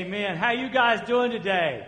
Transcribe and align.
Amen. 0.00 0.38
How 0.38 0.52
you 0.52 0.70
guys 0.70 1.06
doing 1.06 1.30
today? 1.30 1.86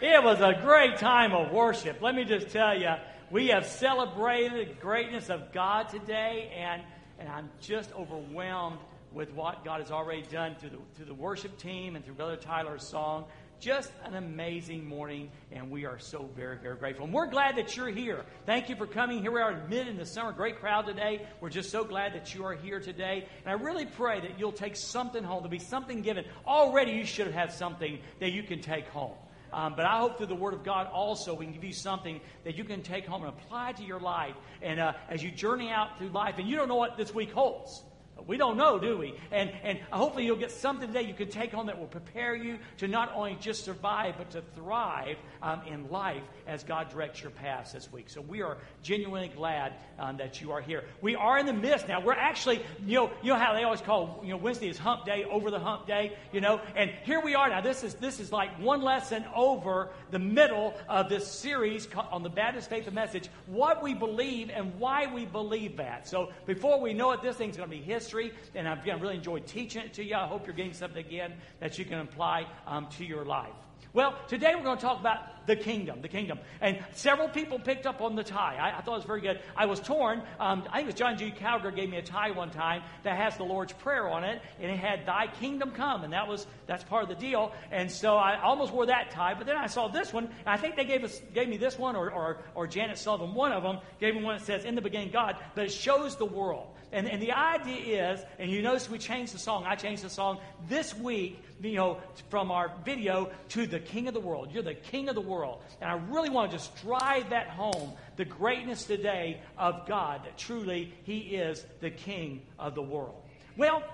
It 0.00 0.24
was 0.24 0.40
a 0.40 0.58
great 0.62 0.96
time 0.96 1.34
of 1.34 1.52
worship. 1.52 2.00
Let 2.00 2.14
me 2.14 2.24
just 2.24 2.48
tell 2.48 2.74
you, 2.74 2.94
we 3.30 3.48
have 3.48 3.66
celebrated 3.66 4.70
the 4.70 4.80
greatness 4.80 5.28
of 5.28 5.52
God 5.52 5.90
today, 5.90 6.50
and, 6.56 6.80
and 7.18 7.28
I'm 7.28 7.50
just 7.60 7.92
overwhelmed 7.92 8.78
with 9.12 9.34
what 9.34 9.62
God 9.62 9.82
has 9.82 9.90
already 9.90 10.22
done 10.22 10.54
through 10.54 10.70
the, 10.70 10.78
through 10.94 11.04
the 11.04 11.14
worship 11.14 11.58
team 11.58 11.96
and 11.96 12.04
through 12.04 12.14
Brother 12.14 12.36
Tyler's 12.36 12.82
song. 12.82 13.26
Just 13.60 13.92
an 14.06 14.14
amazing 14.14 14.86
morning, 14.86 15.30
and 15.52 15.70
we 15.70 15.84
are 15.84 15.98
so 15.98 16.30
very, 16.34 16.56
very 16.56 16.76
grateful. 16.76 17.04
And 17.04 17.12
we're 17.12 17.26
glad 17.26 17.56
that 17.56 17.76
you're 17.76 17.90
here. 17.90 18.24
Thank 18.46 18.70
you 18.70 18.76
for 18.76 18.86
coming. 18.86 19.20
Here 19.20 19.30
we 19.30 19.42
are 19.42 19.66
mid 19.68 19.86
in 19.86 19.98
the 19.98 20.06
summer. 20.06 20.32
Great 20.32 20.58
crowd 20.58 20.86
today. 20.86 21.26
We're 21.42 21.50
just 21.50 21.68
so 21.68 21.84
glad 21.84 22.14
that 22.14 22.34
you 22.34 22.42
are 22.46 22.54
here 22.54 22.80
today. 22.80 23.28
And 23.44 23.50
I 23.50 23.62
really 23.62 23.84
pray 23.84 24.18
that 24.20 24.38
you'll 24.38 24.50
take 24.50 24.76
something 24.76 25.22
home, 25.22 25.42
There'll 25.42 25.50
be 25.50 25.58
something 25.58 26.00
given. 26.00 26.24
Already 26.46 26.92
you 26.92 27.04
should 27.04 27.26
have 27.26 27.34
had 27.34 27.52
something 27.52 27.98
that 28.18 28.32
you 28.32 28.44
can 28.44 28.62
take 28.62 28.88
home. 28.88 29.12
Um, 29.52 29.74
but 29.76 29.84
I 29.84 29.98
hope 29.98 30.16
through 30.16 30.28
the 30.28 30.34
Word 30.34 30.54
of 30.54 30.64
God 30.64 30.86
also 30.86 31.34
we 31.34 31.44
can 31.44 31.52
give 31.52 31.64
you 31.64 31.74
something 31.74 32.18
that 32.44 32.56
you 32.56 32.64
can 32.64 32.80
take 32.80 33.04
home 33.04 33.24
and 33.24 33.28
apply 33.28 33.72
to 33.72 33.82
your 33.82 34.00
life. 34.00 34.36
And 34.62 34.80
uh, 34.80 34.94
as 35.10 35.22
you 35.22 35.30
journey 35.30 35.68
out 35.68 35.98
through 35.98 36.08
life, 36.08 36.36
and 36.38 36.48
you 36.48 36.56
don't 36.56 36.68
know 36.68 36.76
what 36.76 36.96
this 36.96 37.14
week 37.14 37.32
holds. 37.32 37.82
We 38.26 38.36
don't 38.36 38.56
know, 38.56 38.78
do 38.78 38.98
we? 38.98 39.14
And, 39.30 39.50
and 39.62 39.78
hopefully 39.90 40.24
you'll 40.24 40.36
get 40.36 40.50
something 40.50 40.88
today 40.88 41.02
you 41.02 41.14
can 41.14 41.28
take 41.28 41.52
home 41.52 41.66
that 41.66 41.78
will 41.78 41.86
prepare 41.86 42.34
you 42.34 42.58
to 42.78 42.88
not 42.88 43.12
only 43.14 43.36
just 43.40 43.64
survive, 43.64 44.14
but 44.18 44.30
to 44.30 44.42
thrive 44.54 45.16
um, 45.42 45.62
in 45.66 45.90
life 45.90 46.22
as 46.46 46.64
God 46.64 46.90
directs 46.90 47.22
your 47.22 47.30
paths 47.30 47.72
this 47.72 47.92
week. 47.92 48.08
So 48.08 48.20
we 48.20 48.42
are 48.42 48.58
genuinely 48.82 49.28
glad 49.28 49.74
um, 49.98 50.16
that 50.18 50.40
you 50.40 50.52
are 50.52 50.60
here. 50.60 50.84
We 51.00 51.14
are 51.14 51.38
in 51.38 51.46
the 51.46 51.52
midst 51.52 51.88
now. 51.88 52.00
We're 52.00 52.12
actually, 52.12 52.62
you 52.84 52.96
know, 52.96 53.10
you 53.22 53.32
know 53.32 53.38
how 53.38 53.54
they 53.54 53.62
always 53.62 53.80
call, 53.80 54.20
you 54.22 54.30
know, 54.30 54.36
Wednesday 54.36 54.68
is 54.68 54.78
hump 54.78 55.04
day, 55.04 55.24
over 55.24 55.50
the 55.50 55.58
hump 55.58 55.86
day, 55.86 56.16
you 56.32 56.40
know, 56.40 56.60
and 56.76 56.90
here 57.04 57.20
we 57.20 57.34
are 57.34 57.48
now. 57.48 57.60
This 57.60 57.82
is, 57.84 57.94
this 57.94 58.20
is 58.20 58.32
like 58.32 58.50
one 58.60 58.82
lesson 58.82 59.24
over 59.34 59.90
the 60.10 60.18
middle 60.18 60.74
of 60.88 61.08
this 61.08 61.26
series 61.26 61.88
on 62.10 62.22
the 62.22 62.28
Baptist 62.28 62.68
Faith 62.68 62.86
and 62.86 62.94
Message, 62.94 63.28
what 63.46 63.82
we 63.82 63.94
believe 63.94 64.50
and 64.50 64.78
why 64.78 65.12
we 65.12 65.24
believe 65.24 65.76
that. 65.76 66.08
So 66.08 66.32
before 66.46 66.80
we 66.80 66.92
know 66.92 67.12
it, 67.12 67.22
this 67.22 67.36
thing's 67.36 67.56
going 67.56 67.68
to 67.68 67.76
be 67.76 67.82
history 67.82 68.09
history, 68.10 68.32
and 68.54 68.68
I've 68.68 68.84
really 68.84 69.16
enjoyed 69.16 69.46
teaching 69.46 69.82
it 69.82 69.94
to 69.94 70.04
you. 70.04 70.16
I 70.16 70.26
hope 70.26 70.46
you're 70.46 70.56
getting 70.56 70.72
something 70.72 71.04
again 71.04 71.34
that 71.60 71.78
you 71.78 71.84
can 71.84 72.00
apply 72.00 72.46
um, 72.66 72.88
to 72.98 73.04
your 73.04 73.24
life. 73.24 73.52
Well, 73.92 74.14
today 74.28 74.52
we're 74.54 74.62
going 74.62 74.76
to 74.76 74.82
talk 74.82 75.00
about 75.00 75.46
the 75.48 75.56
kingdom, 75.56 76.00
the 76.00 76.08
kingdom. 76.08 76.38
And 76.60 76.78
several 76.92 77.28
people 77.28 77.58
picked 77.58 77.86
up 77.86 78.00
on 78.00 78.14
the 78.14 78.22
tie. 78.22 78.54
I, 78.54 78.78
I 78.78 78.82
thought 78.82 78.92
it 78.92 78.98
was 78.98 79.04
very 79.04 79.20
good. 79.20 79.40
I 79.56 79.66
was 79.66 79.80
torn. 79.80 80.22
Um, 80.38 80.62
I 80.70 80.76
think 80.76 80.82
it 80.82 80.86
was 80.86 80.94
John 80.94 81.18
G. 81.18 81.32
Calger 81.32 81.74
gave 81.74 81.90
me 81.90 81.96
a 81.96 82.02
tie 82.02 82.30
one 82.30 82.50
time 82.50 82.82
that 83.02 83.16
has 83.16 83.36
the 83.36 83.42
Lord's 83.42 83.72
Prayer 83.72 84.08
on 84.08 84.22
it, 84.22 84.40
and 84.60 84.70
it 84.70 84.76
had 84.76 85.06
"Thy 85.06 85.26
kingdom 85.26 85.72
come," 85.72 86.04
and 86.04 86.12
that 86.12 86.28
was 86.28 86.46
that's 86.68 86.84
part 86.84 87.02
of 87.02 87.08
the 87.08 87.16
deal. 87.16 87.52
And 87.72 87.90
so 87.90 88.16
I 88.16 88.40
almost 88.40 88.72
wore 88.72 88.86
that 88.86 89.10
tie, 89.10 89.34
but 89.34 89.46
then 89.46 89.56
I 89.56 89.66
saw 89.66 89.88
this 89.88 90.12
one. 90.12 90.28
I 90.46 90.56
think 90.56 90.76
they 90.76 90.84
gave 90.84 91.02
us 91.02 91.20
gave 91.34 91.48
me 91.48 91.56
this 91.56 91.76
one, 91.76 91.96
or 91.96 92.12
or, 92.12 92.44
or 92.54 92.68
Janet 92.68 92.98
Sullivan, 92.98 93.34
one 93.34 93.50
of 93.50 93.64
them 93.64 93.78
gave 93.98 94.14
me 94.14 94.22
one 94.22 94.36
that 94.38 94.46
says 94.46 94.64
"In 94.64 94.76
the 94.76 94.82
beginning, 94.82 95.10
God," 95.10 95.36
but 95.56 95.64
it 95.64 95.72
shows 95.72 96.14
the 96.14 96.26
world. 96.26 96.68
And, 96.92 97.08
and 97.08 97.22
the 97.22 97.32
idea 97.32 98.12
is, 98.12 98.20
and 98.38 98.50
you 98.50 98.62
notice 98.62 98.90
we 98.90 98.98
changed 98.98 99.32
the 99.32 99.38
song. 99.38 99.64
I 99.64 99.76
changed 99.76 100.02
the 100.02 100.10
song 100.10 100.40
this 100.68 100.94
week, 100.94 101.40
you 101.62 101.74
know, 101.74 101.98
from 102.30 102.50
our 102.50 102.72
video 102.84 103.30
to 103.50 103.66
the 103.66 103.78
King 103.78 104.08
of 104.08 104.14
the 104.14 104.20
world. 104.20 104.50
You're 104.52 104.64
the 104.64 104.74
King 104.74 105.08
of 105.08 105.14
the 105.14 105.20
world. 105.20 105.62
And 105.80 105.90
I 105.90 105.94
really 105.94 106.30
want 106.30 106.50
to 106.50 106.56
just 106.56 106.74
drive 106.82 107.30
that 107.30 107.48
home 107.48 107.92
the 108.16 108.24
greatness 108.24 108.84
today 108.84 109.40
of 109.56 109.86
God, 109.86 110.24
that 110.24 110.36
truly 110.36 110.92
He 111.04 111.18
is 111.18 111.64
the 111.80 111.90
King 111.90 112.42
of 112.58 112.74
the 112.74 112.82
world. 112.82 113.22
Well, 113.56 113.84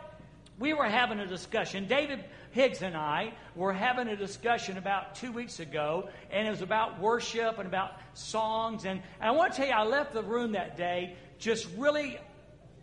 we 0.59 0.73
were 0.73 0.89
having 0.89 1.19
a 1.19 1.27
discussion. 1.27 1.87
David 1.87 2.25
Higgs 2.53 2.81
and 2.81 2.97
I 2.97 3.35
were 3.55 3.75
having 3.75 4.09
a 4.09 4.17
discussion 4.17 4.79
about 4.79 5.17
two 5.17 5.33
weeks 5.33 5.61
ago, 5.61 6.09
and 6.31 6.49
it 6.49 6.51
was 6.51 6.63
about 6.63 6.99
worship 6.99 7.59
and 7.59 7.67
about 7.67 7.93
songs. 8.15 8.87
And, 8.87 9.03
and 9.21 9.29
I 9.29 9.33
want 9.33 9.53
to 9.53 9.59
tell 9.59 9.67
you, 9.67 9.75
I 9.75 9.85
left 9.85 10.15
the 10.15 10.23
room 10.23 10.53
that 10.53 10.79
day 10.79 11.17
just 11.39 11.69
really 11.77 12.19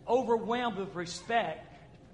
overwhelmed 0.07 0.77
with 0.77 0.95
respect 0.95 1.67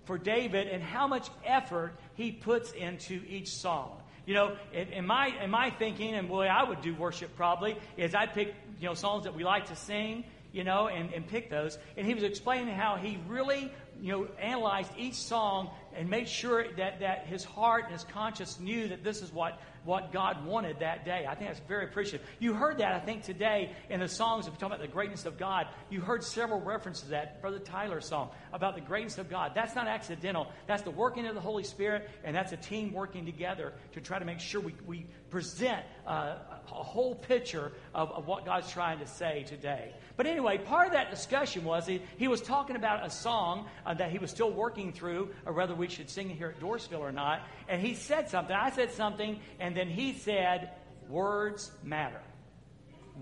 for 0.06 0.18
David 0.18 0.68
and 0.68 0.82
how 0.82 1.08
much 1.08 1.30
effort 1.46 1.94
he 2.16 2.32
puts 2.32 2.72
into 2.72 3.22
each 3.28 3.50
song. 3.50 4.02
You 4.26 4.34
know, 4.36 4.58
in, 4.74 5.06
my 5.06 5.28
in 5.42 5.50
my 5.50 5.72
thinking 5.72 6.14
and 6.14 6.30
the 6.30 6.34
way 6.34 6.48
I 6.48 6.64
would 6.64 6.82
do 6.82 6.94
worship 6.94 7.36
probably 7.36 7.76
is 7.98 8.14
I'd 8.14 8.34
pick 8.34 8.54
you 8.80 8.88
know 8.88 8.94
songs 8.94 9.24
that 9.24 9.36
we 9.36 9.44
like 9.44 9.68
to 9.68 9.76
sing, 9.76 10.24
you 10.52 10.64
know, 10.64 10.88
and, 10.88 11.14
and 11.14 11.28
pick 11.28 11.50
those. 11.50 11.78
And 11.98 12.06
he 12.06 12.14
was 12.14 12.24
explaining 12.24 12.76
how 12.76 12.96
he 12.96 13.18
really 13.28 13.72
you 14.02 14.12
know 14.12 14.28
analyzed 14.40 14.92
each 14.98 15.16
song 15.16 15.70
and 15.96 16.10
made 16.10 16.30
sure 16.30 16.66
that 16.78 17.00
that 17.00 17.26
his 17.28 17.44
heart 17.44 17.86
and 17.86 17.94
his 17.94 18.04
conscience 18.04 18.60
knew 18.60 18.88
that 18.90 19.04
this 19.04 19.22
is 19.22 19.32
what 19.34 19.60
what 19.84 20.12
God 20.12 20.46
wanted 20.46 20.80
that 20.80 21.06
day. 21.06 21.26
I 21.28 21.36
think 21.36 21.50
that's 21.50 21.62
very 21.68 21.86
appreciative. 21.86 22.26
You 22.40 22.54
heard 22.54 22.80
that, 22.80 22.94
I 22.94 23.00
think, 23.00 23.24
today 23.24 23.72
in 23.90 24.00
the 24.00 24.08
songs 24.08 24.48
of 24.48 24.54
talking 24.54 24.68
about 24.68 24.82
the 24.82 24.88
greatness 24.88 25.26
of 25.26 25.38
God. 25.38 25.68
You 25.90 26.02
heard 26.02 26.24
several 26.24 26.62
references 26.62 27.04
to 27.04 27.10
that. 27.12 27.42
Brother 27.42 27.60
Tyler's 27.60 28.08
song 28.08 28.30
about 28.54 28.76
the 28.76 28.82
greatness 28.82 29.18
of 29.18 29.30
God. 29.30 29.52
That's 29.56 29.76
not 29.76 29.88
accidental. 29.88 30.48
That's 30.68 30.84
the 30.84 30.92
working 30.92 31.26
of 31.28 31.36
the 31.36 31.42
Holy 31.42 31.64
Spirit, 31.64 32.10
and 32.24 32.36
that's 32.36 32.52
a 32.52 32.58
team 32.58 32.94
working 32.94 33.26
together 33.26 33.74
to 33.94 34.02
try 34.02 34.20
to 34.20 34.26
make 34.26 34.40
sure 34.40 34.62
we, 34.62 34.76
we 34.86 35.06
present 35.30 35.84
uh, 36.08 36.36
a 36.72 36.84
whole 36.84 37.16
picture 37.16 37.72
of, 37.94 38.12
of 38.12 38.28
what 38.28 38.46
God's 38.46 38.72
trying 38.72 39.00
to 39.00 39.08
say 39.08 39.44
today. 39.48 39.94
But 40.18 40.28
anyway, 40.28 40.58
part 40.58 40.88
of 40.88 40.94
that 40.94 41.10
discussion 41.12 41.64
was 41.64 41.88
he, 41.88 42.02
he 42.18 42.28
was 42.28 42.42
talking 42.42 42.76
about 42.76 43.06
a 43.06 43.10
song 43.10 43.68
uh, 43.86 43.94
that 43.96 44.12
he 44.12 44.18
was 44.18 44.32
still 44.32 44.52
working 44.52 44.92
through, 44.92 45.30
or 45.46 45.54
whether 45.54 45.74
we 45.74 45.88
should 45.88 46.10
sing 46.10 46.30
it 46.30 46.38
here 46.38 46.50
at 46.50 46.60
Dorrisville 46.60 47.00
or 47.00 47.12
not. 47.12 47.42
And 47.68 47.82
he 47.82 47.96
said 47.96 48.30
something. 48.30 48.56
I 48.56 48.70
said 48.72 48.92
something, 48.92 49.40
and 49.60 49.76
then 49.76 49.90
he 49.90 50.14
said, 50.14 50.72
Words 51.08 51.72
matter. 51.84 52.22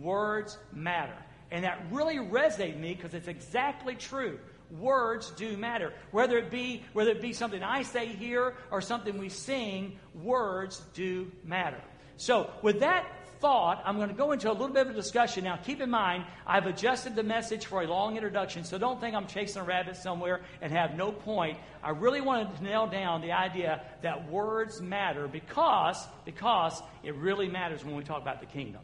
Words 0.01 0.57
matter. 0.73 1.17
And 1.51 1.63
that 1.63 1.85
really 1.91 2.17
resonated 2.17 2.73
with 2.73 2.81
me 2.81 2.93
because 2.93 3.13
it's 3.13 3.29
exactly 3.29 3.95
true 3.95 4.39
words 4.69 5.31
do 5.31 5.55
matter 5.55 5.93
whether 6.11 6.37
it 6.37 6.51
be 6.51 6.83
whether 6.91 7.11
it 7.11 7.21
be 7.21 7.31
something 7.31 7.63
i 7.63 7.81
say 7.83 8.07
here 8.07 8.53
or 8.69 8.81
something 8.81 9.17
we 9.17 9.29
sing 9.29 9.97
words 10.13 10.81
do 10.93 11.31
matter 11.45 11.81
so 12.17 12.51
with 12.61 12.81
that 12.81 13.05
thought, 13.39 13.81
I'm 13.85 13.97
going 13.97 14.09
to 14.09 14.15
go 14.15 14.31
into 14.31 14.49
a 14.49 14.53
little 14.53 14.69
bit 14.69 14.87
of 14.87 14.93
a 14.93 14.95
discussion. 14.95 15.43
Now, 15.43 15.57
keep 15.57 15.81
in 15.81 15.89
mind, 15.89 16.25
I've 16.45 16.65
adjusted 16.65 17.15
the 17.15 17.23
message 17.23 17.65
for 17.65 17.81
a 17.81 17.87
long 17.87 18.15
introduction, 18.15 18.63
so 18.63 18.77
don't 18.77 18.99
think 18.99 19.15
I'm 19.15 19.27
chasing 19.27 19.61
a 19.61 19.65
rabbit 19.65 19.95
somewhere 19.95 20.41
and 20.61 20.71
have 20.71 20.95
no 20.95 21.11
point. 21.11 21.57
I 21.83 21.91
really 21.91 22.21
wanted 22.21 22.55
to 22.57 22.63
nail 22.63 22.87
down 22.87 23.21
the 23.21 23.33
idea 23.33 23.81
that 24.01 24.29
words 24.29 24.81
matter 24.81 25.27
because, 25.27 26.05
because 26.25 26.81
it 27.03 27.15
really 27.15 27.47
matters 27.47 27.85
when 27.85 27.95
we 27.95 28.03
talk 28.03 28.21
about 28.21 28.39
the 28.39 28.47
kingdom. 28.47 28.81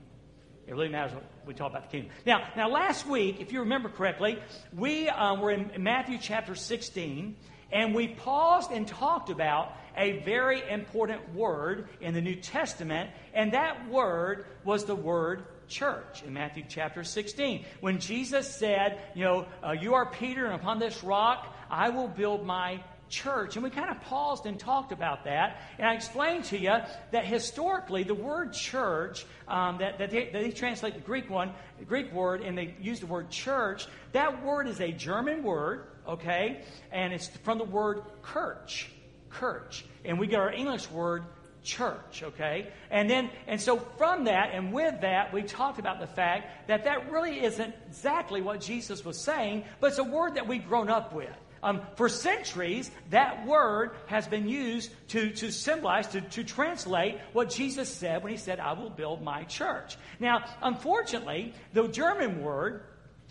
It 0.65 0.75
really 0.75 0.89
matters 0.89 1.13
when 1.13 1.23
we 1.45 1.53
talk 1.53 1.71
about 1.71 1.89
the 1.89 1.97
kingdom. 1.97 2.11
Now, 2.25 2.47
now 2.55 2.69
last 2.69 3.05
week, 3.05 3.41
if 3.41 3.51
you 3.51 3.61
remember 3.61 3.89
correctly, 3.89 4.39
we 4.73 5.09
um, 5.09 5.41
were 5.41 5.51
in 5.51 5.71
Matthew 5.83 6.17
chapter 6.21 6.55
16, 6.55 7.35
and 7.71 7.93
we 7.93 8.07
paused 8.07 8.71
and 8.71 8.87
talked 8.87 9.29
about 9.29 9.75
a 9.97 10.19
very 10.19 10.67
important 10.69 11.33
word 11.33 11.87
in 12.01 12.13
the 12.13 12.21
New 12.21 12.35
Testament, 12.35 13.09
and 13.33 13.53
that 13.53 13.89
word 13.89 14.45
was 14.63 14.85
the 14.85 14.95
word 14.95 15.43
church 15.67 16.23
in 16.23 16.33
Matthew 16.33 16.63
chapter 16.67 17.03
16. 17.03 17.65
When 17.79 17.99
Jesus 17.99 18.47
said, 18.47 18.99
You 19.15 19.23
know, 19.23 19.45
uh, 19.65 19.71
you 19.71 19.95
are 19.95 20.05
Peter, 20.05 20.45
and 20.45 20.55
upon 20.55 20.79
this 20.79 21.03
rock 21.03 21.55
I 21.69 21.89
will 21.89 22.07
build 22.07 22.45
my 22.45 22.83
church. 23.09 23.55
And 23.55 23.63
we 23.63 23.69
kind 23.69 23.89
of 23.89 24.01
paused 24.01 24.45
and 24.45 24.59
talked 24.59 24.91
about 24.91 25.25
that. 25.25 25.61
And 25.77 25.87
I 25.87 25.93
explained 25.93 26.45
to 26.45 26.57
you 26.57 26.75
that 27.11 27.25
historically, 27.25 28.03
the 28.03 28.15
word 28.15 28.53
church, 28.53 29.25
um, 29.47 29.77
that, 29.77 29.99
that, 29.99 30.09
they, 30.09 30.25
that 30.25 30.41
they 30.41 30.51
translate 30.51 30.95
the 30.95 31.01
Greek 31.01 31.29
one, 31.29 31.51
the 31.79 31.85
Greek 31.85 32.11
word, 32.11 32.41
and 32.41 32.57
they 32.57 32.75
use 32.81 32.99
the 32.99 33.05
word 33.05 33.29
church, 33.29 33.85
that 34.13 34.43
word 34.43 34.67
is 34.67 34.81
a 34.81 34.91
German 34.91 35.43
word, 35.43 35.85
okay? 36.07 36.63
And 36.91 37.13
it's 37.13 37.27
from 37.43 37.59
the 37.59 37.63
word 37.63 38.01
kirch 38.21 38.89
church. 39.39 39.85
And 40.05 40.19
we 40.19 40.27
get 40.27 40.39
our 40.39 40.51
English 40.51 40.89
word 40.91 41.23
church, 41.63 42.23
okay? 42.23 42.67
And 42.91 43.09
then, 43.09 43.29
and 43.47 43.59
so 43.59 43.77
from 43.97 44.25
that 44.25 44.51
and 44.53 44.73
with 44.73 45.01
that, 45.01 45.33
we 45.33 45.43
talked 45.43 45.79
about 45.79 45.99
the 45.99 46.07
fact 46.07 46.67
that 46.67 46.83
that 46.83 47.11
really 47.11 47.43
isn't 47.43 47.73
exactly 47.87 48.41
what 48.41 48.61
Jesus 48.61 49.03
was 49.03 49.17
saying, 49.17 49.63
but 49.79 49.87
it's 49.87 49.99
a 49.99 50.03
word 50.03 50.35
that 50.35 50.47
we've 50.47 50.67
grown 50.67 50.89
up 50.89 51.13
with. 51.13 51.29
Um, 51.63 51.81
for 51.95 52.09
centuries, 52.09 52.91
that 53.11 53.47
word 53.47 53.91
has 54.07 54.27
been 54.27 54.49
used 54.49 54.91
to, 55.09 55.31
to 55.31 55.49
symbolize, 55.49 56.07
to, 56.09 56.19
to 56.19 56.43
translate 56.43 57.19
what 57.31 57.49
Jesus 57.49 57.87
said 57.87 58.21
when 58.21 58.33
he 58.33 58.37
said, 58.37 58.59
I 58.59 58.73
will 58.73 58.89
build 58.89 59.21
my 59.21 59.45
church. 59.45 59.95
Now, 60.19 60.43
unfortunately, 60.61 61.53
the 61.71 61.87
German 61.87 62.43
word 62.43 62.83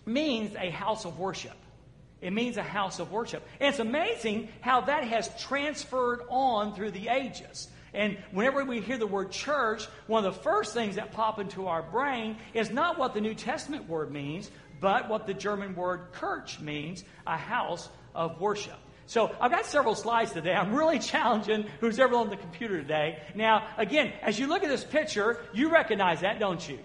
means 0.06 0.56
a 0.58 0.70
house 0.70 1.04
of 1.04 1.18
worship. 1.18 1.52
It 2.22 2.32
means 2.32 2.56
a 2.56 2.62
house 2.62 3.00
of 3.00 3.10
worship. 3.10 3.46
And 3.60 3.68
it's 3.68 3.80
amazing 3.80 4.48
how 4.60 4.82
that 4.82 5.04
has 5.04 5.28
transferred 5.42 6.20
on 6.28 6.74
through 6.74 6.92
the 6.92 7.08
ages. 7.08 7.68
And 7.92 8.16
whenever 8.30 8.64
we 8.64 8.80
hear 8.80 8.96
the 8.96 9.06
word 9.06 9.32
church, 9.32 9.86
one 10.06 10.24
of 10.24 10.34
the 10.34 10.40
first 10.40 10.72
things 10.72 10.96
that 10.96 11.12
pop 11.12 11.38
into 11.38 11.66
our 11.66 11.82
brain 11.82 12.38
is 12.54 12.70
not 12.70 12.98
what 12.98 13.12
the 13.12 13.20
New 13.20 13.34
Testament 13.34 13.88
word 13.88 14.10
means, 14.10 14.50
but 14.80 15.08
what 15.10 15.26
the 15.26 15.34
German 15.34 15.74
word 15.74 16.12
Kirch 16.12 16.58
means, 16.60 17.04
a 17.26 17.36
house 17.36 17.88
of 18.14 18.40
worship. 18.40 18.78
So 19.06 19.34
I've 19.40 19.50
got 19.50 19.66
several 19.66 19.94
slides 19.94 20.32
today. 20.32 20.54
I'm 20.54 20.74
really 20.74 20.98
challenging 21.00 21.66
who's 21.80 21.98
ever 21.98 22.14
on 22.14 22.30
the 22.30 22.36
computer 22.36 22.80
today. 22.80 23.22
Now, 23.34 23.66
again, 23.76 24.12
as 24.22 24.38
you 24.38 24.46
look 24.46 24.62
at 24.62 24.70
this 24.70 24.84
picture, 24.84 25.38
you 25.52 25.70
recognize 25.70 26.20
that, 26.20 26.38
don't 26.38 26.66
you? 26.66 26.78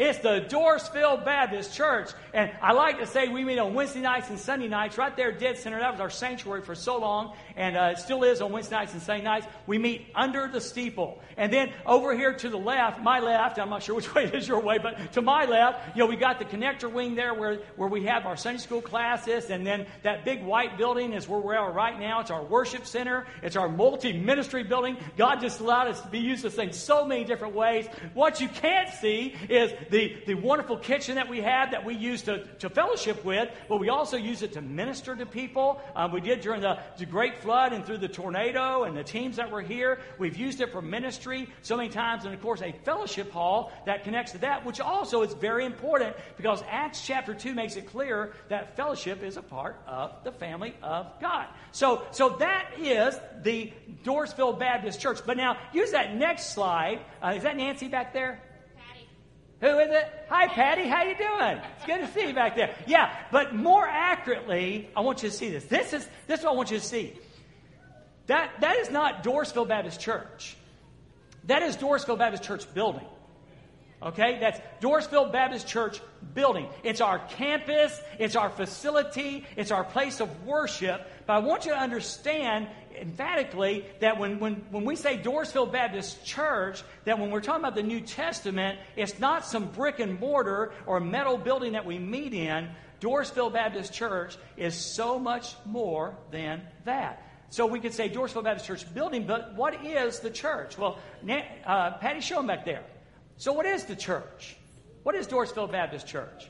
It's 0.00 0.18
the 0.20 0.46
Dorrisville 0.48 1.26
Baptist 1.26 1.74
Church. 1.74 2.08
And 2.32 2.50
I 2.62 2.72
like 2.72 3.00
to 3.00 3.06
say 3.06 3.28
we 3.28 3.44
meet 3.44 3.58
on 3.58 3.74
Wednesday 3.74 4.00
nights 4.00 4.30
and 4.30 4.40
Sunday 4.40 4.66
nights 4.66 4.96
right 4.96 5.14
there, 5.14 5.30
dead 5.30 5.58
center. 5.58 5.78
That 5.78 5.92
was 5.92 6.00
our 6.00 6.08
sanctuary 6.08 6.62
for 6.62 6.74
so 6.74 6.98
long, 6.98 7.36
and 7.60 7.76
uh, 7.76 7.90
it 7.92 7.98
still 7.98 8.24
is 8.24 8.40
on 8.40 8.52
Wednesday 8.52 8.74
nights 8.74 8.94
and 8.94 9.02
Sunday 9.02 9.22
nights. 9.22 9.46
We 9.66 9.76
meet 9.76 10.06
under 10.14 10.48
the 10.48 10.62
steeple. 10.62 11.20
And 11.36 11.52
then 11.52 11.70
over 11.84 12.16
here 12.16 12.32
to 12.32 12.48
the 12.48 12.56
left, 12.56 13.02
my 13.02 13.20
left, 13.20 13.58
I'm 13.58 13.68
not 13.68 13.82
sure 13.82 13.94
which 13.94 14.14
way 14.14 14.24
is 14.24 14.48
your 14.48 14.60
way, 14.60 14.78
but 14.78 15.12
to 15.12 15.20
my 15.20 15.44
left, 15.44 15.94
you 15.94 16.02
know, 16.02 16.06
we 16.06 16.16
got 16.16 16.38
the 16.38 16.46
connector 16.46 16.90
wing 16.90 17.16
there 17.16 17.34
where, 17.34 17.56
where 17.76 17.90
we 17.90 18.04
have 18.04 18.24
our 18.24 18.34
Sunday 18.34 18.60
school 18.60 18.80
classes. 18.80 19.50
And 19.50 19.66
then 19.66 19.86
that 20.04 20.24
big 20.24 20.42
white 20.42 20.78
building 20.78 21.12
is 21.12 21.28
where 21.28 21.38
we 21.38 21.54
are 21.54 21.70
right 21.70 22.00
now. 22.00 22.20
It's 22.20 22.30
our 22.30 22.42
worship 22.42 22.86
center, 22.86 23.26
it's 23.42 23.56
our 23.56 23.68
multi 23.68 24.14
ministry 24.14 24.62
building. 24.62 24.96
God 25.18 25.42
just 25.42 25.60
allowed 25.60 25.88
us 25.88 26.00
to 26.00 26.08
be 26.08 26.20
used 26.20 26.42
this 26.42 26.54
thing 26.54 26.72
so 26.72 27.04
many 27.04 27.24
different 27.24 27.54
ways. 27.54 27.86
What 28.14 28.40
you 28.40 28.48
can't 28.48 28.88
see 28.88 29.34
is 29.50 29.70
the, 29.90 30.16
the 30.26 30.32
wonderful 30.34 30.78
kitchen 30.78 31.16
that 31.16 31.28
we 31.28 31.42
have 31.42 31.72
that 31.72 31.84
we 31.84 31.94
use 31.94 32.22
to, 32.22 32.46
to 32.60 32.70
fellowship 32.70 33.22
with, 33.22 33.50
but 33.68 33.80
we 33.80 33.90
also 33.90 34.16
use 34.16 34.40
it 34.40 34.54
to 34.54 34.62
minister 34.62 35.14
to 35.14 35.26
people. 35.26 35.82
Um, 35.94 36.10
we 36.10 36.22
did 36.22 36.40
during 36.40 36.62
the, 36.62 36.78
the 36.96 37.04
Great 37.04 37.36
Flood 37.36 37.49
and 37.50 37.84
through 37.84 37.98
the 37.98 38.08
tornado 38.08 38.84
and 38.84 38.96
the 38.96 39.04
teams 39.04 39.36
that 39.36 39.50
were 39.50 39.60
here. 39.60 39.98
We've 40.18 40.36
used 40.36 40.60
it 40.60 40.70
for 40.72 40.80
ministry 40.80 41.48
so 41.62 41.76
many 41.76 41.88
times, 41.88 42.24
and 42.24 42.32
of 42.32 42.40
course, 42.40 42.62
a 42.62 42.72
fellowship 42.84 43.30
hall 43.32 43.72
that 43.86 44.04
connects 44.04 44.32
to 44.32 44.38
that, 44.38 44.64
which 44.64 44.80
also 44.80 45.22
is 45.22 45.34
very 45.34 45.64
important 45.64 46.16
because 46.36 46.62
Acts 46.68 47.04
chapter 47.04 47.34
2 47.34 47.54
makes 47.54 47.76
it 47.76 47.86
clear 47.86 48.32
that 48.48 48.76
fellowship 48.76 49.22
is 49.22 49.36
a 49.36 49.42
part 49.42 49.80
of 49.86 50.12
the 50.24 50.32
family 50.32 50.74
of 50.82 51.08
God. 51.20 51.46
So, 51.72 52.06
so 52.12 52.30
that 52.38 52.70
is 52.78 53.18
the 53.42 53.72
Dorrisville 54.04 54.58
Baptist 54.58 55.00
Church. 55.00 55.20
But 55.24 55.36
now, 55.36 55.56
use 55.72 55.90
that 55.90 56.14
next 56.14 56.54
slide. 56.54 57.00
Uh, 57.22 57.34
is 57.36 57.42
that 57.42 57.56
Nancy 57.56 57.88
back 57.88 58.12
there? 58.12 58.40
Patty. 58.76 59.08
Who 59.60 59.78
is 59.78 59.90
it? 59.90 60.08
Hi, 60.28 60.46
Patty. 60.46 60.88
How 60.88 61.02
you 61.02 61.16
doing? 61.16 61.60
It's 61.76 61.86
good 61.86 62.00
to 62.00 62.08
see 62.12 62.28
you 62.28 62.34
back 62.34 62.56
there. 62.56 62.74
Yeah, 62.86 63.14
but 63.32 63.54
more 63.54 63.86
accurately, 63.86 64.88
I 64.96 65.00
want 65.00 65.22
you 65.22 65.30
to 65.30 65.34
see 65.34 65.50
this. 65.50 65.64
This 65.64 65.92
is 65.92 66.08
this 66.26 66.40
is 66.40 66.44
what 66.44 66.52
I 66.52 66.56
want 66.56 66.70
you 66.70 66.78
to 66.78 66.84
see. 66.84 67.14
That 68.30 68.60
that 68.60 68.76
is 68.76 68.92
not 68.92 69.24
Dorrisville 69.24 69.66
Baptist 69.66 70.00
Church. 70.00 70.56
That 71.46 71.62
is 71.64 71.76
Dorrisville 71.76 72.16
Baptist 72.16 72.44
Church 72.44 72.72
building. 72.72 73.06
Okay, 74.00 74.38
that's 74.38 74.60
Dorrisville 74.80 75.32
Baptist 75.32 75.66
Church 75.66 76.00
building. 76.32 76.68
It's 76.84 77.00
our 77.00 77.18
campus, 77.18 78.00
it's 78.20 78.36
our 78.36 78.48
facility, 78.48 79.44
it's 79.56 79.72
our 79.72 79.82
place 79.82 80.20
of 80.20 80.46
worship. 80.46 81.04
But 81.26 81.32
I 81.32 81.38
want 81.40 81.64
you 81.64 81.72
to 81.72 81.76
understand 81.76 82.68
emphatically 82.96 83.84
that 83.98 84.16
when, 84.16 84.38
when, 84.38 84.64
when 84.70 84.84
we 84.84 84.94
say 84.94 85.18
Dorrisville 85.18 85.72
Baptist 85.72 86.24
Church, 86.24 86.84
that 87.06 87.18
when 87.18 87.32
we're 87.32 87.40
talking 87.40 87.64
about 87.64 87.74
the 87.74 87.82
New 87.82 88.00
Testament, 88.00 88.78
it's 88.94 89.18
not 89.18 89.44
some 89.44 89.64
brick 89.66 89.98
and 89.98 90.20
mortar 90.20 90.72
or 90.86 91.00
metal 91.00 91.36
building 91.36 91.72
that 91.72 91.84
we 91.84 91.98
meet 91.98 92.32
in. 92.32 92.68
Dorrisville 93.00 93.52
Baptist 93.52 93.92
Church 93.92 94.36
is 94.56 94.76
so 94.76 95.18
much 95.18 95.56
more 95.66 96.14
than 96.30 96.62
that. 96.84 97.26
So 97.50 97.66
we 97.66 97.80
could 97.80 97.92
say 97.92 98.08
Dorrisville 98.08 98.44
Baptist 98.44 98.66
Church 98.66 98.94
building, 98.94 99.26
but 99.26 99.54
what 99.54 99.84
is 99.84 100.20
the 100.20 100.30
church? 100.30 100.78
Well, 100.78 100.98
uh, 101.66 101.90
Patty, 101.98 102.20
show 102.20 102.36
them 102.36 102.46
back 102.46 102.64
there. 102.64 102.84
So, 103.36 103.52
what 103.52 103.66
is 103.66 103.84
the 103.84 103.96
church? 103.96 104.56
What 105.02 105.14
is 105.16 105.26
Dorrisville 105.26 105.70
Baptist 105.70 106.06
Church? 106.06 106.48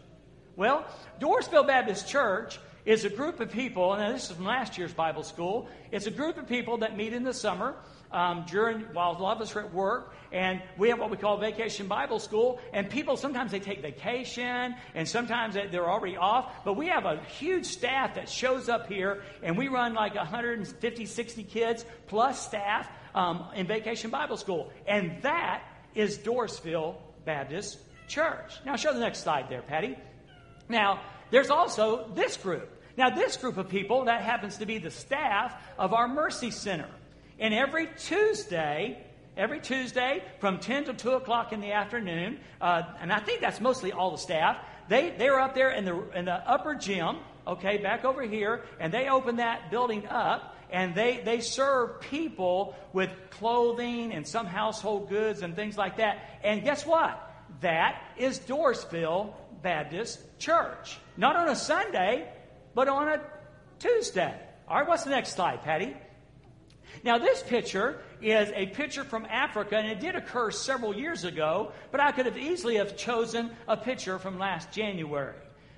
Well, 0.56 0.84
Dorrisville 1.18 1.66
Baptist 1.66 2.08
Church 2.08 2.58
is 2.84 3.04
a 3.04 3.08
group 3.08 3.40
of 3.40 3.50
people, 3.50 3.94
and 3.94 4.14
this 4.14 4.28
is 4.28 4.36
from 4.36 4.44
last 4.44 4.76
year's 4.76 4.92
Bible 4.92 5.22
school. 5.22 5.68
It's 5.90 6.06
a 6.06 6.10
group 6.10 6.36
of 6.36 6.46
people 6.46 6.78
that 6.78 6.96
meet 6.96 7.14
in 7.14 7.24
the 7.24 7.32
summer 7.32 7.76
um, 8.12 8.44
during 8.48 8.80
while 8.92 9.16
a 9.16 9.22
lot 9.22 9.36
of 9.36 9.42
us 9.42 9.54
are 9.56 9.60
at 9.60 9.72
work, 9.72 10.14
and 10.32 10.62
we 10.78 10.88
have 10.88 10.98
what 10.98 11.10
we 11.10 11.16
call 11.16 11.38
vacation 11.38 11.86
Bible 11.86 12.18
school. 12.18 12.60
And 12.72 12.88
people 12.88 13.16
sometimes 13.16 13.50
they 13.50 13.60
take 13.60 13.82
vacation, 13.82 14.74
and 14.94 15.08
sometimes 15.08 15.54
they're 15.54 15.90
already 15.90 16.16
off. 16.16 16.52
But 16.64 16.74
we 16.74 16.88
have 16.88 17.04
a 17.04 17.20
huge 17.38 17.66
staff 17.66 18.14
that 18.14 18.28
shows 18.28 18.68
up 18.68 18.88
here, 18.88 19.22
and 19.42 19.56
we 19.56 19.68
run 19.68 19.94
like 19.94 20.14
150, 20.14 21.06
60 21.06 21.44
kids 21.44 21.84
plus 22.06 22.44
staff 22.44 22.88
um, 23.14 23.46
in 23.54 23.66
vacation 23.66 24.10
Bible 24.10 24.36
school, 24.36 24.70
and 24.86 25.22
that 25.22 25.62
is 25.94 26.18
Dorrisville 26.18 26.96
Baptist 27.24 27.78
Church. 28.08 28.54
Now, 28.64 28.76
show 28.76 28.92
the 28.92 29.00
next 29.00 29.20
slide 29.20 29.48
there, 29.48 29.62
Patty. 29.62 29.96
Now, 30.68 31.00
there's 31.30 31.50
also 31.50 32.08
this 32.14 32.36
group. 32.36 32.68
Now, 32.96 33.10
this 33.10 33.36
group 33.36 33.56
of 33.56 33.68
people, 33.68 34.04
that 34.04 34.22
happens 34.22 34.58
to 34.58 34.66
be 34.66 34.78
the 34.78 34.90
staff 34.90 35.54
of 35.78 35.92
our 35.92 36.08
Mercy 36.08 36.50
Center. 36.50 36.88
And 37.40 37.54
every 37.54 37.88
Tuesday, 37.96 39.02
every 39.34 39.60
Tuesday 39.60 40.22
from 40.40 40.58
10 40.58 40.84
to 40.84 40.92
2 40.92 41.12
o'clock 41.12 41.52
in 41.54 41.60
the 41.60 41.72
afternoon, 41.72 42.38
uh, 42.60 42.82
and 43.00 43.10
I 43.10 43.18
think 43.18 43.40
that's 43.40 43.60
mostly 43.60 43.92
all 43.92 44.10
the 44.10 44.18
staff, 44.18 44.58
they, 44.88 45.14
they're 45.16 45.40
up 45.40 45.54
there 45.54 45.70
in 45.70 45.86
the, 45.86 46.10
in 46.14 46.26
the 46.26 46.34
upper 46.34 46.74
gym, 46.74 47.16
okay, 47.46 47.78
back 47.78 48.04
over 48.04 48.22
here, 48.22 48.64
and 48.78 48.92
they 48.92 49.08
open 49.08 49.36
that 49.36 49.70
building 49.70 50.06
up 50.06 50.56
and 50.70 50.94
they, 50.94 51.22
they 51.24 51.40
serve 51.40 52.00
people 52.00 52.76
with 52.92 53.10
clothing 53.30 54.12
and 54.12 54.26
some 54.26 54.46
household 54.46 55.08
goods 55.08 55.42
and 55.42 55.56
things 55.56 55.76
like 55.76 55.96
that. 55.96 56.18
And 56.44 56.62
guess 56.62 56.86
what? 56.86 57.26
That 57.60 58.02
is 58.16 58.38
Dorrisville 58.38 59.32
Baptist 59.62 60.20
Church. 60.38 60.98
Not 61.16 61.36
on 61.36 61.48
a 61.48 61.56
Sunday, 61.56 62.28
but 62.74 62.88
on 62.88 63.08
a 63.08 63.20
Tuesday. 63.78 64.34
All 64.68 64.78
right, 64.78 64.86
what's 64.88 65.04
the 65.04 65.10
next 65.10 65.34
slide, 65.34 65.62
Patty? 65.62 65.96
Now, 67.02 67.18
this 67.18 67.42
picture 67.42 68.00
is 68.20 68.50
a 68.54 68.66
picture 68.66 69.04
from 69.04 69.24
Africa, 69.26 69.76
and 69.76 69.88
it 69.88 70.00
did 70.00 70.14
occur 70.14 70.50
several 70.50 70.94
years 70.94 71.24
ago, 71.24 71.72
but 71.90 72.00
I 72.00 72.12
could 72.12 72.26
have 72.26 72.36
easily 72.36 72.76
have 72.76 72.96
chosen 72.96 73.50
a 73.66 73.76
picture 73.76 74.18
from 74.18 74.38
last 74.38 74.70
January. 74.70 75.36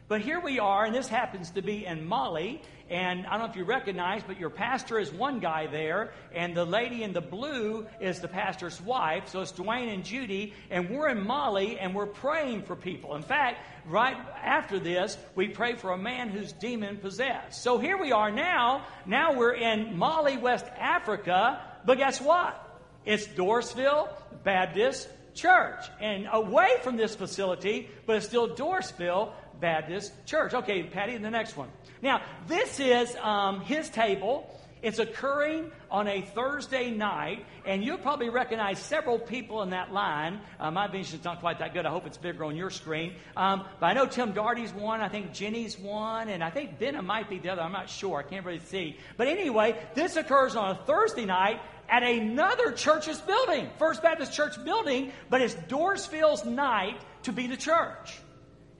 But 0.08 0.20
here 0.20 0.40
we 0.40 0.58
are, 0.58 0.84
and 0.84 0.94
this 0.94 1.08
happens 1.08 1.50
to 1.52 1.62
be 1.62 1.86
in 1.86 2.04
Mali. 2.04 2.60
And 2.92 3.26
I 3.26 3.30
don't 3.30 3.46
know 3.46 3.50
if 3.50 3.56
you 3.56 3.64
recognize, 3.64 4.22
but 4.22 4.38
your 4.38 4.50
pastor 4.50 4.98
is 4.98 5.10
one 5.10 5.40
guy 5.40 5.66
there, 5.66 6.12
and 6.34 6.54
the 6.54 6.66
lady 6.66 7.02
in 7.02 7.14
the 7.14 7.22
blue 7.22 7.86
is 8.02 8.20
the 8.20 8.28
pastor's 8.28 8.78
wife. 8.82 9.28
So 9.28 9.40
it's 9.40 9.50
Dwayne 9.52 9.90
and 9.92 10.04
Judy, 10.04 10.52
and 10.70 10.90
we're 10.90 11.08
in 11.08 11.26
Mali, 11.26 11.78
and 11.78 11.94
we're 11.94 12.04
praying 12.04 12.64
for 12.64 12.76
people. 12.76 13.14
In 13.14 13.22
fact, 13.22 13.60
right 13.86 14.16
after 14.44 14.78
this, 14.78 15.16
we 15.34 15.48
pray 15.48 15.74
for 15.74 15.92
a 15.92 15.96
man 15.96 16.28
who's 16.28 16.52
demon 16.52 16.98
possessed. 16.98 17.62
So 17.62 17.78
here 17.78 17.96
we 17.96 18.12
are 18.12 18.30
now. 18.30 18.84
Now 19.06 19.38
we're 19.38 19.54
in 19.54 19.96
Mali, 19.96 20.36
West 20.36 20.66
Africa, 20.78 21.62
but 21.86 21.96
guess 21.96 22.20
what? 22.20 22.58
It's 23.06 23.26
Dorrisville 23.26 24.10
Baptist 24.44 25.08
Church. 25.34 25.82
And 25.98 26.28
away 26.30 26.68
from 26.82 26.98
this 26.98 27.14
facility, 27.14 27.88
but 28.04 28.16
it's 28.16 28.26
still 28.26 28.54
Dorrisville 28.54 29.32
Baptist 29.62 30.12
Church. 30.26 30.52
Okay, 30.52 30.82
Patty, 30.82 31.16
the 31.16 31.30
next 31.30 31.56
one. 31.56 31.70
Now, 32.02 32.20
this 32.48 32.80
is 32.80 33.16
um, 33.16 33.60
his 33.60 33.88
table. 33.88 34.46
It's 34.82 34.98
occurring 34.98 35.70
on 35.92 36.08
a 36.08 36.22
Thursday 36.22 36.90
night, 36.90 37.46
and 37.64 37.84
you'll 37.84 37.98
probably 37.98 38.30
recognize 38.30 38.80
several 38.80 39.16
people 39.16 39.62
in 39.62 39.70
that 39.70 39.92
line. 39.92 40.40
Uh, 40.58 40.72
my 40.72 40.88
vision's 40.88 41.22
not 41.22 41.38
quite 41.38 41.60
that 41.60 41.72
good. 41.72 41.86
I 41.86 41.90
hope 41.90 42.04
it's 42.04 42.16
bigger 42.16 42.44
on 42.44 42.56
your 42.56 42.70
screen. 42.70 43.14
Um, 43.36 43.64
but 43.78 43.86
I 43.86 43.92
know 43.92 44.06
Tim 44.06 44.32
Darty's 44.32 44.72
one. 44.74 45.00
I 45.00 45.08
think 45.08 45.32
Jenny's 45.32 45.78
one, 45.78 46.28
and 46.28 46.42
I 46.42 46.50
think 46.50 46.80
Benham 46.80 47.06
might 47.06 47.30
be 47.30 47.38
the 47.38 47.50
other. 47.50 47.62
I'm 47.62 47.70
not 47.70 47.88
sure. 47.88 48.18
I 48.18 48.24
can't 48.24 48.44
really 48.44 48.58
see. 48.58 48.96
But 49.16 49.28
anyway, 49.28 49.80
this 49.94 50.16
occurs 50.16 50.56
on 50.56 50.72
a 50.72 50.74
Thursday 50.84 51.24
night 51.24 51.60
at 51.88 52.02
another 52.02 52.72
church's 52.72 53.20
building, 53.20 53.68
First 53.78 54.02
Baptist 54.02 54.32
Church 54.32 54.62
building, 54.64 55.12
but 55.30 55.40
it's 55.40 55.54
Dorrisville's 55.54 56.44
night 56.44 57.00
to 57.22 57.32
be 57.32 57.46
the 57.46 57.56
church. 57.56 58.18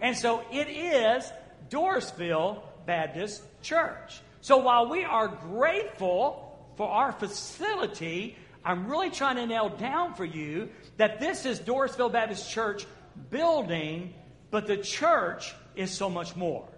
And 0.03 0.17
so 0.17 0.43
it 0.51 0.69
is 0.69 1.33
Dorrisville 1.71 2.61
Baptist 2.85 3.43
Church. 3.63 4.21
So 4.41 4.59
while 4.59 4.89
we 4.89 5.05
are 5.05 5.29
grateful 5.29 6.59
for 6.77 6.89
our 6.89 7.13
facility, 7.13 8.37
I'm 8.65 8.89
really 8.89 9.11
trying 9.11 9.37
to 9.37 9.47
nail 9.47 9.69
down 9.69 10.15
for 10.15 10.25
you 10.25 10.71
that 10.97 11.21
this 11.21 11.47
is 11.47 11.61
Dorrisville 11.61 12.13
Baptist 12.13 12.51
Church 12.51 12.85
building, 13.31 14.13
but 14.51 14.67
the 14.67 14.77
church 14.77 15.55
is 15.77 15.93
so 15.93 16.11
much 16.11 16.35
more. 16.35 16.69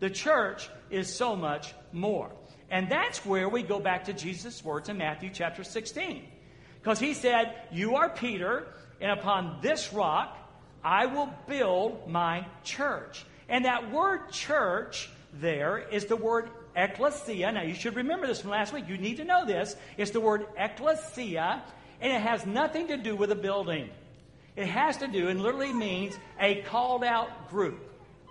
The 0.00 0.10
church 0.10 0.68
is 0.90 1.12
so 1.12 1.34
much 1.34 1.72
more. 1.92 2.30
And 2.70 2.90
that's 2.90 3.24
where 3.24 3.48
we 3.48 3.62
go 3.62 3.80
back 3.80 4.04
to 4.04 4.12
Jesus' 4.12 4.62
words 4.62 4.90
in 4.90 4.98
Matthew 4.98 5.30
chapter 5.32 5.64
16. 5.64 6.24
Because 6.78 6.98
he 6.98 7.14
said, 7.14 7.54
You 7.72 7.96
are 7.96 8.10
Peter, 8.10 8.66
and 9.00 9.18
upon 9.18 9.60
this 9.62 9.94
rock 9.94 10.36
I 10.84 11.06
will 11.06 11.32
build 11.48 12.08
my 12.08 12.46
church. 12.62 13.24
And 13.48 13.64
that 13.64 13.90
word 13.90 14.30
church 14.30 15.10
there 15.32 15.78
is 15.78 16.04
the 16.06 16.16
word 16.16 16.50
ecclesia. 16.76 17.52
Now, 17.52 17.62
you 17.62 17.74
should 17.74 17.96
remember 17.96 18.26
this 18.26 18.40
from 18.40 18.50
last 18.50 18.72
week. 18.72 18.88
You 18.88 18.98
need 18.98 19.16
to 19.16 19.24
know 19.24 19.44
this. 19.46 19.76
It's 19.96 20.10
the 20.10 20.20
word 20.20 20.46
ecclesia, 20.56 21.62
and 22.00 22.12
it 22.12 22.20
has 22.20 22.46
nothing 22.46 22.88
to 22.88 22.96
do 22.96 23.16
with 23.16 23.32
a 23.32 23.36
building. 23.36 23.88
It 24.56 24.66
has 24.66 24.98
to 24.98 25.08
do, 25.08 25.28
and 25.28 25.42
literally 25.42 25.72
means 25.72 26.14
a 26.38 26.62
called 26.62 27.02
out 27.02 27.50
group, 27.50 27.80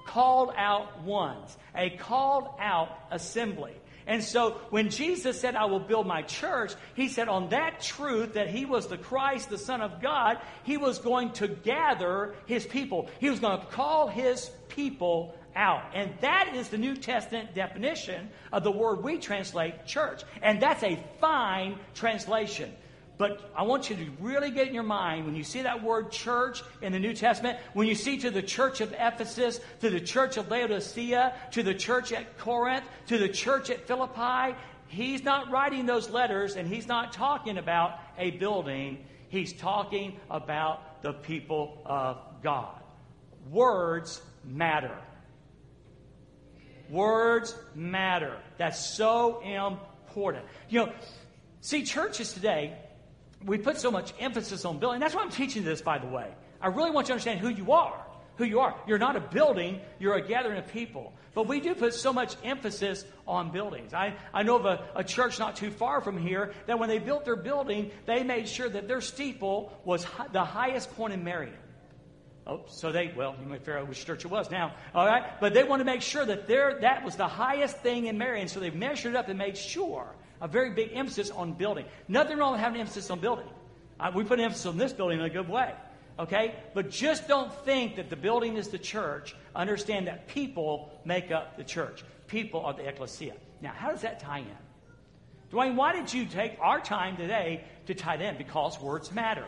called 0.06 0.54
out 0.56 1.02
ones, 1.02 1.58
a 1.76 1.90
called 1.90 2.50
out 2.60 2.98
assembly. 3.12 3.74
And 4.08 4.24
so 4.24 4.62
when 4.70 4.90
Jesus 4.90 5.40
said, 5.40 5.56
I 5.56 5.66
will 5.66 5.80
build 5.80 6.08
my 6.08 6.22
church, 6.22 6.74
he 6.96 7.08
said 7.08 7.30
on 7.30 7.50
that 7.50 7.82
truth 7.82 8.34
that 8.34 8.50
he 8.50 8.66
was 8.66 8.88
the 8.88 8.98
Christ, 8.98 9.50
the 9.50 9.58
Son 9.58 9.82
of 9.82 10.02
God, 10.02 10.40
he 10.64 10.78
was 10.78 11.00
going 11.00 11.32
to 11.34 11.48
gather 11.48 12.36
his 12.46 12.66
people. 12.66 13.10
He 13.20 13.30
was 13.30 13.40
going 13.40 13.60
to 13.60 13.66
call 13.68 14.08
his 14.08 14.50
people 14.70 15.36
out. 15.56 15.84
And 15.94 16.14
that 16.22 16.54
is 16.56 16.70
the 16.70 16.78
New 16.78 16.96
Testament 16.96 17.54
definition 17.54 18.30
of 18.52 18.64
the 18.64 18.72
word 18.72 19.04
we 19.04 19.18
translate 19.20 19.86
church. 19.86 20.24
And 20.42 20.62
that's 20.62 20.84
a 20.84 21.04
fine 21.20 21.80
translation. 21.94 22.74
But 23.18 23.52
I 23.56 23.64
want 23.64 23.90
you 23.90 23.96
to 23.96 24.08
really 24.20 24.50
get 24.50 24.68
in 24.68 24.74
your 24.74 24.84
mind 24.84 25.26
when 25.26 25.36
you 25.36 25.44
see 25.44 25.62
that 25.62 25.84
word 25.84 26.12
church 26.12 26.64
in 26.82 26.92
the 26.92 27.00
New 27.00 27.14
Testament, 27.14 27.60
when 27.74 27.88
you 27.88 27.96
see 27.96 28.18
to 28.18 28.32
the 28.32 28.42
church 28.42 28.82
of 28.82 28.92
Ephesus, 28.94 29.60
to 29.82 29.90
the 29.90 30.02
church 30.02 30.38
of 30.38 30.50
Laodicea, 30.50 31.34
to 31.52 31.64
the 31.64 31.76
church 31.76 32.12
at 32.12 32.38
Corinth, 32.40 32.86
to 33.08 33.18
the 33.20 33.30
church 33.30 33.70
at 33.70 33.88
Philippi, 33.88 34.58
he's 34.88 35.24
not 35.24 35.52
writing 35.52 35.86
those 35.86 36.10
letters 36.10 36.56
and 36.56 36.68
he's 36.68 36.88
not 36.88 37.14
talking 37.14 37.58
about 37.58 38.00
a 38.18 38.32
building. 38.32 39.06
He's 39.30 39.54
talking 39.54 40.20
about 40.30 41.02
the 41.04 41.14
people 41.14 41.82
of 41.86 42.18
God. 42.42 42.82
Words 43.50 44.22
matter. 44.44 44.98
Words 46.90 47.56
matter. 47.76 48.38
That's 48.58 48.96
so 48.96 49.42
important. 49.42 50.46
You 50.70 50.86
know, 50.86 50.94
see, 51.62 51.84
churches 51.84 52.34
today, 52.34 52.78
we 53.46 53.58
put 53.58 53.78
so 53.78 53.92
much 53.92 54.14
emphasis 54.20 54.66
on 54.66 54.80
building. 54.80 55.00
That's 55.00 55.16
why 55.16 55.22
I'm 55.22 55.30
teaching 55.30 55.64
this, 55.64 55.82
by 55.82 55.98
the 55.98 56.08
way. 56.08 56.28
I 56.62 56.68
really 56.68 56.92
want 56.92 57.06
you 57.06 57.10
to 57.10 57.14
understand 57.14 57.40
who 57.40 57.50
you 57.50 57.72
are. 57.72 58.00
Who 58.38 58.46
you 58.46 58.62
are. 58.62 58.76
You're 58.88 58.98
not 58.98 59.16
a 59.16 59.20
building, 59.20 59.80
you're 60.00 60.16
a 60.16 60.28
gathering 60.28 60.58
of 60.58 60.68
people. 60.68 61.14
But 61.36 61.48
we 61.48 61.60
do 61.60 61.76
put 61.76 61.94
so 61.94 62.14
much 62.14 62.36
emphasis 62.44 63.06
on 63.28 63.52
buildings. 63.52 63.94
I, 63.94 64.16
I 64.34 64.44
know 64.44 64.56
of 64.56 64.66
a, 64.66 64.86
a 64.96 65.04
church 65.04 65.40
not 65.40 65.56
too 65.56 65.72
far 65.72 66.02
from 66.02 66.18
here 66.18 66.54
that 66.68 66.80
when 66.80 66.90
they 66.90 67.00
built 67.00 67.26
their 67.26 67.36
building, 67.36 67.92
they 68.06 68.24
made 68.24 68.48
sure 68.48 68.70
that 68.70 68.88
their 68.88 69.02
steeple 69.02 69.72
was 69.84 70.06
the 70.32 70.44
highest 70.44 70.96
point 70.96 71.14
in 71.14 71.24
Marion. 71.24 71.56
Oh, 72.46 72.62
so 72.68 72.92
they, 72.92 73.14
well, 73.16 73.36
you 73.40 73.48
may 73.48 73.58
figure 73.58 73.78
out 73.78 73.88
which 73.88 74.06
church 74.06 74.26
it 74.26 74.32
was 74.32 74.52
now. 74.52 74.74
All 74.94 75.06
right? 75.06 75.40
But 75.40 75.54
they 75.54 75.64
want 75.64 75.80
to 75.80 75.86
make 75.86 76.02
sure 76.02 76.26
that 76.26 76.48
there, 76.48 76.80
that 76.82 77.04
was 77.04 77.16
the 77.16 77.28
highest 77.28 77.78
thing 77.78 78.08
in 78.08 78.18
Marion. 78.18 78.48
So 78.48 78.60
they 78.60 78.70
measured 78.70 79.14
it 79.14 79.18
up 79.18 79.30
and 79.30 79.38
made 79.38 79.58
sure 79.58 80.14
a 80.44 80.48
very 80.48 80.72
big 80.72 80.92
emphasis 80.94 81.32
on 81.32 81.54
building. 81.54 81.86
Nothing 82.10 82.38
wrong 82.38 82.52
with 82.52 82.62
having 82.62 82.82
emphasis 82.82 83.10
on 83.10 83.20
building. 83.20 83.48
Uh, 83.98 84.12
we 84.14 84.26
put 84.26 84.42
emphasis 84.42 84.66
on 84.66 84.78
this 84.78 84.92
building 84.92 85.20
in 85.20 85.26
a 85.26 85.30
good 85.30 85.48
way. 85.48 85.74
Okay? 86.20 86.56
But 86.74 86.92
just 86.92 87.30
don't 87.30 87.52
think 87.64 87.96
that 87.96 88.10
the 88.10 88.18
building 88.18 88.58
is 88.58 88.68
the 88.68 88.78
church. 88.78 89.36
Understand 89.56 90.08
that 90.08 90.28
people 90.28 90.92
make 91.06 91.32
up 91.32 91.56
the 91.56 91.64
church. 91.64 92.04
People 92.28 92.60
are 92.66 92.74
the 92.74 92.86
ecclesia. 92.86 93.36
Now, 93.62 93.72
how 93.72 93.92
does 93.92 94.02
that 94.02 94.20
tie 94.20 94.40
in? 94.40 94.58
Dwayne, 95.52 95.76
why 95.76 95.94
did 95.94 96.14
you 96.14 96.26
take 96.26 96.58
our 96.60 96.82
time 96.82 97.16
today 97.16 97.64
to 97.86 97.94
tie 97.94 98.16
it 98.16 98.22
in? 98.22 98.38
Because 98.38 98.82
words 98.82 99.14
matter. 99.14 99.46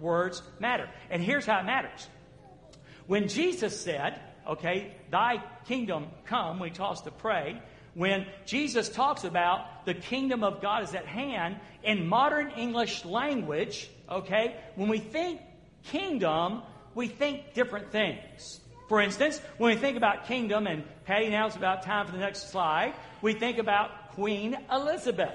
Words 0.00 0.42
matter. 0.58 0.88
And 1.10 1.22
here's 1.22 1.44
how 1.44 1.58
it 1.60 1.64
matters. 1.64 2.08
When 3.06 3.28
Jesus 3.28 3.78
said, 3.78 4.18
okay, 4.48 4.94
thy 5.10 5.42
kingdom 5.66 6.06
come, 6.24 6.62
he 6.64 6.70
taught 6.70 6.92
us 6.92 7.00
to 7.02 7.10
pray, 7.10 7.60
when 7.98 8.26
Jesus 8.46 8.88
talks 8.88 9.24
about 9.24 9.84
the 9.84 9.92
kingdom 9.92 10.44
of 10.44 10.62
God 10.62 10.84
is 10.84 10.94
at 10.94 11.04
hand, 11.04 11.56
in 11.82 12.06
modern 12.06 12.52
English 12.52 13.04
language, 13.04 13.90
okay, 14.08 14.54
when 14.76 14.88
we 14.88 15.00
think 15.00 15.40
kingdom, 15.82 16.62
we 16.94 17.08
think 17.08 17.54
different 17.54 17.90
things. 17.90 18.60
For 18.88 19.00
instance, 19.00 19.40
when 19.56 19.74
we 19.74 19.80
think 19.80 19.96
about 19.96 20.28
kingdom, 20.28 20.68
and 20.68 20.84
Patty, 21.06 21.28
now 21.28 21.48
it's 21.48 21.56
about 21.56 21.82
time 21.82 22.06
for 22.06 22.12
the 22.12 22.18
next 22.18 22.52
slide, 22.52 22.94
we 23.20 23.32
think 23.32 23.58
about 23.58 24.12
Queen 24.12 24.56
Elizabeth. 24.70 25.34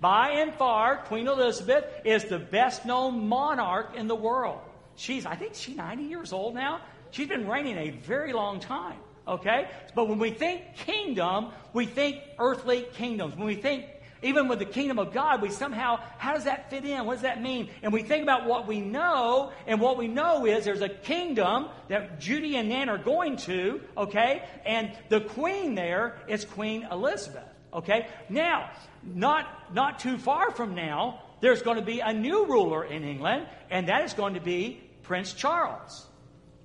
By 0.00 0.30
and 0.30 0.52
far, 0.52 0.96
Queen 1.04 1.28
Elizabeth 1.28 1.84
is 2.04 2.24
the 2.24 2.40
best 2.40 2.84
known 2.84 3.28
monarch 3.28 3.94
in 3.94 4.08
the 4.08 4.16
world. 4.16 4.58
She's, 4.96 5.24
I 5.24 5.36
think 5.36 5.54
she's 5.54 5.76
90 5.76 6.02
years 6.02 6.32
old 6.32 6.52
now. 6.56 6.80
She's 7.12 7.28
been 7.28 7.46
reigning 7.46 7.76
a 7.78 7.90
very 7.90 8.32
long 8.32 8.58
time. 8.58 8.98
Okay? 9.30 9.68
But 9.94 10.08
when 10.08 10.18
we 10.18 10.30
think 10.30 10.74
kingdom, 10.74 11.52
we 11.72 11.86
think 11.86 12.18
earthly 12.38 12.84
kingdoms. 12.94 13.36
When 13.36 13.46
we 13.46 13.54
think 13.54 13.86
even 14.22 14.48
with 14.48 14.58
the 14.58 14.66
kingdom 14.66 14.98
of 14.98 15.12
God, 15.12 15.40
we 15.40 15.50
somehow, 15.50 16.00
how 16.18 16.34
does 16.34 16.44
that 16.44 16.68
fit 16.68 16.84
in? 16.84 17.06
What 17.06 17.14
does 17.14 17.22
that 17.22 17.40
mean? 17.40 17.70
And 17.82 17.92
we 17.92 18.02
think 18.02 18.22
about 18.22 18.46
what 18.46 18.66
we 18.66 18.80
know, 18.80 19.52
and 19.66 19.80
what 19.80 19.96
we 19.96 20.08
know 20.08 20.44
is 20.46 20.64
there's 20.64 20.82
a 20.82 20.88
kingdom 20.88 21.68
that 21.88 22.20
Judy 22.20 22.56
and 22.56 22.68
Nan 22.68 22.88
are 22.88 22.98
going 22.98 23.36
to, 23.38 23.80
okay? 23.96 24.44
And 24.66 24.92
the 25.08 25.20
queen 25.20 25.74
there 25.74 26.18
is 26.28 26.44
Queen 26.44 26.86
Elizabeth, 26.90 27.48
okay? 27.72 28.08
Now, 28.28 28.70
not, 29.02 29.72
not 29.72 30.00
too 30.00 30.18
far 30.18 30.50
from 30.50 30.74
now, 30.74 31.22
there's 31.40 31.62
going 31.62 31.76
to 31.76 31.84
be 31.84 32.00
a 32.00 32.12
new 32.12 32.44
ruler 32.44 32.84
in 32.84 33.04
England, 33.04 33.46
and 33.70 33.88
that 33.88 34.04
is 34.04 34.12
going 34.12 34.34
to 34.34 34.40
be 34.40 34.82
Prince 35.02 35.32
Charles. 35.32 36.06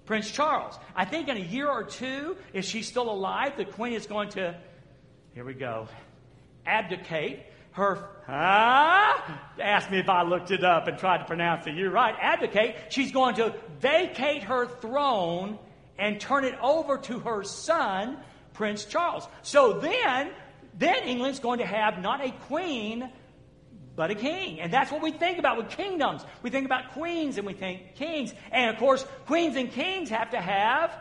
Prince 0.05 0.29
Charles. 0.31 0.77
I 0.95 1.05
think 1.05 1.27
in 1.27 1.37
a 1.37 1.41
year 1.41 1.67
or 1.67 1.83
two, 1.83 2.37
if 2.53 2.65
she's 2.65 2.87
still 2.87 3.09
alive, 3.09 3.57
the 3.57 3.65
queen 3.65 3.93
is 3.93 4.05
going 4.05 4.29
to, 4.29 4.55
here 5.33 5.43
we 5.43 5.53
go, 5.53 5.87
abdicate 6.65 7.43
her, 7.71 8.07
ah, 8.27 9.41
ask 9.59 9.91
me 9.91 9.99
if 9.99 10.07
I 10.07 10.23
looked 10.23 10.51
it 10.51 10.63
up 10.63 10.87
and 10.87 10.97
tried 10.97 11.17
to 11.17 11.25
pronounce 11.25 11.67
it. 11.67 11.75
You're 11.75 11.91
right, 11.91 12.15
abdicate. 12.19 12.75
She's 12.89 13.11
going 13.11 13.35
to 13.35 13.53
vacate 13.79 14.43
her 14.43 14.65
throne 14.65 15.59
and 15.97 16.19
turn 16.19 16.45
it 16.45 16.55
over 16.61 16.97
to 16.99 17.19
her 17.19 17.43
son, 17.43 18.17
Prince 18.53 18.85
Charles. 18.85 19.27
So 19.41 19.79
then, 19.79 20.31
then 20.77 21.03
England's 21.03 21.39
going 21.39 21.59
to 21.59 21.65
have 21.65 21.99
not 22.01 22.25
a 22.25 22.31
queen, 22.47 23.09
but 23.95 24.11
a 24.11 24.15
king. 24.15 24.59
And 24.59 24.71
that's 24.71 24.91
what 24.91 25.01
we 25.01 25.11
think 25.11 25.37
about 25.37 25.57
with 25.57 25.69
kingdoms. 25.69 26.23
We 26.41 26.49
think 26.49 26.65
about 26.65 26.91
queens 26.93 27.37
and 27.37 27.47
we 27.47 27.53
think 27.53 27.95
kings. 27.95 28.33
And 28.51 28.69
of 28.69 28.77
course, 28.77 29.05
queens 29.25 29.55
and 29.55 29.71
kings 29.71 30.09
have 30.09 30.31
to 30.31 30.41
have 30.41 30.97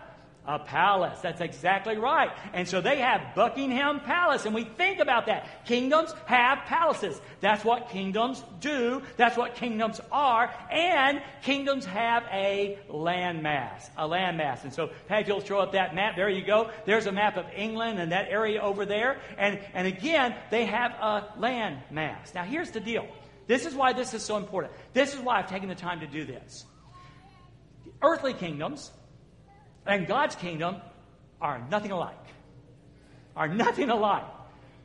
a 0.46 0.58
palace. 0.58 1.20
That's 1.20 1.40
exactly 1.40 1.96
right. 1.96 2.30
And 2.52 2.68
so 2.68 2.80
they 2.80 2.98
have 2.98 3.34
Buckingham 3.34 4.00
Palace. 4.00 4.44
And 4.44 4.54
we 4.54 4.64
think 4.64 4.98
about 4.98 5.26
that. 5.26 5.64
Kingdoms 5.64 6.14
have 6.26 6.58
palaces. 6.66 7.20
That's 7.40 7.64
what 7.64 7.88
kingdoms 7.88 8.42
do. 8.60 9.02
That's 9.16 9.36
what 9.36 9.54
kingdoms 9.54 10.00
are. 10.12 10.52
And 10.70 11.22
kingdoms 11.42 11.86
have 11.86 12.24
a 12.30 12.78
landmass. 12.90 13.88
A 13.96 14.06
landmass. 14.06 14.64
And 14.64 14.72
so, 14.72 14.90
Pat, 15.08 15.26
you'll 15.26 15.40
throw 15.40 15.60
up 15.60 15.72
that 15.72 15.94
map. 15.94 16.16
There 16.16 16.28
you 16.28 16.44
go. 16.44 16.70
There's 16.84 17.06
a 17.06 17.12
map 17.12 17.36
of 17.36 17.46
England 17.56 17.98
and 17.98 18.12
that 18.12 18.28
area 18.28 18.60
over 18.60 18.84
there. 18.84 19.20
And, 19.38 19.58
and 19.72 19.86
again, 19.86 20.34
they 20.50 20.66
have 20.66 20.92
a 20.92 21.28
landmass. 21.38 22.34
Now, 22.34 22.44
here's 22.44 22.70
the 22.70 22.80
deal. 22.80 23.06
This 23.46 23.66
is 23.66 23.74
why 23.74 23.92
this 23.92 24.14
is 24.14 24.22
so 24.22 24.36
important. 24.36 24.74
This 24.92 25.14
is 25.14 25.20
why 25.20 25.38
I've 25.38 25.48
taken 25.48 25.68
the 25.68 25.74
time 25.74 26.00
to 26.00 26.06
do 26.06 26.24
this. 26.24 26.64
Earthly 28.02 28.34
kingdoms 28.34 28.90
and 29.86 30.06
God's 30.06 30.34
kingdom 30.34 30.76
are 31.40 31.60
nothing 31.70 31.90
alike. 31.90 32.16
Are 33.36 33.48
nothing 33.48 33.90
alike. 33.90 34.24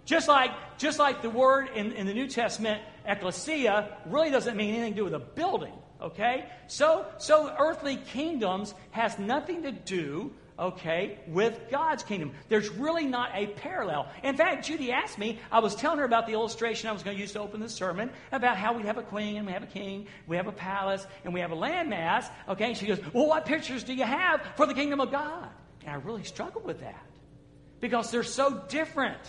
Just 0.06 0.28
like, 0.28 0.52
just 0.78 0.98
like 0.98 1.22
the 1.22 1.30
word 1.30 1.70
in, 1.76 1.92
in 1.92 2.08
the 2.08 2.14
New 2.14 2.28
Testament, 2.28 2.82
ecclesia, 3.06 3.98
really 4.08 4.32
doesn't 4.32 4.58
mean 4.58 4.74
anything 4.74 4.94
to 4.94 4.98
do 4.98 5.04
with 5.04 5.14
a 5.14 5.20
building. 5.20 5.74
Okay? 6.02 6.46
So, 6.68 7.06
so 7.18 7.54
earthly 7.60 7.98
kingdoms 7.98 8.74
has 8.92 9.20
nothing 9.20 9.64
to 9.64 9.72
do 9.72 10.32
okay, 10.60 11.18
with 11.28 11.60
God's 11.72 12.04
kingdom. 12.04 12.34
There's 12.50 12.70
really 12.70 13.06
not 13.06 13.32
a 13.34 13.48
parallel. 13.48 14.10
In 14.24 14.36
fact, 14.36 14.66
Judy 14.66 14.92
asked 14.92 15.18
me, 15.18 15.40
I 15.52 15.60
was 15.60 15.76
telling 15.76 16.00
her 16.00 16.06
about 16.06 16.28
the 16.28 16.34
illustration 16.34 16.90
I 16.90 16.92
was 16.92 17.04
going 17.04 17.16
to 17.16 17.22
use 17.22 17.32
to 17.34 17.40
open 17.40 17.60
the 17.60 17.70
sermon 17.70 18.12
about 18.32 18.58
how 18.58 18.74
we 18.74 18.84
have 18.84 18.98
a 18.98 19.04
queen 19.04 19.38
and 19.38 19.46
we 19.46 19.54
have 19.54 19.64
a 19.64 19.68
king, 19.68 20.08
we 20.28 20.36
have 20.36 20.48
a 20.48 20.52
palace, 20.52 21.06
and 21.24 21.34
we 21.34 21.40
have 21.40 21.52
a 21.52 21.56
landmass. 21.56 22.30
Okay, 22.48 22.66
and 22.66 22.78
she 22.78 22.86
goes, 22.86 23.00
Well, 23.14 23.28
what 23.28 23.46
pictures 23.46 23.84
do 23.84 23.94
you 23.94 24.04
have 24.04 24.42
for 24.56 24.66
the 24.66 24.74
kingdom 24.74 25.00
of 25.00 25.12
God? 25.12 25.50
And 25.86 25.92
I 25.92 25.96
really 25.96 26.24
struggled 26.24 26.66
with 26.66 26.82
that 26.82 27.06
because 27.80 28.12
they're 28.12 28.24
so 28.24 28.62
different. 28.68 29.20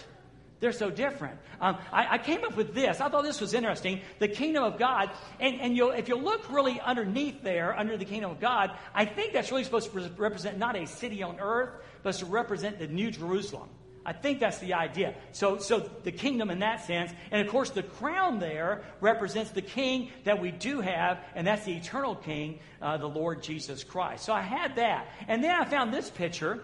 They're 0.61 0.73
so 0.73 0.91
different. 0.91 1.39
Um, 1.59 1.79
I, 1.91 2.15
I, 2.15 2.19
came 2.19 2.45
up 2.45 2.55
with 2.55 2.75
this. 2.75 3.01
I 3.01 3.09
thought 3.09 3.25
this 3.25 3.41
was 3.41 3.55
interesting. 3.55 4.03
The 4.19 4.29
kingdom 4.29 4.63
of 4.63 4.79
God, 4.79 5.11
and, 5.41 5.59
and 5.59 5.75
you'll, 5.75 5.93
if 5.93 6.09
you 6.09 6.17
look 6.17 6.51
really 6.53 6.79
underneath 6.81 7.43
there, 7.43 7.77
under 7.79 7.97
the 7.97 8.05
kingdom 8.05 8.31
of 8.31 8.41
God, 8.41 8.77
I 8.95 9.07
think 9.07 9.33
that's 9.33 9.51
really 9.51 9.65
supposed 9.65 9.91
to 9.91 10.11
represent 10.19 10.59
not 10.59 10.77
a 10.77 10.87
city 10.87 11.23
on 11.23 11.41
earth, 11.41 11.71
but 12.03 12.15
to 12.17 12.27
represent 12.27 12.79
the 12.79 12.89
New 12.89 13.11
Jerusalem. 13.11 13.71
I 14.05 14.13
think 14.13 14.41
that's 14.41 14.59
the 14.59 14.75
idea. 14.75 15.15
So, 15.33 15.59
so 15.59 15.91
the 16.03 16.13
kingdom 16.13 16.51
in 16.51 16.61
that 16.61 16.85
sense, 16.85 17.13
and 17.31 17.41
of 17.41 17.49
course 17.49 17.71
the 17.71 17.83
crown 17.83 18.39
there 18.39 18.83
represents 19.01 19.51
the 19.51 19.63
king 19.63 20.11
that 20.25 20.41
we 20.41 20.51
do 20.51 20.81
have, 20.81 21.21
and 21.35 21.47
that's 21.47 21.65
the 21.65 21.75
eternal 21.75 22.17
king, 22.17 22.59
uh, 22.81 22.97
the 22.97 23.09
Lord 23.09 23.43
Jesus 23.43 23.85
Christ. 23.85 24.25
So 24.25 24.33
I 24.33 24.41
had 24.41 24.77
that, 24.77 25.09
and 25.29 25.45
then 25.45 25.55
I 25.55 25.65
found 25.65 25.93
this 25.93 26.11
picture 26.11 26.63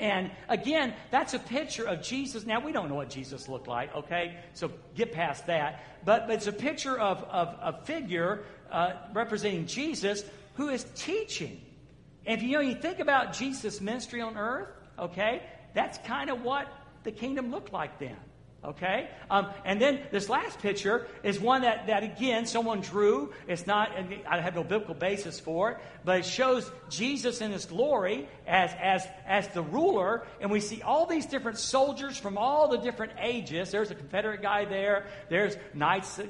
and 0.00 0.30
again, 0.48 0.94
that's 1.10 1.34
a 1.34 1.38
picture 1.38 1.84
of 1.84 2.02
Jesus. 2.02 2.46
Now, 2.46 2.58
we 2.58 2.72
don't 2.72 2.88
know 2.88 2.94
what 2.94 3.10
Jesus 3.10 3.48
looked 3.50 3.68
like, 3.68 3.94
okay? 3.94 4.38
So 4.54 4.72
get 4.94 5.12
past 5.12 5.46
that. 5.46 5.84
But, 6.06 6.26
but 6.26 6.36
it's 6.36 6.46
a 6.46 6.52
picture 6.52 6.98
of, 6.98 7.22
of 7.24 7.48
a 7.60 7.84
figure 7.84 8.44
uh, 8.72 8.92
representing 9.12 9.66
Jesus 9.66 10.24
who 10.54 10.70
is 10.70 10.86
teaching. 10.94 11.60
And 12.24 12.38
if 12.38 12.42
you 12.42 12.52
know, 12.52 12.60
you 12.60 12.74
think 12.74 13.00
about 13.00 13.34
Jesus' 13.34 13.82
ministry 13.82 14.22
on 14.22 14.38
earth, 14.38 14.68
okay? 14.98 15.42
That's 15.74 15.98
kind 15.98 16.30
of 16.30 16.42
what 16.42 16.66
the 17.02 17.12
kingdom 17.12 17.50
looked 17.50 17.72
like 17.72 17.98
then. 17.98 18.16
Okay? 18.62 19.08
Um, 19.30 19.48
and 19.64 19.80
then 19.80 20.00
this 20.10 20.28
last 20.28 20.58
picture 20.58 21.06
is 21.22 21.40
one 21.40 21.62
that, 21.62 21.86
that, 21.86 22.02
again, 22.02 22.44
someone 22.44 22.82
drew. 22.82 23.32
It's 23.48 23.66
not, 23.66 23.90
I 24.28 24.40
have 24.40 24.54
no 24.54 24.62
biblical 24.62 24.94
basis 24.94 25.40
for 25.40 25.72
it, 25.72 25.78
but 26.04 26.18
it 26.18 26.24
shows 26.26 26.70
Jesus 26.90 27.40
in 27.40 27.52
his 27.52 27.64
glory 27.64 28.28
as, 28.46 28.70
as, 28.78 29.06
as 29.26 29.48
the 29.48 29.62
ruler. 29.62 30.26
And 30.42 30.50
we 30.50 30.60
see 30.60 30.82
all 30.82 31.06
these 31.06 31.24
different 31.24 31.56
soldiers 31.56 32.18
from 32.18 32.36
all 32.36 32.68
the 32.68 32.78
different 32.78 33.12
ages. 33.18 33.70
There's 33.70 33.90
a 33.90 33.94
Confederate 33.94 34.42
guy 34.42 34.66
there, 34.66 35.06
there's 35.30 35.56
knights 35.72 36.20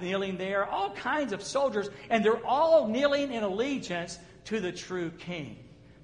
kneeling 0.00 0.36
there, 0.36 0.66
all 0.66 0.92
kinds 0.92 1.32
of 1.32 1.42
soldiers. 1.42 1.88
And 2.08 2.24
they're 2.24 2.46
all 2.46 2.86
kneeling 2.86 3.32
in 3.32 3.42
allegiance 3.42 4.16
to 4.44 4.60
the 4.60 4.70
true 4.70 5.10
king. 5.10 5.56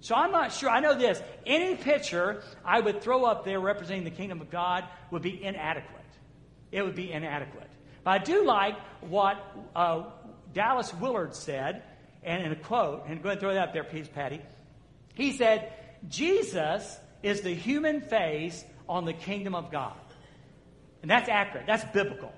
So 0.07 0.15
I'm 0.15 0.31
not 0.31 0.53
sure. 0.53 0.71
I 0.71 0.79
know 0.79 0.95
this. 0.97 1.21
Any 1.45 1.75
picture 1.75 2.45
I 2.65 2.79
would 2.79 3.03
throw 3.03 3.25
up 3.25 3.45
there 3.45 3.59
representing 3.59 4.05
the 4.05 4.13
kingdom 4.13 4.41
of 4.41 4.53
God 4.53 4.85
would 5.11 5.21
be 5.23 5.43
inadequate. 5.43 6.05
It 6.71 6.83
would 6.83 6.95
be 6.95 7.11
inadequate. 7.11 7.69
But 8.05 8.11
I 8.13 8.19
do 8.19 8.45
like 8.45 8.79
what 9.01 9.37
uh, 9.75 10.05
Dallas 10.55 10.95
Willard 10.95 11.35
said, 11.35 11.83
and 12.23 12.41
in 12.41 12.53
a 12.53 12.55
quote, 12.55 13.07
and 13.09 13.21
go 13.21 13.31
ahead 13.31 13.39
and 13.39 13.41
throw 13.41 13.55
that 13.55 13.71
up 13.71 13.73
there, 13.73 13.83
please, 13.83 14.07
Patty. 14.07 14.41
He 15.15 15.33
said, 15.33 15.73
Jesus 16.09 16.97
is 17.25 17.41
the 17.41 17.53
human 17.53 18.01
face 18.01 18.65
on 18.89 19.07
the 19.07 19.13
kingdom 19.13 19.57
of 19.57 19.73
God. 19.73 19.97
And 21.03 21.11
that's 21.11 21.29
accurate. 21.29 21.67
That's 21.67 21.85
biblical. 21.87 22.33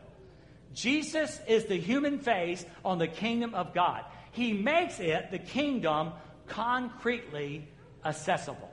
Jesus 0.72 1.38
is 1.46 1.66
the 1.66 1.76
human 1.76 2.20
face 2.20 2.64
on 2.82 2.96
the 2.96 3.08
kingdom 3.08 3.54
of 3.54 3.75
God. 3.75 4.06
He 4.32 4.54
makes 4.54 5.00
it 5.00 5.30
the 5.30 5.38
kingdom 5.38 6.12
concretely 6.48 7.68
accessible. 8.04 8.70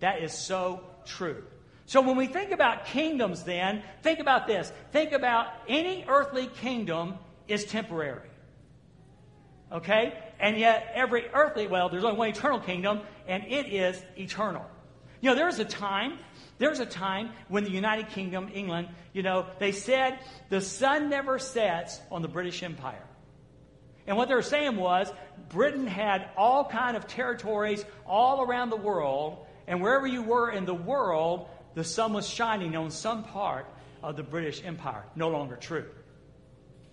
That 0.00 0.22
is 0.22 0.32
so 0.32 0.84
true. 1.04 1.44
So 1.86 2.02
when 2.02 2.16
we 2.16 2.26
think 2.26 2.50
about 2.50 2.84
kingdoms, 2.84 3.44
then, 3.44 3.82
think 4.02 4.18
about 4.18 4.46
this. 4.46 4.70
Think 4.92 5.12
about 5.12 5.46
any 5.66 6.04
earthly 6.06 6.46
kingdom 6.46 7.14
is 7.48 7.64
temporary. 7.64 8.28
Okay? 9.72 10.12
And 10.38 10.58
yet, 10.58 10.92
every 10.94 11.28
earthly, 11.32 11.66
well, 11.66 11.88
there's 11.88 12.04
only 12.04 12.18
one 12.18 12.28
eternal 12.28 12.60
kingdom, 12.60 13.00
and 13.26 13.42
it 13.44 13.72
is 13.72 14.00
eternal. 14.16 14.66
You 15.20 15.30
know, 15.30 15.36
there 15.36 15.46
was 15.46 15.58
a 15.58 15.64
time, 15.64 16.18
there 16.58 16.70
was 16.70 16.78
a 16.78 16.86
time 16.86 17.30
when 17.48 17.64
the 17.64 17.70
United 17.70 18.10
Kingdom, 18.10 18.50
England, 18.54 18.88
you 19.12 19.22
know, 19.22 19.46
they 19.58 19.72
said 19.72 20.18
the 20.48 20.60
sun 20.60 21.08
never 21.08 21.38
sets 21.38 22.00
on 22.10 22.22
the 22.22 22.28
British 22.28 22.62
Empire. 22.62 23.02
And 24.08 24.16
what 24.16 24.28
they 24.28 24.34
were 24.34 24.42
saying 24.42 24.76
was 24.76 25.12
Britain 25.50 25.86
had 25.86 26.30
all 26.36 26.64
kind 26.64 26.96
of 26.96 27.06
territories 27.06 27.84
all 28.06 28.42
around 28.42 28.70
the 28.70 28.76
world, 28.76 29.46
and 29.66 29.82
wherever 29.82 30.06
you 30.06 30.22
were 30.22 30.50
in 30.50 30.64
the 30.64 30.74
world, 30.74 31.46
the 31.74 31.84
sun 31.84 32.14
was 32.14 32.26
shining 32.26 32.74
on 32.74 32.90
some 32.90 33.22
part 33.22 33.66
of 34.02 34.16
the 34.16 34.22
British 34.22 34.64
Empire. 34.64 35.04
No 35.14 35.28
longer 35.28 35.56
true. 35.56 35.84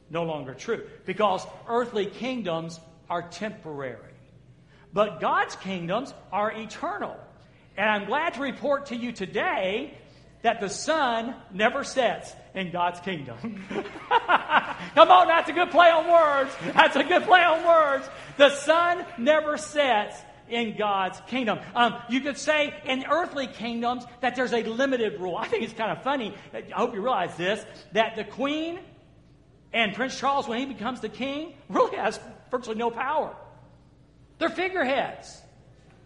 No 0.09 0.23
longer 0.23 0.53
true. 0.53 0.85
Because 1.05 1.47
earthly 1.69 2.05
kingdoms 2.05 2.81
are 3.09 3.21
temporary. 3.21 4.13
But 4.91 5.21
God's 5.21 5.55
kingdoms 5.55 6.13
are 6.33 6.51
eternal. 6.51 7.17
And 7.77 7.89
I'm 7.89 8.05
glad 8.05 8.33
to 8.33 8.41
report 8.41 8.87
to 8.87 8.95
you 8.95 9.13
today 9.13 9.97
that 10.45 10.61
the 10.61 10.69
sun 10.69 11.33
never 11.51 11.83
sets 11.83 12.31
in 12.53 12.71
God's 12.71 12.99
kingdom. 12.99 13.65
Come 14.93 15.09
on, 15.09 15.27
that's 15.27 15.49
a 15.49 15.53
good 15.53 15.71
play 15.71 15.87
on 15.87 16.07
words. 16.07 16.55
That's 16.71 16.95
a 16.95 17.03
good 17.03 17.23
play 17.23 17.41
on 17.41 17.65
words. 17.65 18.07
The 18.37 18.51
sun 18.51 19.07
never 19.17 19.57
sets 19.57 20.21
in 20.47 20.77
God's 20.77 21.19
kingdom. 21.25 21.57
Um, 21.73 21.95
you 22.09 22.21
could 22.21 22.37
say 22.37 22.75
in 22.85 23.05
earthly 23.09 23.47
kingdoms 23.47 24.05
that 24.21 24.35
there's 24.35 24.53
a 24.53 24.61
limited 24.61 25.19
rule. 25.19 25.35
I 25.39 25.47
think 25.47 25.63
it's 25.63 25.73
kind 25.73 25.91
of 25.91 26.03
funny. 26.03 26.35
I 26.53 26.63
hope 26.75 26.93
you 26.93 27.01
realize 27.01 27.35
this 27.37 27.65
that 27.93 28.15
the 28.15 28.23
queen 28.23 28.79
and 29.73 29.95
Prince 29.95 30.15
Charles, 30.15 30.47
when 30.47 30.59
he 30.59 30.67
becomes 30.67 31.01
the 31.01 31.09
king, 31.09 31.55
really 31.69 31.97
has 31.97 32.19
virtually 32.51 32.77
no 32.77 32.91
power. 32.91 33.35
They're 34.37 34.49
figureheads. 34.49 35.41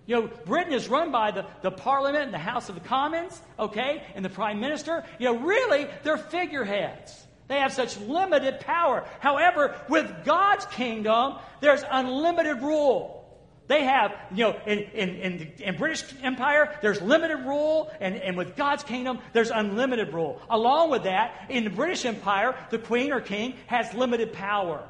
You 0.10 0.16
know, 0.16 0.30
Britain 0.48 0.74
is 0.74 0.88
run 0.90 1.12
by 1.12 1.30
the, 1.30 1.46
the 1.62 1.70
Parliament 1.70 2.24
and 2.24 2.34
the 2.34 2.40
House 2.40 2.68
of 2.68 2.74
the 2.74 2.82
Commons, 2.82 3.40
okay, 3.60 4.04
and 4.16 4.26
the 4.26 4.30
Prime 4.30 4.60
Minister. 4.60 5.06
You 5.20 5.26
know, 5.26 5.38
really, 5.38 5.86
they're 6.02 6.18
figureheads. 6.18 7.28
They 7.48 7.60
have 7.60 7.72
such 7.72 7.96
limited 8.00 8.60
power. 8.62 9.06
However, 9.20 9.80
with 9.88 10.26
God's 10.26 10.66
kingdom, 10.66 11.36
there's 11.62 11.84
unlimited 11.88 12.64
rule. 12.64 13.24
They 13.68 13.84
have, 13.84 14.16
you 14.34 14.46
know, 14.46 14.60
in, 14.66 14.80
in, 14.80 15.10
in, 15.10 15.52
in 15.60 15.78
British 15.78 16.04
Empire, 16.24 16.76
there's 16.82 17.04
limited 17.04 17.46
rule, 17.46 17.92
and, 18.02 18.16
and 18.16 18.36
with 18.36 18.56
God's 18.56 18.82
kingdom, 18.82 19.20
there's 19.34 19.52
unlimited 19.52 20.12
rule. 20.12 20.42
Along 20.50 20.90
with 20.90 21.04
that, 21.04 21.46
in 21.50 21.66
the 21.66 21.70
British 21.70 22.04
Empire, 22.04 22.56
the 22.72 22.80
queen 22.80 23.14
or 23.14 23.22
king 23.22 23.54
has 23.68 23.94
limited 23.94 24.34
power. 24.34 24.90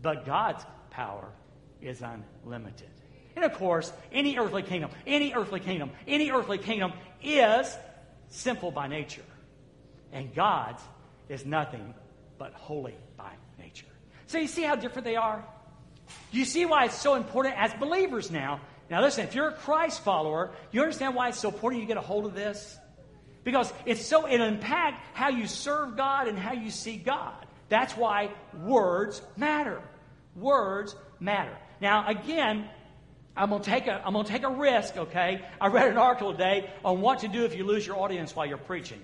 But 0.00 0.24
God's 0.24 0.64
power 0.90 1.28
is 1.82 2.02
unlimited. 2.02 2.97
And 3.38 3.44
of 3.44 3.54
course, 3.54 3.92
any 4.10 4.36
earthly 4.36 4.64
kingdom, 4.64 4.90
any 5.06 5.32
earthly 5.32 5.60
kingdom, 5.60 5.92
any 6.08 6.32
earthly 6.32 6.58
kingdom 6.58 6.92
is 7.22 7.72
sinful 8.30 8.72
by 8.72 8.88
nature. 8.88 9.22
And 10.12 10.34
God's 10.34 10.82
is 11.28 11.46
nothing 11.46 11.94
but 12.36 12.52
holy 12.54 12.96
by 13.16 13.30
nature. 13.56 13.86
So 14.26 14.38
you 14.38 14.48
see 14.48 14.62
how 14.62 14.74
different 14.74 15.04
they 15.04 15.14
are? 15.14 15.44
You 16.32 16.44
see 16.44 16.66
why 16.66 16.86
it's 16.86 17.00
so 17.00 17.14
important 17.14 17.54
as 17.56 17.72
believers 17.74 18.28
now. 18.28 18.60
Now 18.90 19.02
listen, 19.02 19.22
if 19.22 19.36
you're 19.36 19.50
a 19.50 19.54
Christ 19.54 20.02
follower, 20.02 20.50
you 20.72 20.80
understand 20.80 21.14
why 21.14 21.28
it's 21.28 21.38
so 21.38 21.50
important 21.50 21.80
you 21.80 21.86
get 21.86 21.96
a 21.96 22.00
hold 22.00 22.26
of 22.26 22.34
this? 22.34 22.76
Because 23.44 23.72
it's 23.86 24.04
so 24.04 24.26
it 24.26 24.40
impacts 24.40 25.00
how 25.12 25.28
you 25.28 25.46
serve 25.46 25.96
God 25.96 26.26
and 26.26 26.36
how 26.36 26.54
you 26.54 26.72
see 26.72 26.96
God. 26.96 27.46
That's 27.68 27.96
why 27.96 28.30
words 28.64 29.22
matter. 29.36 29.80
Words 30.34 30.96
matter. 31.20 31.56
Now 31.80 32.08
again, 32.08 32.68
I'm 33.38 33.50
going 33.50 33.62
to 33.62 33.70
take 33.70 33.86
a, 33.86 34.02
I'm 34.04 34.12
going 34.12 34.24
to 34.24 34.30
take 34.30 34.42
a 34.42 34.50
risk, 34.50 34.96
okay? 34.96 35.44
I 35.60 35.68
read 35.68 35.88
an 35.88 35.96
article 35.96 36.32
today 36.32 36.70
on 36.84 37.00
what 37.00 37.20
to 37.20 37.28
do 37.28 37.44
if 37.44 37.54
you 37.54 37.64
lose 37.64 37.86
your 37.86 37.96
audience 37.96 38.34
while 38.34 38.46
you're 38.46 38.58
preaching. 38.58 39.00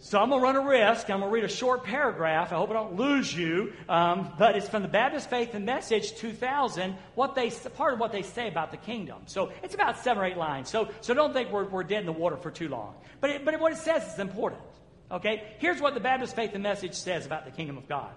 So 0.00 0.20
I'm 0.20 0.28
going 0.28 0.40
to 0.40 0.44
run 0.44 0.56
a 0.56 0.68
risk. 0.68 1.10
I'm 1.10 1.20
going 1.20 1.30
to 1.30 1.34
read 1.34 1.44
a 1.44 1.48
short 1.48 1.82
paragraph. 1.82 2.52
I 2.52 2.56
hope 2.56 2.70
I 2.70 2.74
don't 2.74 2.94
lose 2.94 3.34
you. 3.34 3.72
Um, 3.88 4.32
but 4.38 4.54
it's 4.54 4.68
from 4.68 4.82
the 4.82 4.88
Baptist 4.88 5.28
Faith 5.28 5.54
and 5.54 5.66
Message 5.66 6.14
2000, 6.14 6.94
what 7.16 7.34
they, 7.34 7.50
part 7.50 7.94
of 7.94 8.00
what 8.00 8.12
they 8.12 8.22
say 8.22 8.46
about 8.46 8.70
the 8.70 8.76
kingdom. 8.76 9.22
So 9.26 9.50
it's 9.62 9.74
about 9.74 9.98
seven 9.98 10.22
or 10.22 10.26
eight 10.26 10.36
lines. 10.36 10.68
So, 10.70 10.90
so 11.00 11.14
don't 11.14 11.32
think 11.32 11.50
we're, 11.50 11.64
we're 11.64 11.82
dead 11.82 12.00
in 12.00 12.06
the 12.06 12.12
water 12.12 12.36
for 12.36 12.52
too 12.52 12.68
long. 12.68 12.94
But, 13.20 13.30
it, 13.30 13.44
but 13.44 13.58
what 13.58 13.72
it 13.72 13.78
says 13.78 14.12
is 14.12 14.20
important. 14.20 14.62
Okay? 15.10 15.42
Here's 15.58 15.80
what 15.80 15.94
the 15.94 16.00
Baptist 16.00 16.36
Faith 16.36 16.50
and 16.54 16.62
Message 16.62 16.94
says 16.94 17.26
about 17.26 17.44
the 17.44 17.50
kingdom 17.50 17.76
of 17.76 17.88
God. 17.88 18.10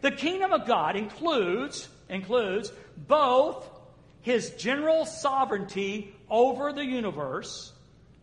The 0.00 0.12
kingdom 0.12 0.52
of 0.52 0.66
God 0.66 0.96
includes, 0.96 1.88
includes 2.08 2.72
both 2.96 3.68
his 4.26 4.50
general 4.50 5.06
sovereignty 5.06 6.12
over 6.28 6.72
the 6.72 6.84
universe. 6.84 7.72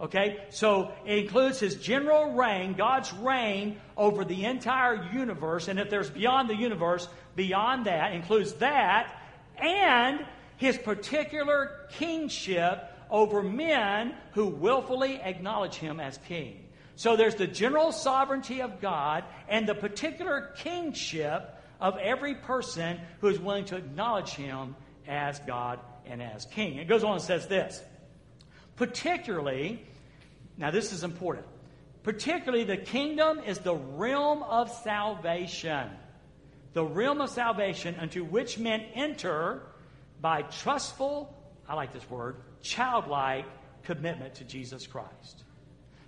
Okay, 0.01 0.43
so 0.49 0.91
it 1.05 1.19
includes 1.19 1.61
his 1.61 1.75
general 1.75 2.33
reign, 2.33 2.73
God's 2.73 3.13
reign 3.13 3.79
over 3.95 4.25
the 4.25 4.43
entire 4.43 5.01
universe. 5.13 5.69
And 5.69 5.79
if 5.79 5.89
there's 5.89 6.09
beyond 6.09 6.49
the 6.49 6.57
universe, 6.57 7.07
beyond 7.37 7.85
that, 7.85 8.11
includes 8.11 8.51
that, 8.55 9.17
and 9.57 10.25
his 10.57 10.77
particular 10.77 11.87
kingship 11.93 12.83
over 13.09 13.41
men 13.41 14.13
who 14.33 14.47
willfully 14.47 15.21
acknowledge 15.21 15.75
him 15.75 16.01
as 16.01 16.19
king. 16.27 16.65
So 16.97 17.15
there's 17.15 17.35
the 17.35 17.47
general 17.47 17.93
sovereignty 17.93 18.61
of 18.61 18.81
God 18.81 19.23
and 19.47 19.65
the 19.65 19.75
particular 19.75 20.51
kingship 20.57 21.55
of 21.79 21.97
every 21.97 22.35
person 22.35 22.99
who 23.21 23.29
is 23.29 23.39
willing 23.39 23.63
to 23.65 23.77
acknowledge 23.77 24.31
him 24.31 24.75
as 25.07 25.39
God 25.39 25.79
and 26.05 26.21
as 26.21 26.45
king. 26.45 26.77
It 26.77 26.87
goes 26.87 27.03
on 27.03 27.13
and 27.13 27.21
says 27.21 27.47
this. 27.47 27.81
Particularly, 28.75 29.83
now 30.57 30.71
this 30.71 30.91
is 30.93 31.03
important. 31.03 31.45
Particularly, 32.03 32.65
the 32.65 32.77
kingdom 32.77 33.39
is 33.39 33.59
the 33.59 33.75
realm 33.75 34.43
of 34.43 34.69
salvation. 34.69 35.89
The 36.73 36.83
realm 36.83 37.21
of 37.21 37.29
salvation 37.29 37.95
unto 37.99 38.23
which 38.23 38.57
men 38.57 38.81
enter 38.93 39.61
by 40.19 40.41
trustful, 40.41 41.33
I 41.67 41.75
like 41.75 41.93
this 41.93 42.09
word, 42.09 42.37
childlike 42.61 43.45
commitment 43.83 44.35
to 44.35 44.43
Jesus 44.43 44.87
Christ. 44.87 45.42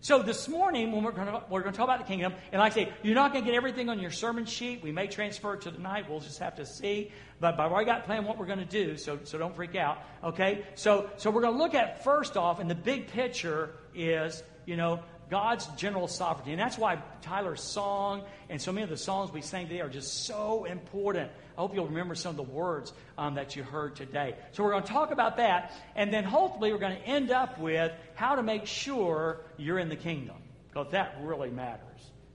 So 0.06 0.22
this 0.22 0.48
morning, 0.48 0.92
when 0.92 1.04
we're 1.04 1.14
going, 1.14 1.26
to, 1.26 1.42
we're 1.50 1.62
going 1.62 1.74
to 1.74 1.78
talk 1.78 1.88
about 1.88 1.98
the 1.98 2.06
kingdom, 2.06 2.36
and 2.52 2.60
like 2.60 2.74
I 2.74 2.76
say, 2.76 2.94
you're 3.02 3.16
not 3.16 3.34
going 3.34 3.44
to 3.44 3.50
get 3.50 3.58
everything 3.58 3.90
on 3.90 4.00
your 4.00 4.12
sermon 4.12 4.46
sheet. 4.46 4.84
We 4.84 4.92
may 4.92 5.08
transfer 5.08 5.56
it 5.56 5.62
to 5.62 5.72
tonight. 5.72 6.08
We'll 6.08 6.20
just 6.20 6.38
have 6.38 6.58
to 6.58 6.66
see. 6.68 7.12
But, 7.40 7.58
but 7.58 7.66
I've 7.66 7.72
already 7.72 7.88
got 7.88 8.06
planned 8.06 8.28
what 8.28 8.38
we're 8.38 8.46
going 8.46 8.60
to 8.60 8.66
do, 8.66 8.98
so, 8.98 9.18
so 9.24 9.40
don't 9.40 9.56
freak 9.56 9.74
out. 9.74 9.98
Okay? 10.24 10.64
So, 10.76 11.10
so 11.18 11.32
we're 11.32 11.42
going 11.42 11.56
to 11.56 11.60
look 11.60 11.74
at 11.74 12.04
first 12.04 12.38
off, 12.38 12.60
and 12.60 12.70
the 12.70 12.76
big 12.76 13.08
picture 13.08 13.72
is, 13.96 14.44
you 14.68 14.78
know, 14.78 15.00
God's 15.30 15.66
general 15.78 16.08
sovereignty. 16.08 16.52
And 16.52 16.60
that's 16.60 16.78
why 16.78 17.02
Tyler's 17.22 17.62
song 17.62 18.24
and 18.50 18.62
so 18.62 18.72
many 18.72 18.84
of 18.84 18.90
the 18.90 18.98
songs 18.98 19.32
we 19.32 19.42
sang 19.42 19.68
today 19.68 19.82
are 19.82 19.90
just 19.90 20.26
so 20.26 20.66
important. 20.66 21.32
I 21.58 21.62
hope 21.62 21.74
you'll 21.74 21.88
remember 21.88 22.16
some 22.16 22.32
of 22.32 22.38
the 22.38 22.44
words 22.44 22.94
um, 23.18 23.36
that 23.36 23.56
you 23.56 23.64
heard 23.64 23.96
today. 23.96 24.36
So 24.52 24.64
we're 24.64 24.72
going 24.72 24.84
to 24.84 24.92
talk 24.92 25.12
about 25.12 25.38
that, 25.38 25.74
and 25.96 26.14
then 26.14 26.24
hopefully 26.24 26.72
we're 26.72 26.80
going 26.80 26.98
to 26.98 27.08
end 27.08 27.32
up 27.32 27.60
with 27.60 27.92
how 28.16 28.36
to 28.36 28.44
make 28.44 28.66
sure 28.66 29.42
you're 29.58 29.80
in 29.80 29.90
the 29.90 29.96
kingdom. 29.96 30.36
because 30.70 30.92
that 30.92 31.18
really 31.22 31.50
matters. 31.50 31.82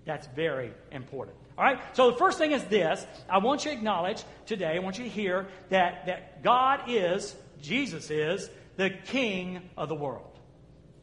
That's 0.04 0.26
very 0.28 0.72
important. 0.90 1.36
All 1.58 1.64
right? 1.64 1.78
So 1.94 2.10
the 2.10 2.16
first 2.16 2.38
thing 2.38 2.52
is 2.52 2.64
this 2.64 3.06
I 3.28 3.38
want 3.38 3.64
you 3.64 3.70
to 3.70 3.76
acknowledge 3.76 4.22
today, 4.46 4.74
I 4.74 4.78
want 4.78 4.98
you 4.98 5.04
to 5.04 5.10
hear 5.10 5.46
that, 5.68 6.06
that 6.06 6.42
God 6.42 6.80
is, 6.88 7.36
Jesus 7.60 8.10
is, 8.10 8.48
the 8.76 8.90
King 8.90 9.68
of 9.76 9.88
the 9.88 9.94
world. 9.94 10.38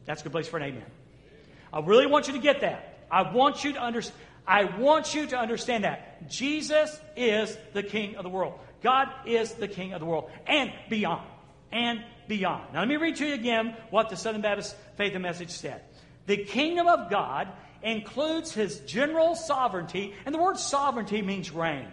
That's 0.04 0.20
a 0.20 0.24
good 0.24 0.32
place 0.32 0.48
for 0.48 0.56
an 0.56 0.64
amen. 0.64 0.97
I 1.72 1.80
really 1.80 2.06
want 2.06 2.28
you 2.28 2.34
to 2.34 2.38
get 2.38 2.60
that. 2.62 3.06
I 3.10 3.32
want 3.32 3.64
you 3.64 3.72
to 3.74 3.80
understand. 3.80 4.20
I 4.46 4.64
want 4.64 5.14
you 5.14 5.26
to 5.26 5.38
understand 5.38 5.84
that 5.84 6.28
Jesus 6.30 6.98
is 7.16 7.56
the 7.74 7.82
King 7.82 8.16
of 8.16 8.22
the 8.22 8.30
world. 8.30 8.58
God 8.82 9.08
is 9.26 9.52
the 9.52 9.68
King 9.68 9.92
of 9.92 10.00
the 10.00 10.06
world 10.06 10.30
and 10.46 10.72
beyond. 10.88 11.26
And 11.70 12.02
beyond. 12.28 12.72
Now, 12.72 12.80
let 12.80 12.88
me 12.88 12.96
read 12.96 13.16
to 13.16 13.26
you 13.26 13.34
again 13.34 13.76
what 13.90 14.08
the 14.08 14.16
Southern 14.16 14.40
Baptist 14.40 14.74
Faith 14.96 15.12
and 15.12 15.22
Message 15.22 15.50
said. 15.50 15.82
The 16.26 16.38
kingdom 16.38 16.86
of 16.86 17.10
God 17.10 17.48
includes 17.82 18.52
his 18.52 18.80
general 18.80 19.34
sovereignty, 19.34 20.14
and 20.24 20.34
the 20.34 20.38
word 20.38 20.58
sovereignty 20.58 21.22
means 21.22 21.50
reign, 21.50 21.88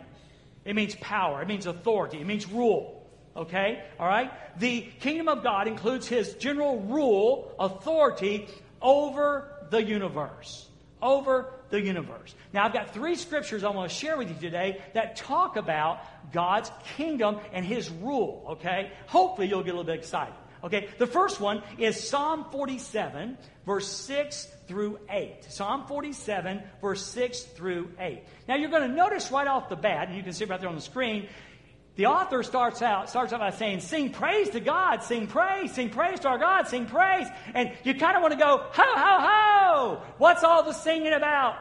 it 0.63 0.75
means 0.75 0.95
power, 0.95 1.41
it 1.41 1.47
means 1.47 1.65
authority, 1.65 2.19
it 2.19 2.25
means 2.25 2.47
rule. 2.49 3.05
Okay? 3.35 3.83
All 3.99 4.07
right? 4.07 4.31
The 4.59 4.81
kingdom 5.01 5.27
of 5.27 5.43
God 5.43 5.67
includes 5.67 6.07
his 6.07 6.33
general 6.35 6.79
rule, 6.79 7.53
authority 7.59 8.47
over 8.81 9.54
the 9.69 9.83
universe. 9.83 10.67
Over 11.01 11.51
the 11.69 11.81
universe. 11.81 12.33
Now, 12.53 12.65
I've 12.65 12.73
got 12.73 12.93
three 12.93 13.15
scriptures 13.15 13.63
I 13.63 13.69
want 13.69 13.89
to 13.91 13.95
share 13.95 14.17
with 14.17 14.29
you 14.29 14.35
today 14.39 14.81
that 14.93 15.15
talk 15.17 15.55
about 15.55 15.99
God's 16.31 16.71
kingdom 16.95 17.37
and 17.53 17.65
his 17.65 17.89
rule. 17.89 18.45
Okay? 18.51 18.91
Hopefully, 19.07 19.47
you'll 19.47 19.63
get 19.63 19.71
a 19.71 19.77
little 19.77 19.83
bit 19.83 19.99
excited. 19.99 20.33
Okay? 20.63 20.89
The 20.97 21.07
first 21.07 21.39
one 21.39 21.61
is 21.77 22.07
Psalm 22.07 22.45
47, 22.51 23.37
verse 23.65 23.87
6 23.87 24.47
through 24.67 24.99
8. 25.09 25.45
Psalm 25.49 25.85
47, 25.85 26.63
verse 26.81 27.05
6 27.05 27.41
through 27.41 27.91
8. 27.99 28.23
Now, 28.47 28.55
you're 28.55 28.71
going 28.71 28.89
to 28.89 28.95
notice 28.95 29.31
right 29.31 29.47
off 29.47 29.69
the 29.69 29.75
bat, 29.75 30.07
and 30.07 30.17
you 30.17 30.23
can 30.23 30.33
see 30.33 30.45
right 30.45 30.59
there 30.59 30.69
on 30.69 30.75
the 30.75 30.81
screen, 30.81 31.27
the 31.95 32.07
author 32.07 32.43
starts 32.43 32.81
out 32.81 33.09
starts 33.09 33.31
out 33.31 33.39
by 33.39 33.51
saying, 33.51 33.79
"Sing 33.79 34.11
praise 34.11 34.49
to 34.49 34.59
God, 34.59 35.03
sing 35.03 35.27
praise, 35.27 35.71
sing 35.73 35.89
praise 35.89 36.19
to 36.21 36.27
our 36.27 36.37
God, 36.37 36.67
sing 36.67 36.85
praise." 36.85 37.27
And 37.53 37.71
you 37.83 37.93
kind 37.95 38.17
of 38.17 38.21
want 38.21 38.33
to 38.33 38.39
go, 38.39 38.57
"Ho 38.57 38.83
ho 38.83 39.19
ho! 39.19 40.01
What's 40.17 40.43
all 40.43 40.63
the 40.63 40.73
singing 40.73 41.13
about? 41.13 41.57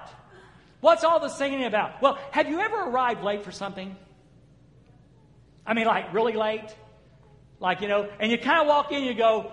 What's 0.81 1.05
all 1.05 1.21
the 1.21 1.29
singing 1.29 1.65
about?" 1.65 2.03
Well, 2.03 2.19
have 2.33 2.49
you 2.49 2.61
ever 2.61 2.77
arrived 2.77 3.23
late 3.23 3.45
for 3.45 3.53
something? 3.53 3.97
I 5.67 5.75
mean, 5.75 5.87
like 5.87 6.13
really 6.13 6.35
late, 6.35 6.75
like 7.61 7.81
you 7.81 7.89
know, 7.89 8.09
and 8.19 8.31
you 8.31 8.39
kind 8.39 8.61
of 8.61 8.67
walk 8.67 8.91
in, 8.91 9.05
you 9.05 9.15
go, 9.15 9.53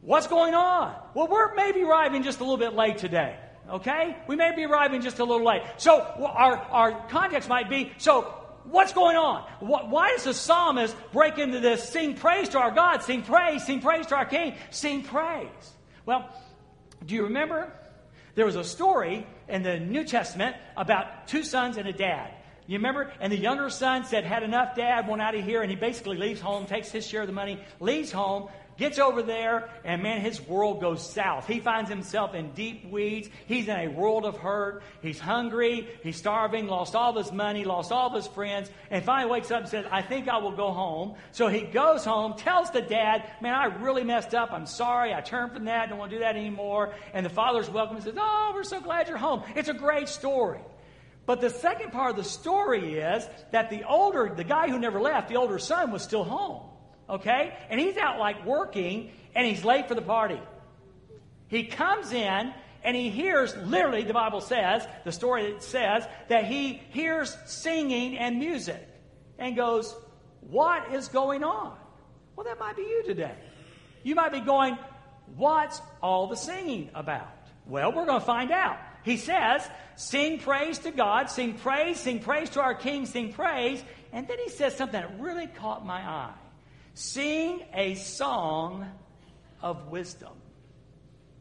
"What's 0.00 0.26
going 0.26 0.54
on?" 0.54 0.94
Well, 1.14 1.28
we're 1.28 1.54
maybe 1.54 1.82
arriving 1.82 2.24
just 2.24 2.40
a 2.40 2.42
little 2.42 2.58
bit 2.58 2.74
late 2.74 2.98
today. 2.98 3.36
Okay, 3.70 4.16
we 4.26 4.36
may 4.36 4.54
be 4.54 4.64
arriving 4.64 5.02
just 5.02 5.18
a 5.18 5.24
little 5.24 5.44
late. 5.46 5.62
So 5.76 6.00
our 6.00 6.56
our 6.70 6.92
context 7.08 7.48
might 7.48 7.68
be 7.68 7.92
so 7.98 8.45
What's 8.70 8.92
going 8.92 9.16
on? 9.16 9.42
Why 9.60 10.10
does 10.10 10.24
the 10.24 10.34
psalmist 10.34 10.96
break 11.12 11.38
into 11.38 11.60
this? 11.60 11.88
Sing 11.88 12.14
praise 12.14 12.48
to 12.50 12.58
our 12.58 12.70
God, 12.70 13.02
sing 13.02 13.22
praise, 13.22 13.64
sing 13.64 13.80
praise 13.80 14.06
to 14.06 14.16
our 14.16 14.26
King, 14.26 14.54
sing 14.70 15.02
praise. 15.02 15.48
Well, 16.04 16.28
do 17.04 17.14
you 17.14 17.24
remember? 17.24 17.72
There 18.34 18.44
was 18.44 18.56
a 18.56 18.64
story 18.64 19.26
in 19.48 19.62
the 19.62 19.78
New 19.78 20.04
Testament 20.04 20.56
about 20.76 21.28
two 21.28 21.42
sons 21.42 21.76
and 21.76 21.88
a 21.88 21.92
dad. 21.92 22.32
You 22.66 22.78
remember? 22.78 23.12
And 23.20 23.32
the 23.32 23.38
younger 23.38 23.70
son 23.70 24.04
said, 24.04 24.24
Had 24.24 24.42
enough, 24.42 24.74
dad, 24.74 25.06
want 25.06 25.22
out 25.22 25.34
of 25.34 25.44
here. 25.44 25.62
And 25.62 25.70
he 25.70 25.76
basically 25.76 26.16
leaves 26.16 26.40
home, 26.40 26.66
takes 26.66 26.90
his 26.90 27.06
share 27.06 27.20
of 27.22 27.28
the 27.28 27.32
money, 27.32 27.60
leaves 27.78 28.10
home, 28.10 28.48
Gets 28.76 28.98
over 28.98 29.22
there, 29.22 29.70
and 29.84 30.02
man, 30.02 30.20
his 30.20 30.38
world 30.40 30.82
goes 30.82 31.08
south. 31.08 31.46
He 31.46 31.60
finds 31.60 31.88
himself 31.88 32.34
in 32.34 32.50
deep 32.52 32.90
weeds. 32.90 33.30
He's 33.46 33.68
in 33.68 33.76
a 33.76 33.88
world 33.88 34.26
of 34.26 34.36
hurt. 34.36 34.82
He's 35.00 35.18
hungry. 35.18 35.88
He's 36.02 36.16
starving, 36.16 36.66
lost 36.66 36.94
all 36.94 37.16
of 37.16 37.24
his 37.24 37.32
money, 37.32 37.64
lost 37.64 37.90
all 37.90 38.08
of 38.08 38.14
his 38.14 38.26
friends, 38.26 38.70
and 38.90 39.02
finally 39.02 39.30
wakes 39.30 39.50
up 39.50 39.60
and 39.60 39.68
says, 39.68 39.86
I 39.90 40.02
think 40.02 40.28
I 40.28 40.38
will 40.38 40.54
go 40.54 40.72
home. 40.72 41.14
So 41.32 41.48
he 41.48 41.62
goes 41.62 42.04
home, 42.04 42.34
tells 42.34 42.70
the 42.70 42.82
dad, 42.82 43.24
Man, 43.40 43.54
I 43.54 43.66
really 43.66 44.04
messed 44.04 44.34
up. 44.34 44.52
I'm 44.52 44.66
sorry. 44.66 45.14
I 45.14 45.22
turned 45.22 45.52
from 45.52 45.64
that. 45.64 45.88
Don't 45.88 45.98
want 45.98 46.10
to 46.10 46.16
do 46.18 46.20
that 46.20 46.36
anymore. 46.36 46.92
And 47.14 47.24
the 47.24 47.30
father's 47.30 47.70
welcome 47.70 47.96
and 47.96 48.04
says, 48.04 48.14
Oh, 48.18 48.52
we're 48.54 48.62
so 48.62 48.80
glad 48.80 49.08
you're 49.08 49.16
home. 49.16 49.42
It's 49.54 49.70
a 49.70 49.74
great 49.74 50.08
story. 50.08 50.60
But 51.24 51.40
the 51.40 51.50
second 51.50 51.92
part 51.92 52.10
of 52.10 52.16
the 52.16 52.24
story 52.24 52.98
is 52.98 53.26
that 53.52 53.70
the 53.70 53.84
older, 53.84 54.30
the 54.36 54.44
guy 54.44 54.68
who 54.68 54.78
never 54.78 55.00
left, 55.00 55.30
the 55.30 55.36
older 55.36 55.58
son, 55.58 55.92
was 55.92 56.02
still 56.02 56.24
home 56.24 56.75
okay? 57.08 57.56
And 57.70 57.80
he's 57.80 57.96
out 57.96 58.18
like 58.18 58.44
working 58.44 59.10
and 59.34 59.46
he's 59.46 59.64
late 59.64 59.88
for 59.88 59.94
the 59.94 60.02
party. 60.02 60.40
He 61.48 61.64
comes 61.64 62.12
in 62.12 62.52
and 62.82 62.96
he 62.96 63.10
hears, 63.10 63.56
literally, 63.56 64.02
the 64.02 64.12
Bible 64.12 64.40
says, 64.40 64.86
the 65.04 65.12
story 65.12 65.56
says, 65.58 66.06
that 66.28 66.44
he 66.44 66.80
hears 66.90 67.36
singing 67.46 68.16
and 68.16 68.38
music 68.38 68.86
and 69.38 69.56
goes, 69.56 69.94
What 70.40 70.94
is 70.94 71.08
going 71.08 71.42
on? 71.42 71.76
Well, 72.34 72.44
that 72.44 72.58
might 72.58 72.76
be 72.76 72.82
you 72.82 73.02
today. 73.04 73.34
You 74.02 74.14
might 74.14 74.32
be 74.32 74.40
going, 74.40 74.78
What's 75.34 75.80
all 76.02 76.28
the 76.28 76.36
singing 76.36 76.90
about? 76.94 77.28
Well, 77.66 77.92
we're 77.92 78.06
going 78.06 78.20
to 78.20 78.26
find 78.26 78.52
out. 78.52 78.78
He 79.02 79.16
says, 79.16 79.68
Sing 79.96 80.38
praise 80.38 80.78
to 80.80 80.90
God, 80.90 81.30
sing 81.30 81.54
praise, 81.54 81.98
sing 81.98 82.20
praise 82.20 82.50
to 82.50 82.60
our 82.60 82.74
King, 82.74 83.06
sing 83.06 83.32
praise. 83.32 83.82
And 84.12 84.28
then 84.28 84.38
he 84.44 84.50
says 84.50 84.76
something 84.76 85.00
that 85.00 85.18
really 85.18 85.46
caught 85.46 85.84
my 85.84 86.00
eye. 86.00 86.34
Sing 86.96 87.62
a 87.74 87.94
song 87.94 88.90
of 89.60 89.88
wisdom. 89.88 90.32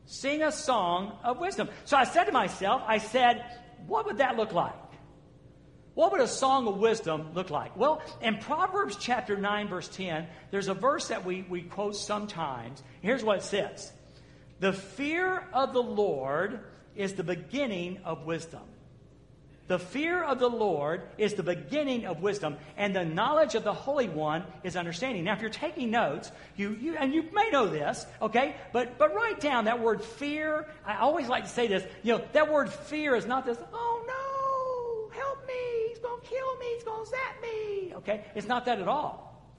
Sing 0.05 0.41
a 0.43 0.51
song 0.51 1.17
of 1.23 1.39
wisdom. 1.39 1.69
So 1.85 1.95
I 1.95 2.03
said 2.03 2.25
to 2.25 2.33
myself, 2.33 2.81
I 2.85 2.97
said, 2.97 3.45
what 3.87 4.05
would 4.05 4.17
that 4.17 4.35
look 4.35 4.51
like? 4.51 4.73
What 5.93 6.11
would 6.11 6.19
a 6.19 6.27
song 6.27 6.67
of 6.67 6.75
wisdom 6.75 7.33
look 7.33 7.51
like? 7.51 7.77
Well, 7.77 8.01
in 8.21 8.39
Proverbs 8.39 8.97
chapter 8.99 9.37
9, 9.37 9.69
verse 9.69 9.87
10, 9.87 10.27
there's 10.51 10.67
a 10.67 10.73
verse 10.73 11.07
that 11.07 11.23
we, 11.23 11.43
we 11.43 11.61
quote 11.61 11.95
sometimes. 11.95 12.83
Here's 13.01 13.23
what 13.23 13.37
it 13.37 13.43
says 13.43 13.93
The 14.59 14.73
fear 14.73 15.47
of 15.53 15.71
the 15.71 15.81
Lord 15.81 16.59
is 16.97 17.13
the 17.13 17.23
beginning 17.23 17.99
of 18.03 18.25
wisdom. 18.25 18.63
The 19.67 19.79
fear 19.79 20.23
of 20.23 20.37
the 20.37 20.47
Lord 20.47 21.01
is 21.17 21.33
the 21.33 21.41
beginning 21.41 22.05
of 22.05 22.21
wisdom, 22.21 22.57
and 22.77 22.95
the 22.95 23.03
knowledge 23.03 23.55
of 23.55 23.63
the 23.63 23.73
Holy 23.73 24.07
One 24.07 24.43
is 24.63 24.75
understanding. 24.75 25.23
Now, 25.23 25.33
if 25.33 25.41
you're 25.41 25.49
taking 25.49 25.89
notes, 25.89 26.31
you, 26.55 26.77
you 26.79 26.95
and 26.95 27.11
you 27.11 27.23
may 27.33 27.49
know 27.49 27.65
this, 27.67 28.05
okay, 28.21 28.55
but 28.73 28.99
but 28.99 29.15
write 29.15 29.39
down 29.39 29.65
that 29.65 29.79
word 29.79 30.03
fear. 30.03 30.67
I 30.85 30.97
always 30.97 31.27
like 31.27 31.45
to 31.45 31.49
say 31.49 31.67
this. 31.67 31.83
You 32.03 32.17
know, 32.17 32.25
that 32.33 32.51
word 32.51 32.69
fear 32.69 33.15
is 33.15 33.25
not 33.25 33.43
this. 33.45 33.57
Oh 33.73 34.03
no, 34.05 35.19
help 35.19 35.47
me! 35.47 35.89
He's 35.89 35.97
to 35.97 36.19
kill 36.21 36.57
me. 36.57 36.65
He's 36.75 36.83
to 36.83 37.05
zap 37.05 37.41
me. 37.41 37.93
Okay, 37.95 38.25
it's 38.35 38.47
not 38.47 38.65
that 38.65 38.79
at 38.79 38.87
all. 38.87 39.49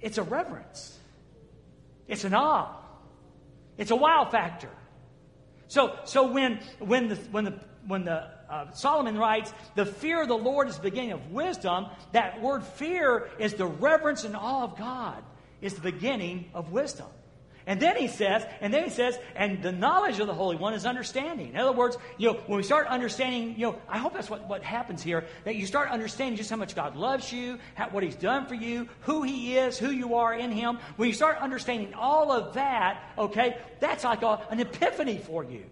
It's 0.00 0.18
a 0.18 0.24
reverence. 0.24 0.98
It's 2.08 2.24
an 2.24 2.34
awe. 2.34 2.74
It's 3.78 3.92
a 3.92 3.96
wow 3.96 4.28
factor. 4.28 4.70
So 5.68 5.96
so 6.04 6.26
when 6.26 6.58
when 6.80 7.06
the 7.06 7.14
when 7.30 7.44
the 7.44 7.60
when 7.86 8.04
the 8.04 8.28
uh, 8.52 8.70
Solomon 8.72 9.16
writes, 9.16 9.52
the 9.74 9.86
fear 9.86 10.20
of 10.20 10.28
the 10.28 10.36
Lord 10.36 10.68
is 10.68 10.76
the 10.76 10.82
beginning 10.82 11.12
of 11.12 11.30
wisdom. 11.32 11.86
That 12.12 12.42
word 12.42 12.62
fear 12.62 13.30
is 13.38 13.54
the 13.54 13.66
reverence 13.66 14.24
and 14.24 14.36
awe 14.36 14.64
of 14.64 14.76
God, 14.76 15.24
is 15.62 15.72
the 15.72 15.80
beginning 15.80 16.50
of 16.52 16.70
wisdom. 16.70 17.06
And 17.66 17.80
then 17.80 17.96
he 17.96 18.08
says, 18.08 18.44
and 18.60 18.74
then 18.74 18.84
he 18.84 18.90
says, 18.90 19.16
and 19.36 19.62
the 19.62 19.72
knowledge 19.72 20.18
of 20.18 20.26
the 20.26 20.34
Holy 20.34 20.56
One 20.56 20.74
is 20.74 20.84
understanding. 20.84 21.50
In 21.50 21.56
other 21.56 21.72
words, 21.72 21.96
you 22.18 22.30
know, 22.30 22.40
when 22.46 22.56
we 22.58 22.62
start 22.62 22.88
understanding, 22.88 23.54
you 23.56 23.66
know, 23.66 23.78
I 23.88 23.98
hope 23.98 24.12
that's 24.12 24.28
what, 24.28 24.48
what 24.48 24.62
happens 24.62 25.02
here, 25.02 25.24
that 25.44 25.54
you 25.54 25.64
start 25.64 25.88
understanding 25.88 26.36
just 26.36 26.50
how 26.50 26.56
much 26.56 26.74
God 26.74 26.96
loves 26.96 27.32
you, 27.32 27.58
how, 27.74 27.88
what 27.88 28.02
he's 28.02 28.16
done 28.16 28.46
for 28.46 28.54
you, 28.54 28.88
who 29.02 29.22
he 29.22 29.56
is, 29.56 29.78
who 29.78 29.90
you 29.90 30.16
are 30.16 30.34
in 30.34 30.50
him. 30.50 30.78
When 30.96 31.08
you 31.08 31.14
start 31.14 31.38
understanding 31.38 31.94
all 31.94 32.32
of 32.32 32.54
that, 32.54 33.02
okay, 33.16 33.56
that's 33.80 34.04
like 34.04 34.22
a, 34.22 34.44
an 34.50 34.60
epiphany 34.60 35.18
for 35.18 35.44
you. 35.44 35.64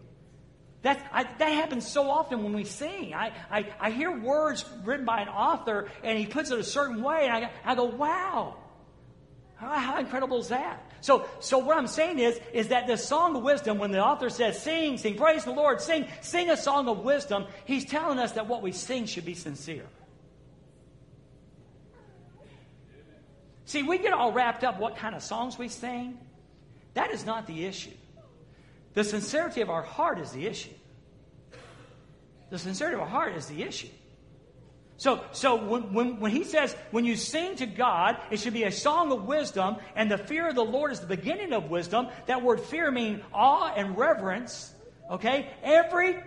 That, 0.82 1.06
I, 1.12 1.24
that 1.24 1.48
happens 1.52 1.86
so 1.86 2.08
often 2.10 2.42
when 2.42 2.54
we 2.54 2.64
sing. 2.64 3.12
I, 3.12 3.32
I, 3.50 3.66
I 3.78 3.90
hear 3.90 4.18
words 4.18 4.64
written 4.84 5.04
by 5.04 5.20
an 5.20 5.28
author 5.28 5.90
and 6.02 6.18
he 6.18 6.26
puts 6.26 6.50
it 6.50 6.58
a 6.58 6.64
certain 6.64 7.02
way, 7.02 7.26
and 7.26 7.44
I, 7.44 7.50
I 7.64 7.74
go, 7.74 7.84
wow, 7.84 8.56
how, 9.56 9.98
incredible 9.98 10.38
is 10.38 10.48
that? 10.48 10.90
So, 11.02 11.26
so 11.40 11.58
what 11.58 11.76
I'm 11.76 11.86
saying 11.86 12.18
is, 12.18 12.40
is 12.54 12.68
that 12.68 12.86
the 12.86 12.96
song 12.96 13.36
of 13.36 13.42
wisdom, 13.42 13.76
when 13.76 13.90
the 13.90 14.02
author 14.02 14.30
says, 14.30 14.60
sing, 14.62 14.96
sing, 14.96 15.16
praise 15.16 15.44
the 15.44 15.52
Lord, 15.52 15.82
sing, 15.82 16.06
sing 16.22 16.48
a 16.48 16.56
song 16.56 16.88
of 16.88 17.00
wisdom, 17.00 17.46
he's 17.66 17.84
telling 17.84 18.18
us 18.18 18.32
that 18.32 18.46
what 18.46 18.62
we 18.62 18.72
sing 18.72 19.04
should 19.04 19.26
be 19.26 19.34
sincere. 19.34 19.86
See, 23.66 23.82
we 23.82 23.98
get 23.98 24.14
all 24.14 24.32
wrapped 24.32 24.64
up 24.64 24.80
what 24.80 24.96
kind 24.96 25.14
of 25.14 25.22
songs 25.22 25.58
we 25.58 25.68
sing. 25.68 26.18
That 26.94 27.10
is 27.10 27.26
not 27.26 27.46
the 27.46 27.66
issue. 27.66 27.90
The 28.94 29.05
sincerity 29.05 29.61
of 29.61 29.70
our 29.70 29.83
heart 29.83 30.18
is 30.18 30.33
the 30.33 30.46
issue. 30.46 30.74
The 32.50 32.59
sincerity 32.59 32.94
of 32.94 33.00
our 33.00 33.09
heart 33.09 33.37
is 33.37 33.46
the 33.46 33.62
issue. 33.62 33.88
So, 34.96 35.24
so 35.33 35.57
when, 35.57 35.94
when, 35.94 36.20
when, 36.20 36.31
he 36.31 36.44
says, 36.44 36.76
when 36.90 37.07
you 37.07 37.16
sing 37.16 37.57
to 37.57 37.66
God, 37.66 38.18
it 38.31 38.38
should 38.38 38.53
be 38.53 38.64
a 38.64 38.72
song 38.72 39.12
of 39.12 39.24
wisdom, 39.24 39.76
and 39.96 40.11
the 40.11 40.18
fear 40.18 40.48
of 40.48 40.55
the 40.55 40.64
Lord 40.64 40.92
is 40.92 41.00
the 41.00 41.07
beginning 41.07 41.55
of 41.55 41.70
wisdom. 41.70 42.09
That 42.26 42.42
word 42.42 42.61
fear 42.61 42.90
means 42.90 43.22
awe 43.33 43.72
and 43.74 43.96
reverence. 43.96 44.74
Okay? 45.11 45.48
Every, 45.62 46.18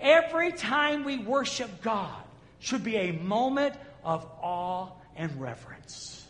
every 0.00 0.50
time 0.50 1.04
we 1.04 1.18
worship 1.18 1.82
God 1.82 2.20
should 2.58 2.82
be 2.82 2.96
a 2.96 3.12
moment 3.12 3.76
of 4.02 4.26
awe 4.42 4.88
and 5.14 5.40
reverence. 5.40 6.26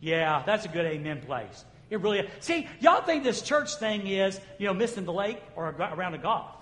Yeah, 0.00 0.42
that's 0.46 0.64
a 0.64 0.68
good 0.68 0.86
amen 0.86 1.20
place. 1.22 1.64
It 1.90 2.00
really 2.00 2.20
is. 2.20 2.30
See, 2.40 2.68
y'all 2.80 3.02
think 3.02 3.24
this 3.24 3.40
church 3.40 3.76
thing 3.76 4.06
is, 4.06 4.38
you 4.58 4.66
know, 4.66 4.74
missing 4.74 5.04
the 5.04 5.12
lake 5.12 5.40
or 5.56 5.68
around 5.68 6.14
a 6.14 6.18
golf. 6.18 6.54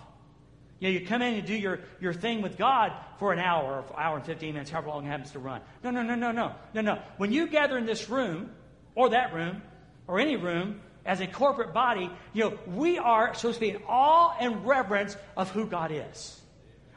You 0.79 0.89
know, 0.89 0.99
you 0.99 1.07
come 1.07 1.23
in 1.23 1.35
and 1.35 1.47
do 1.47 1.55
your, 1.55 1.81
your 2.01 2.13
thing 2.13 2.43
with 2.43 2.59
God 2.59 2.93
for 3.19 3.33
an 3.33 3.39
hour 3.39 3.85
or 3.89 4.01
hour 4.01 4.17
and 4.17 4.27
15 4.27 4.53
minutes, 4.53 4.71
however 4.71 4.89
long 4.89 5.07
it 5.07 5.09
happens 5.09 5.33
to 5.33 5.39
run. 5.39 5.63
No, 5.83 5.91
no, 5.91 6.03
no, 6.03 6.15
no, 6.15 6.33
no, 6.33 6.55
no, 6.75 6.81
no. 6.81 7.03
When 7.17 7.33
you 7.33 7.47
gather 7.47 7.79
in 7.79 7.87
this 7.87 8.11
room, 8.11 8.51
or 8.95 9.11
that 9.11 9.35
room, 9.35 9.63
or 10.07 10.21
any 10.21 10.37
room, 10.37 10.81
as 11.05 11.21
a 11.21 11.27
corporate 11.27 11.73
body, 11.73 12.11
you 12.35 12.45
know, 12.45 12.59
we 12.67 12.99
are 12.99 13.33
supposed 13.35 13.57
to 13.57 13.61
be 13.61 13.71
in 13.71 13.83
awe 13.89 14.37
and 14.39 14.67
reverence 14.67 15.17
of 15.37 15.51
who 15.51 15.67
God 15.67 15.93
is. 15.93 16.41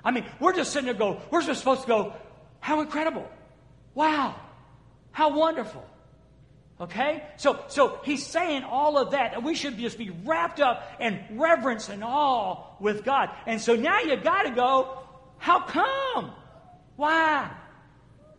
I 0.04 0.12
mean, 0.12 0.26
we're 0.40 0.54
just 0.54 0.72
sitting 0.72 0.86
there 0.86 0.94
go, 0.94 1.22
we're 1.32 1.42
just 1.42 1.60
supposed 1.60 1.82
to 1.82 1.88
go, 1.88 2.14
how 2.60 2.82
incredible. 2.82 3.30
Wow. 3.94 4.36
How 5.12 5.38
wonderful. 5.38 5.86
Okay? 6.82 7.24
So, 7.38 7.64
so 7.68 8.00
he's 8.04 8.26
saying 8.26 8.64
all 8.64 8.98
of 8.98 9.12
that, 9.12 9.32
that 9.32 9.44
we 9.44 9.56
should 9.56 9.78
just 9.78 9.98
be 9.98 10.12
wrapped 10.24 10.62
up 10.62 10.84
in 11.00 11.20
reverence 11.32 11.90
and 11.90 12.04
awe 12.04 12.76
with 12.80 13.04
God. 13.04 13.30
And 13.46 13.60
so 13.60 13.76
now 13.76 14.00
you 14.00 14.16
got 14.16 14.44
to 14.44 14.52
go, 14.52 15.00
how 15.38 15.62
come? 15.62 16.32
Why? 16.96 17.50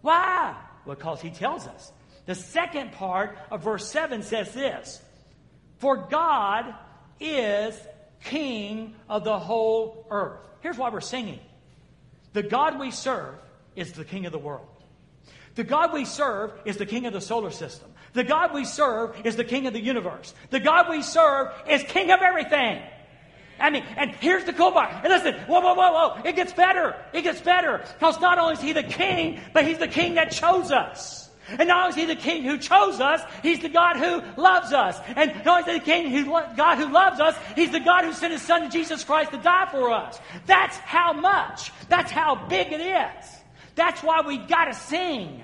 Why? 0.00 0.56
Because 0.86 1.20
he 1.20 1.30
tells 1.30 1.66
us. 1.66 1.92
The 2.26 2.34
second 2.34 2.92
part 2.92 3.36
of 3.50 3.62
verse 3.62 3.88
7 3.88 4.22
says 4.22 4.52
this 4.52 5.02
For 5.78 5.96
God 6.08 6.74
is 7.18 7.78
king 8.22 8.94
of 9.08 9.24
the 9.24 9.38
whole 9.38 10.06
earth. 10.10 10.40
Here's 10.60 10.78
why 10.78 10.90
we're 10.90 11.00
singing 11.00 11.40
the 12.32 12.42
God 12.42 12.78
we 12.78 12.90
serve 12.90 13.34
is 13.76 13.92
the 13.92 14.04
king 14.04 14.26
of 14.26 14.32
the 14.32 14.38
world. 14.38 14.66
The 15.54 15.64
God 15.64 15.92
we 15.92 16.04
serve 16.04 16.52
is 16.64 16.76
the 16.76 16.86
king 16.86 17.06
of 17.06 17.12
the 17.12 17.20
solar 17.20 17.50
system. 17.50 17.90
The 18.12 18.24
God 18.24 18.52
we 18.52 18.64
serve 18.64 19.14
is 19.24 19.36
the 19.36 19.44
king 19.44 19.66
of 19.66 19.72
the 19.72 19.80
universe. 19.80 20.34
The 20.50 20.60
God 20.60 20.88
we 20.88 21.02
serve 21.02 21.48
is 21.68 21.82
king 21.84 22.10
of 22.10 22.20
everything. 22.20 22.82
I 23.58 23.70
mean, 23.70 23.84
and 23.96 24.10
here's 24.12 24.44
the 24.44 24.52
cool 24.52 24.72
part. 24.72 24.90
And 24.90 25.08
listen, 25.08 25.34
whoa, 25.46 25.60
whoa, 25.60 25.74
whoa, 25.74 25.92
whoa. 25.92 26.22
It 26.24 26.34
gets 26.34 26.52
better. 26.52 26.96
It 27.12 27.22
gets 27.22 27.40
better. 27.40 27.84
Because 27.98 28.20
not 28.20 28.38
only 28.38 28.54
is 28.54 28.60
he 28.60 28.72
the 28.72 28.82
king, 28.82 29.38
but 29.52 29.66
he's 29.66 29.78
the 29.78 29.88
king 29.88 30.14
that 30.14 30.30
chose 30.30 30.72
us. 30.72 31.28
And 31.58 31.68
not 31.68 31.86
only 31.86 32.02
is 32.02 32.08
he 32.08 32.14
the 32.14 32.20
king 32.20 32.44
who 32.44 32.58
chose 32.58 33.00
us, 33.00 33.20
he's 33.42 33.60
the 33.60 33.68
God 33.68 33.96
who 33.96 34.22
loves 34.40 34.72
us. 34.72 34.98
And 35.16 35.34
not 35.44 35.46
only 35.46 35.60
is 35.60 35.66
he 35.66 35.78
the 35.78 35.84
king 35.84 36.10
who 36.10 36.24
God 36.56 36.78
who 36.78 36.90
loves 36.90 37.20
us, 37.20 37.36
he's 37.54 37.70
the 37.70 37.80
God 37.80 38.04
who 38.04 38.12
sent 38.12 38.32
his 38.32 38.42
son 38.42 38.70
Jesus 38.70 39.04
Christ 39.04 39.32
to 39.32 39.38
die 39.38 39.68
for 39.70 39.90
us. 39.90 40.18
That's 40.46 40.76
how 40.78 41.12
much. 41.12 41.72
That's 41.88 42.10
how 42.10 42.46
big 42.46 42.72
it 42.72 42.80
is. 42.80 43.36
That's 43.74 44.02
why 44.02 44.22
we 44.26 44.38
gotta 44.38 44.74
sing. 44.74 45.42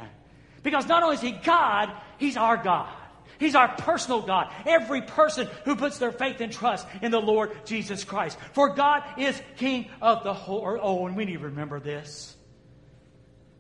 Because 0.63 0.87
not 0.87 1.03
only 1.03 1.17
is 1.17 1.23
he 1.23 1.33
God, 1.33 1.93
he's 2.19 2.37
our 2.37 2.57
God. 2.57 2.93
He's 3.39 3.55
our 3.55 3.69
personal 3.69 4.23
God. 4.23 4.53
Every 4.65 5.03
person 5.03 5.49
who 5.65 5.77
puts 5.77 5.99
their 5.99 6.13
faith 6.13 6.41
and 6.41 6.53
trust 6.53 6.87
in 7.03 7.11
the 7.11 7.21
Lord 7.21 7.57
Jesus 7.67 8.05
Christ. 8.05 8.39
For 8.53 8.71
God 8.71 9.03
is 9.19 9.41
King 9.57 9.91
of 10.01 10.25
the 10.25 10.33
whole. 10.33 10.67
earth. 10.67 10.81
Oh, 10.83 11.07
and 11.07 11.17
we 11.17 11.25
need 11.25 11.35
to 11.35 11.47
remember 11.47 11.81
this. 11.81 12.35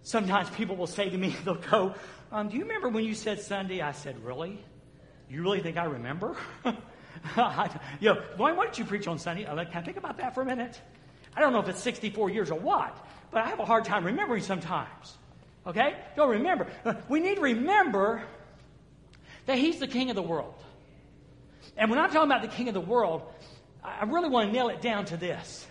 Sometimes 0.02 0.48
people 0.50 0.76
will 0.76 0.86
say 0.86 1.10
to 1.10 1.18
me, 1.18 1.36
they'll 1.44 1.56
go, 1.56 1.94
um, 2.32 2.48
Do 2.48 2.56
you 2.56 2.62
remember 2.62 2.88
when 2.88 3.04
you 3.04 3.14
said 3.14 3.40
Sunday? 3.40 3.80
I 3.80 3.92
said, 3.92 4.24
Really? 4.24 4.58
You 5.28 5.42
really 5.42 5.60
think 5.60 5.76
I 5.76 5.84
remember? 5.84 6.36
you 6.64 6.72
know, 8.02 8.22
why 8.36 8.54
don't 8.54 8.78
you 8.78 8.84
preach 8.84 9.08
on 9.08 9.18
Sunday? 9.18 9.46
I 9.46 9.64
Can 9.64 9.76
I 9.76 9.82
think 9.82 9.96
about 9.96 10.18
that 10.18 10.34
for 10.34 10.42
a 10.42 10.46
minute? 10.46 10.80
I 11.36 11.40
don't 11.40 11.52
know 11.52 11.60
if 11.60 11.68
it's 11.68 11.82
64 11.82 12.30
years 12.30 12.50
or 12.50 12.58
what, 12.58 12.96
but 13.30 13.42
I 13.42 13.48
have 13.48 13.58
a 13.58 13.64
hard 13.64 13.84
time 13.84 14.04
remembering 14.04 14.42
sometimes. 14.42 15.18
Okay? 15.66 15.96
Don't 16.14 16.30
remember. 16.30 16.68
We 17.08 17.20
need 17.20 17.34
to 17.34 17.40
remember 17.42 18.22
that 19.46 19.58
He's 19.58 19.78
the 19.78 19.86
King 19.88 20.10
of 20.10 20.16
the 20.16 20.22
world. 20.22 20.54
And 21.76 21.90
when 21.90 21.98
I'm 21.98 22.10
talking 22.10 22.30
about 22.30 22.42
the 22.42 22.48
King 22.48 22.68
of 22.68 22.74
the 22.74 22.80
world, 22.80 23.22
I 23.82 24.04
really 24.04 24.28
want 24.28 24.48
to 24.48 24.52
nail 24.52 24.68
it 24.68 24.80
down 24.80 25.04
to 25.06 25.16
this. 25.16 25.66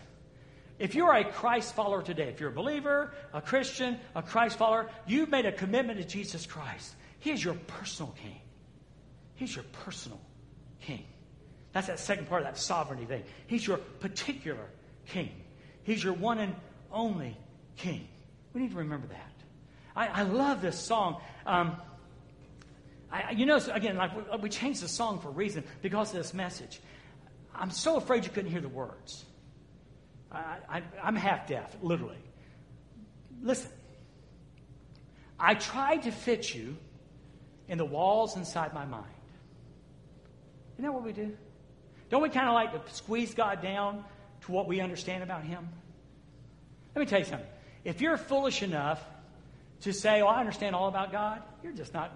If 0.77 0.93
you're 0.93 1.13
a 1.13 1.23
Christ 1.23 1.73
follower 1.73 2.01
today, 2.01 2.27
if 2.29 2.39
you're 2.39 2.49
a 2.49 2.53
believer, 2.53 3.13
a 3.33 3.41
Christian, 3.41 3.97
a 4.13 4.21
Christ 4.21 4.57
follower, 4.57 4.89
you've 5.07 5.29
made 5.29 5.45
a 5.45 5.51
commitment 5.51 5.99
to 5.99 6.05
Jesus 6.05 6.45
Christ. 6.45 6.95
He 7.19 7.31
is 7.31 7.43
your 7.43 7.53
personal 7.53 8.13
king. 8.21 8.39
He's 9.35 9.55
your 9.55 9.65
personal 9.85 10.19
king. 10.81 11.05
That's 11.71 11.87
that 11.87 11.99
second 11.99 12.27
part 12.27 12.41
of 12.41 12.47
that 12.47 12.57
sovereignty 12.57 13.05
thing. 13.05 13.23
He's 13.47 13.65
your 13.65 13.77
particular 13.77 14.65
king. 15.07 15.31
He's 15.83 16.03
your 16.03 16.13
one 16.13 16.39
and 16.39 16.55
only 16.91 17.37
king. 17.77 18.07
We 18.53 18.61
need 18.61 18.71
to 18.71 18.77
remember 18.77 19.07
that. 19.07 19.31
I, 19.95 20.07
I 20.07 20.21
love 20.23 20.61
this 20.61 20.79
song. 20.79 21.21
Um, 21.45 21.77
I, 23.11 23.31
you 23.31 23.45
know, 23.45 23.59
again, 23.71 23.97
like 23.97 24.15
we, 24.15 24.23
uh, 24.29 24.37
we 24.37 24.49
changed 24.49 24.81
the 24.81 24.87
song 24.87 25.19
for 25.19 25.29
a 25.29 25.31
reason 25.31 25.63
because 25.81 26.09
of 26.11 26.17
this 26.17 26.33
message. 26.33 26.79
I'm 27.53 27.71
so 27.71 27.95
afraid 27.97 28.25
you 28.25 28.31
couldn't 28.31 28.51
hear 28.51 28.61
the 28.61 28.69
words. 28.69 29.25
I, 30.31 30.81
am 31.01 31.15
half 31.15 31.47
deaf, 31.47 31.75
literally. 31.81 32.17
Listen, 33.41 33.71
I 35.39 35.55
tried 35.55 36.03
to 36.03 36.11
fit 36.11 36.53
you 36.53 36.75
in 37.67 37.77
the 37.77 37.85
walls 37.85 38.35
inside 38.35 38.73
my 38.73 38.85
mind. 38.85 39.05
Isn't 40.73 40.83
that 40.83 40.93
what 40.93 41.03
we 41.03 41.13
do? 41.13 41.37
Don't 42.09 42.21
we 42.21 42.29
kind 42.29 42.47
of 42.47 42.53
like 42.53 42.85
to 42.85 42.93
squeeze 42.93 43.33
God 43.33 43.61
down 43.61 44.03
to 44.41 44.51
what 44.51 44.67
we 44.67 44.81
understand 44.81 45.23
about 45.23 45.43
Him? 45.43 45.69
Let 46.95 46.99
me 46.99 47.05
tell 47.05 47.19
you 47.19 47.25
something. 47.25 47.47
If 47.83 48.01
you're 48.01 48.17
foolish 48.17 48.61
enough 48.61 49.01
to 49.81 49.93
say, 49.93 50.21
"Oh, 50.21 50.27
I 50.27 50.39
understand 50.39 50.75
all 50.75 50.87
about 50.87 51.11
God," 51.11 51.41
you're 51.63 51.73
just 51.73 51.93
not. 51.93 52.11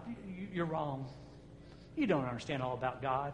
You're 0.51 0.65
wrong. 0.65 1.07
You 1.95 2.07
don't 2.07 2.25
understand 2.25 2.63
all 2.63 2.73
about 2.73 3.01
God. 3.01 3.33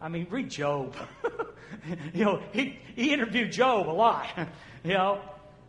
I 0.00 0.08
mean, 0.08 0.26
read 0.30 0.50
Job. 0.50 0.96
you 2.14 2.24
know, 2.24 2.42
he, 2.52 2.78
he 2.96 3.12
interviewed 3.12 3.52
Job 3.52 3.88
a 3.88 3.92
lot. 3.92 4.26
you 4.84 4.94
know, 4.94 5.20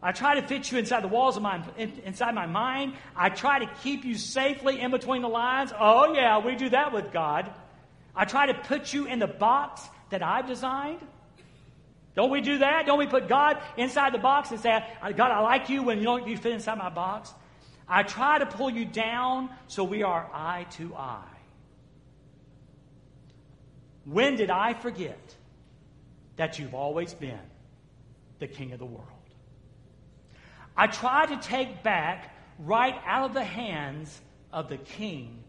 I 0.02 0.13
try 0.13 0.39
to 0.39 0.47
fit 0.47 0.71
you 0.71 0.80
inside 0.80 1.04
the 1.04 1.10
walls 1.10 1.38
of 1.38 1.43
my 1.43 1.63
inside 1.78 2.34
my 2.34 2.47
mind. 2.47 2.93
I 3.15 3.30
try 3.30 3.60
to 3.60 3.69
keep 3.84 4.04
you 4.04 4.15
safely 4.15 4.80
in 4.80 4.89
between 4.89 5.21
the 5.21 5.30
lines. 5.30 5.71
Oh 5.78 6.13
yeah, 6.13 6.39
we 6.39 6.56
do 6.56 6.69
that 6.69 6.91
with 6.91 7.12
God. 7.12 7.52
I 8.15 8.26
try 8.26 8.47
to 8.47 8.54
put 8.54 8.93
you 8.93 9.06
in 9.06 9.19
the 9.19 9.28
box 9.28 9.88
that 10.10 10.24
I've 10.24 10.47
designed. 10.47 11.02
Don't 12.15 12.32
we 12.32 12.41
do 12.41 12.58
that? 12.58 12.86
Don't 12.88 13.00
we 13.00 13.08
put 13.08 13.30
God 13.30 13.62
inside 13.78 14.13
the 14.13 14.17
box 14.17 14.52
and 14.52 14.60
say, 14.60 14.84
God, 15.02 15.32
I 15.32 15.39
like 15.39 15.69
you 15.69 15.84
when 15.84 16.00
you 16.00 16.04
don't 16.04 16.28
you 16.28 16.36
fit 16.36 16.52
inside 16.52 16.78
my 16.78 16.89
box? 16.89 17.34
I 17.91 18.04
try 18.04 18.39
to 18.39 18.45
pull 18.45 18.69
you 18.69 18.86
down 18.86 19.49
so 19.67 19.84
we 19.84 20.01
are 20.01 20.25
eye 20.34 20.65
to 20.77 20.95
eye. 20.95 21.38
When 24.06 24.38
did 24.38 24.49
I 24.49 24.73
forget 24.73 25.36
that 26.38 26.58
you've 26.58 26.73
always 26.73 27.13
been 27.13 27.45
the 28.39 28.47
king 28.47 28.71
of 28.71 28.80
the 28.80 28.86
world? 28.86 29.08
I 30.77 30.88
try 30.88 31.25
to 31.25 31.38
take 31.38 31.84
back 31.84 32.34
right 32.60 32.95
out 33.06 33.25
of 33.25 33.34
the 33.34 33.43
hands 33.43 34.21
of 34.54 34.69
the 34.69 34.77
king 34.77 35.43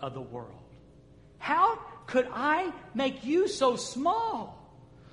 of 0.00 0.14
the 0.14 0.20
world. 0.20 0.54
How 1.38 1.80
could 2.06 2.28
I 2.32 2.72
make 2.94 3.24
you 3.24 3.48
so 3.48 3.74
small 3.74 4.72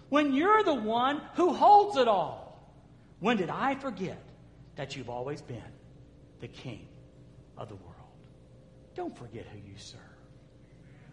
when 0.09 0.35
you're 0.35 0.63
the 0.63 0.75
one 0.75 1.19
who 1.33 1.51
holds 1.51 1.97
it 1.97 2.07
all? 2.07 2.61
When 3.19 3.37
did 3.37 3.49
I 3.49 3.73
forget 3.73 4.21
that 4.75 4.95
you've 4.95 5.09
always 5.09 5.41
been 5.41 5.63
the 6.39 6.47
king 6.47 6.87
of 7.57 7.69
the 7.69 7.75
world? 7.75 7.95
Don't 8.95 9.17
forget 9.17 9.45
who 9.45 9.59
you 9.59 9.77
serve. 9.77 9.99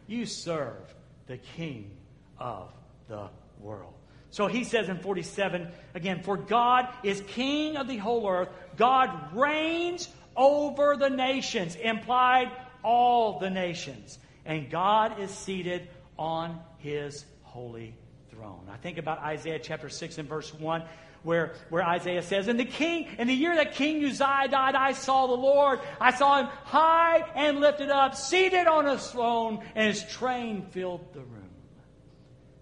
You 0.07 0.27
serve 0.27 0.95
the 1.27 1.37
King 1.37 1.91
of 2.39 2.73
the 3.09 3.29
world. 3.61 3.95
So 4.31 4.47
he 4.47 4.65
says 4.65 4.89
in 4.89 4.99
47 4.99 5.69
again, 5.95 6.23
For 6.23 6.37
God 6.37 6.89
is 7.03 7.23
King 7.29 7.77
of 7.77 7.89
the 7.89 7.97
whole 7.97 8.29
earth. 8.29 8.49
God 8.77 9.37
reigns 9.37 10.09
over 10.37 10.97
the 10.97 11.09
nations, 11.09 11.77
implied 11.77 12.51
all 12.83 13.39
the 13.39 13.51
nations. 13.51 14.19
And 14.45 14.71
God 14.71 15.21
is 15.21 15.31
seated 15.31 15.89
on 16.19 16.61
his 16.79 17.25
holy 17.43 17.95
throne. 18.31 18.69
I 18.71 18.77
think 18.77 18.99
about 18.99 19.21
Isaiah 19.21 19.59
chapter 19.59 19.89
6 19.89 20.19
and 20.19 20.29
verse 20.29 20.53
1 20.53 20.83
where, 21.27 21.55
where 21.71 21.83
Isaiah 21.83 22.23
says, 22.23 22.47
In 22.47 22.57
the 22.57 22.65
king, 22.65 23.09
in 23.19 23.27
the 23.27 23.35
year 23.35 23.57
that 23.57 23.75
King 23.75 24.05
Uzziah 24.05 24.49
died, 24.49 24.77
I 24.77 24.93
saw 24.93 25.27
the 25.27 25.35
Lord. 25.35 25.81
I 26.01 26.13
saw 26.13 26.39
him 26.39 26.47
high 26.47 27.19
and 27.35 27.61
lifted 27.61 27.91
up, 27.91 28.15
seated 28.15 28.69
on 28.69 28.87
a 28.87 28.97
throne, 28.97 29.65
and 29.75 29.89
his 29.89 30.05
train 30.05 30.63
filled 30.71 31.13
the 31.13 31.21
room. 31.21 31.51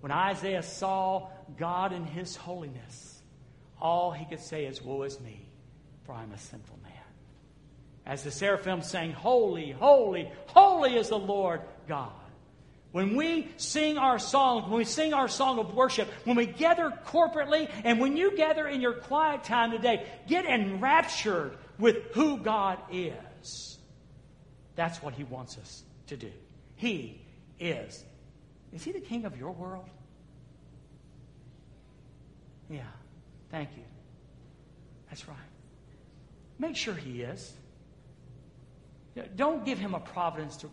When 0.00 0.10
Isaiah 0.10 0.62
saw 0.62 1.28
God 1.58 1.92
in 1.92 2.04
his 2.04 2.36
holiness, 2.36 3.22
all 3.80 4.12
he 4.12 4.24
could 4.24 4.40
say 4.40 4.64
is, 4.64 4.82
Woe 4.82 5.02
is 5.02 5.20
me, 5.20 5.46
for 6.04 6.14
I'm 6.14 6.32
a 6.32 6.38
sinful 6.38 6.78
man. 6.82 6.92
As 8.06 8.24
the 8.24 8.30
seraphim 8.30 8.80
sang, 8.80 9.12
Holy, 9.12 9.72
holy, 9.72 10.32
holy 10.46 10.96
is 10.96 11.10
the 11.10 11.18
Lord 11.18 11.60
God. 11.86 12.12
When 12.94 13.16
we 13.16 13.48
sing 13.56 13.98
our 13.98 14.20
songs, 14.20 14.68
when 14.68 14.78
we 14.78 14.84
sing 14.84 15.12
our 15.12 15.26
song 15.26 15.58
of 15.58 15.74
worship, 15.74 16.08
when 16.22 16.36
we 16.36 16.46
gather 16.46 16.92
corporately, 17.06 17.68
and 17.82 17.98
when 17.98 18.16
you 18.16 18.36
gather 18.36 18.68
in 18.68 18.80
your 18.80 18.92
quiet 18.92 19.42
time 19.42 19.72
today, 19.72 20.06
get 20.28 20.44
enraptured 20.44 21.58
with 21.76 21.96
who 22.12 22.38
God 22.38 22.78
is. 22.92 23.78
That's 24.76 25.02
what 25.02 25.12
He 25.12 25.24
wants 25.24 25.58
us 25.58 25.82
to 26.06 26.16
do. 26.16 26.30
He 26.76 27.20
is. 27.58 28.04
Is 28.72 28.84
He 28.84 28.92
the 28.92 29.00
King 29.00 29.24
of 29.24 29.36
your 29.36 29.50
world? 29.50 29.90
Yeah. 32.70 32.82
Thank 33.50 33.70
you. 33.76 33.82
That's 35.08 35.26
right. 35.26 35.36
Make 36.60 36.76
sure 36.76 36.94
He 36.94 37.22
is. 37.22 37.54
Don't 39.34 39.64
give 39.64 39.80
Him 39.80 39.94
a 39.94 40.00
providence 40.00 40.58
to 40.58 40.70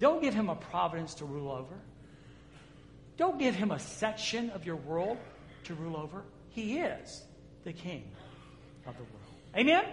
don't 0.00 0.22
give 0.22 0.34
him 0.34 0.48
a 0.48 0.56
providence 0.56 1.14
to 1.14 1.24
rule 1.24 1.50
over. 1.52 1.74
Don't 3.16 3.38
give 3.38 3.54
him 3.54 3.70
a 3.70 3.78
section 3.78 4.50
of 4.50 4.64
your 4.64 4.76
world 4.76 5.18
to 5.64 5.74
rule 5.74 5.96
over. 5.96 6.24
He 6.48 6.78
is 6.78 7.22
the 7.64 7.72
king 7.72 8.10
of 8.86 8.96
the 8.96 9.02
world. 9.02 9.14
Amen? 9.56 9.84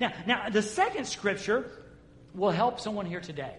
Now, 0.00 0.12
now 0.26 0.48
the 0.48 0.62
second 0.62 1.06
scripture 1.06 1.68
will 2.34 2.50
help 2.50 2.80
someone 2.80 3.04
here 3.04 3.20
today. 3.20 3.56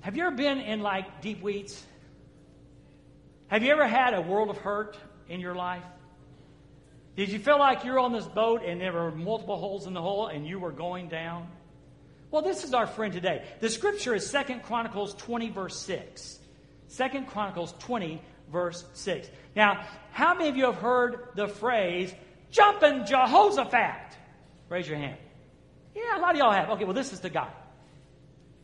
Have 0.00 0.16
you 0.16 0.26
ever 0.26 0.34
been 0.34 0.58
in 0.58 0.80
like 0.80 1.20
deep 1.20 1.42
weeds? 1.42 1.84
Have 3.48 3.62
you 3.62 3.70
ever 3.70 3.86
had 3.86 4.14
a 4.14 4.20
world 4.22 4.48
of 4.48 4.56
hurt 4.56 4.96
in 5.28 5.40
your 5.40 5.54
life? 5.54 5.84
Did 7.16 7.28
you 7.28 7.38
feel 7.38 7.58
like 7.58 7.84
you're 7.84 7.98
on 7.98 8.12
this 8.12 8.24
boat 8.24 8.62
and 8.64 8.80
there 8.80 8.92
were 8.92 9.10
multiple 9.10 9.58
holes 9.58 9.86
in 9.86 9.92
the 9.92 10.00
hole 10.00 10.28
and 10.28 10.46
you 10.46 10.58
were 10.58 10.72
going 10.72 11.08
down? 11.08 11.48
Well, 12.32 12.40
this 12.40 12.64
is 12.64 12.72
our 12.72 12.86
friend 12.86 13.12
today. 13.12 13.44
The 13.60 13.68
scripture 13.68 14.14
is 14.14 14.26
Second 14.26 14.62
Chronicles 14.62 15.12
20, 15.16 15.50
verse 15.50 15.78
6. 15.80 16.38
Second 16.88 17.26
Chronicles 17.26 17.74
20, 17.78 18.22
verse 18.50 18.86
6. 18.94 19.28
Now, 19.54 19.84
how 20.12 20.32
many 20.32 20.48
of 20.48 20.56
you 20.56 20.64
have 20.64 20.76
heard 20.76 21.28
the 21.36 21.46
phrase, 21.46 22.12
jumping 22.50 23.04
Jehoshaphat? 23.04 24.16
Raise 24.70 24.88
your 24.88 24.96
hand. 24.96 25.18
Yeah, 25.94 26.18
a 26.18 26.20
lot 26.20 26.30
of 26.32 26.38
y'all 26.38 26.52
have. 26.52 26.70
Okay, 26.70 26.84
well, 26.84 26.94
this 26.94 27.12
is 27.12 27.20
the 27.20 27.28
guy. 27.28 27.50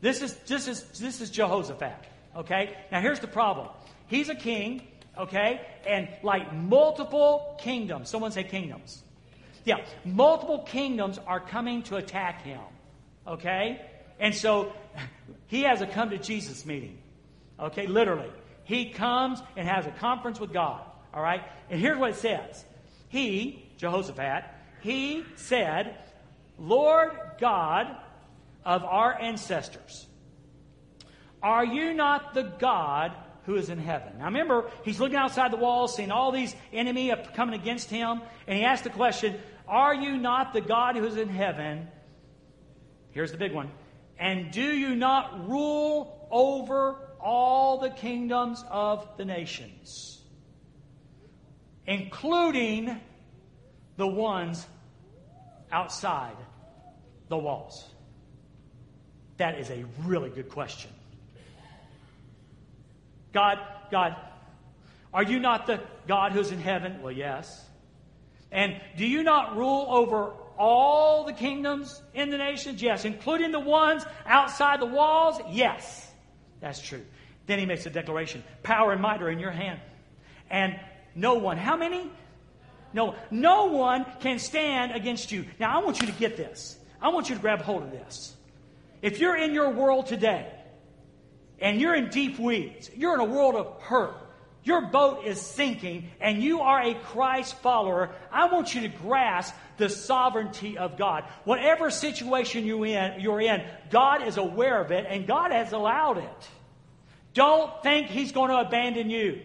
This 0.01 0.23
is, 0.23 0.33
this 0.47 0.67
is, 0.67 0.85
this 0.99 1.21
is 1.21 1.29
Jehoshaphat. 1.29 2.07
Okay? 2.37 2.75
Now, 2.91 3.03
here's 3.03 3.21
the 3.21 3.27
problem. 3.27 3.69
He's 4.07 4.31
a 4.31 4.35
king, 4.35 4.89
okay? 5.19 5.61
And 5.87 6.09
like 6.23 6.55
multiple 6.55 7.59
kingdoms, 7.61 8.09
someone 8.09 8.33
say 8.33 8.45
kingdoms. 8.45 9.03
Yeah, 9.67 9.85
multiple 10.07 10.61
kingdoms 10.61 11.19
are 11.27 11.41
coming 11.41 11.83
to 11.83 11.97
attack 11.97 12.41
him. 12.45 12.61
Okay? 13.29 13.81
And 14.19 14.35
so 14.35 14.73
he 15.47 15.63
has 15.63 15.81
a 15.81 15.87
come 15.87 16.11
to 16.11 16.19
Jesus 16.19 16.65
meeting. 16.67 16.99
Okay, 17.61 17.87
literally. 17.87 18.31
He 18.65 18.91
comes 18.91 19.41
and 19.57 19.67
has 19.67 19.87
a 19.87 19.91
conference 19.91 20.41
with 20.41 20.53
God. 20.53 20.83
All 21.13 21.23
right? 21.23 21.43
And 21.71 21.81
here's 21.81 21.99
what 21.99 22.11
it 22.11 22.17
says 22.17 22.65
He, 23.09 23.67
Jehoshaphat, 23.79 24.45
he 24.81 25.25
said, 25.37 25.97
Lord 26.59 27.11
God 27.41 27.97
of 28.65 28.85
our 28.85 29.19
ancestors, 29.21 30.07
are 31.43 31.65
you 31.65 31.95
not 31.95 32.35
the 32.35 32.43
God 32.43 33.13
who 33.45 33.57
is 33.57 33.71
in 33.71 33.79
heaven? 33.79 34.19
Now 34.19 34.27
remember, 34.27 34.71
he's 34.85 35.01
looking 35.01 35.17
outside 35.17 35.53
the 35.53 35.57
walls, 35.57 35.95
seeing 35.95 36.11
all 36.11 36.33
these 36.33 36.55
enemy 36.73 37.13
coming 37.35 37.59
against 37.59 37.91
him, 37.91 38.21
and 38.47 38.59
he 38.59 38.65
asked 38.65 38.85
the 38.85 38.91
question, 38.91 39.39
Are 39.67 39.95
you 39.95 40.17
not 40.17 40.53
the 40.53 40.61
God 40.61 40.97
who 40.97 41.05
is 41.05 41.17
in 41.17 41.29
heaven? 41.29 41.89
Here's 43.13 43.33
the 43.33 43.39
big 43.39 43.53
one. 43.53 43.71
And 44.19 44.51
do 44.51 44.63
you 44.63 44.95
not 44.95 45.49
rule 45.49 46.29
over 46.31 46.97
all 47.21 47.79
the 47.79 47.91
kingdoms 47.91 48.65
of 48.71 49.09
the 49.17 49.25
nations, 49.25 50.21
including 51.87 53.01
the 53.97 54.07
ones 54.07 54.67
outside 55.71 56.37
the 57.29 57.39
walls? 57.39 57.85
That 59.37 59.59
is 59.59 59.71
a 59.71 59.85
really 60.05 60.31
good 60.31 60.49
question. 60.49 60.91
God, 63.33 63.59
God, 63.91 64.17
are 65.15 65.23
you 65.23 65.39
not 65.39 65.67
the 65.67 65.81
God 66.07 66.33
who's 66.33 66.51
in 66.51 66.61
heaven? 66.61 67.03
Well, 67.03 67.13
yes. 67.13 67.65
And 68.51 68.81
do 68.97 69.07
you 69.07 69.23
not 69.23 69.57
rule 69.57 69.87
over 69.91 70.33
all 70.59 71.25
the 71.25 71.33
kingdoms 71.33 72.03
in 72.15 72.31
the 72.31 72.39
nations? 72.39 72.83
Yes. 72.83 73.05
Including 73.05 73.53
the 73.53 73.61
ones 73.61 74.05
outside 74.27 74.81
the 74.81 74.87
walls? 74.87 75.41
Yes. 75.51 76.11
That's 76.61 76.81
true. 76.81 77.05
Then 77.47 77.59
he 77.59 77.67
makes 77.67 77.87
a 77.87 77.91
declaration 77.91 78.45
Power 78.63 78.93
and 78.93 79.01
might 79.01 79.23
are 79.23 79.31
in 79.31 79.39
your 79.39 79.51
hand. 79.51 79.81
And 80.51 80.79
no 81.15 81.35
one, 81.35 81.57
how 81.57 81.77
many? 81.77 82.11
No, 82.93 83.15
no 83.31 83.67
one 83.67 84.07
can 84.21 84.39
stand 84.39 84.93
against 84.93 85.31
you. 85.31 85.45
Now, 85.59 85.79
I 85.79 85.85
want 85.85 86.01
you 86.01 86.07
to 86.07 86.13
get 86.13 86.37
this. 86.37 86.79
I 87.01 87.09
want 87.11 87.29
you 87.29 87.37
to 87.37 87.41
grab 87.41 87.63
hold 87.63 87.83
of 87.83 87.91
this. 87.91 88.35
If 89.03 89.21
you're 89.21 89.37
in 89.37 89.55
your 89.55 89.71
world 89.71 90.07
today 90.07 90.51
and 91.61 91.81
you're 91.81 91.95
in 91.95 92.09
deep 92.09 92.39
weeds, 92.39 92.91
you're 92.97 93.15
in 93.15 93.21
a 93.21 93.25
world 93.25 93.55
of 93.55 93.81
hurt, 93.83 94.17
your 94.69 94.83
boat 94.83 95.25
is 95.25 95.41
sinking, 95.41 96.11
and 96.21 96.43
you 96.43 96.61
are 96.61 96.81
a 96.81 96.95
Christ 96.95 97.55
follower, 97.57 98.11
I 98.31 98.53
want 98.53 98.75
you 98.75 98.83
to 98.83 98.89
grasp 98.89 99.55
the 99.79 99.89
sovereignty 99.89 100.79
of 100.79 100.97
God. 100.97 101.25
Whatever 101.45 101.91
situation 101.91 102.65
you 102.67 102.85
in, 102.85 103.21
you're 103.21 103.41
in, 103.41 103.65
God 103.91 104.27
is 104.27 104.37
aware 104.37 104.81
of 104.81 104.93
it, 104.93 105.07
and 105.09 105.27
God 105.27 105.51
has 105.51 105.73
allowed 105.73 106.19
it. 106.19 106.49
Don't 107.35 107.83
think 107.83 108.09
He's 108.09 108.33
going 108.33 108.51
to 108.51 108.59
abandon 108.59 109.11
you. 109.11 109.41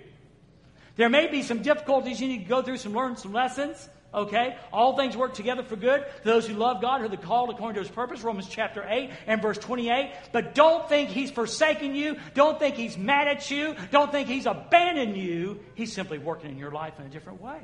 There 0.96 1.10
may 1.10 1.28
be 1.28 1.42
some 1.42 1.62
difficulties 1.64 2.22
you 2.22 2.28
need 2.28 2.44
to 2.44 2.50
go 2.50 2.62
through, 2.62 2.78
some 2.78 2.94
learn 2.94 3.18
some 3.18 3.34
lessons. 3.34 3.90
Okay? 4.14 4.56
All 4.72 4.96
things 4.96 5.18
work 5.18 5.34
together 5.34 5.64
for 5.64 5.76
good 5.76 6.06
those 6.24 6.48
who 6.48 6.54
love 6.54 6.82
God, 6.82 7.02
are 7.02 7.08
the 7.08 7.18
called 7.18 7.50
according 7.50 7.76
to 7.76 7.82
his 7.82 7.90
purpose, 7.90 8.22
Romans 8.22 8.48
chapter 8.48 8.86
8 8.88 9.10
and 9.28 9.42
verse 9.42 9.58
28. 9.58 10.14
But 10.32 10.56
don't 10.56 10.88
think 10.88 11.10
he's 11.10 11.32
forsaken 11.32 11.96
you. 11.96 12.18
Don't 12.34 12.60
think 12.60 12.76
he's 12.76 12.98
mad 12.98 13.28
at 13.28 13.50
you. 13.50 13.76
Don't 13.92 14.12
think 14.12 14.28
he's 14.28 14.46
abandoned 14.46 15.18
you. 15.18 15.60
He's 15.76 15.94
simply 15.94 16.18
working 16.18 16.52
in 16.52 16.58
your 16.58 16.72
life 16.72 16.94
in 17.00 17.06
a 17.06 17.10
different 17.10 17.42
way. 17.42 17.60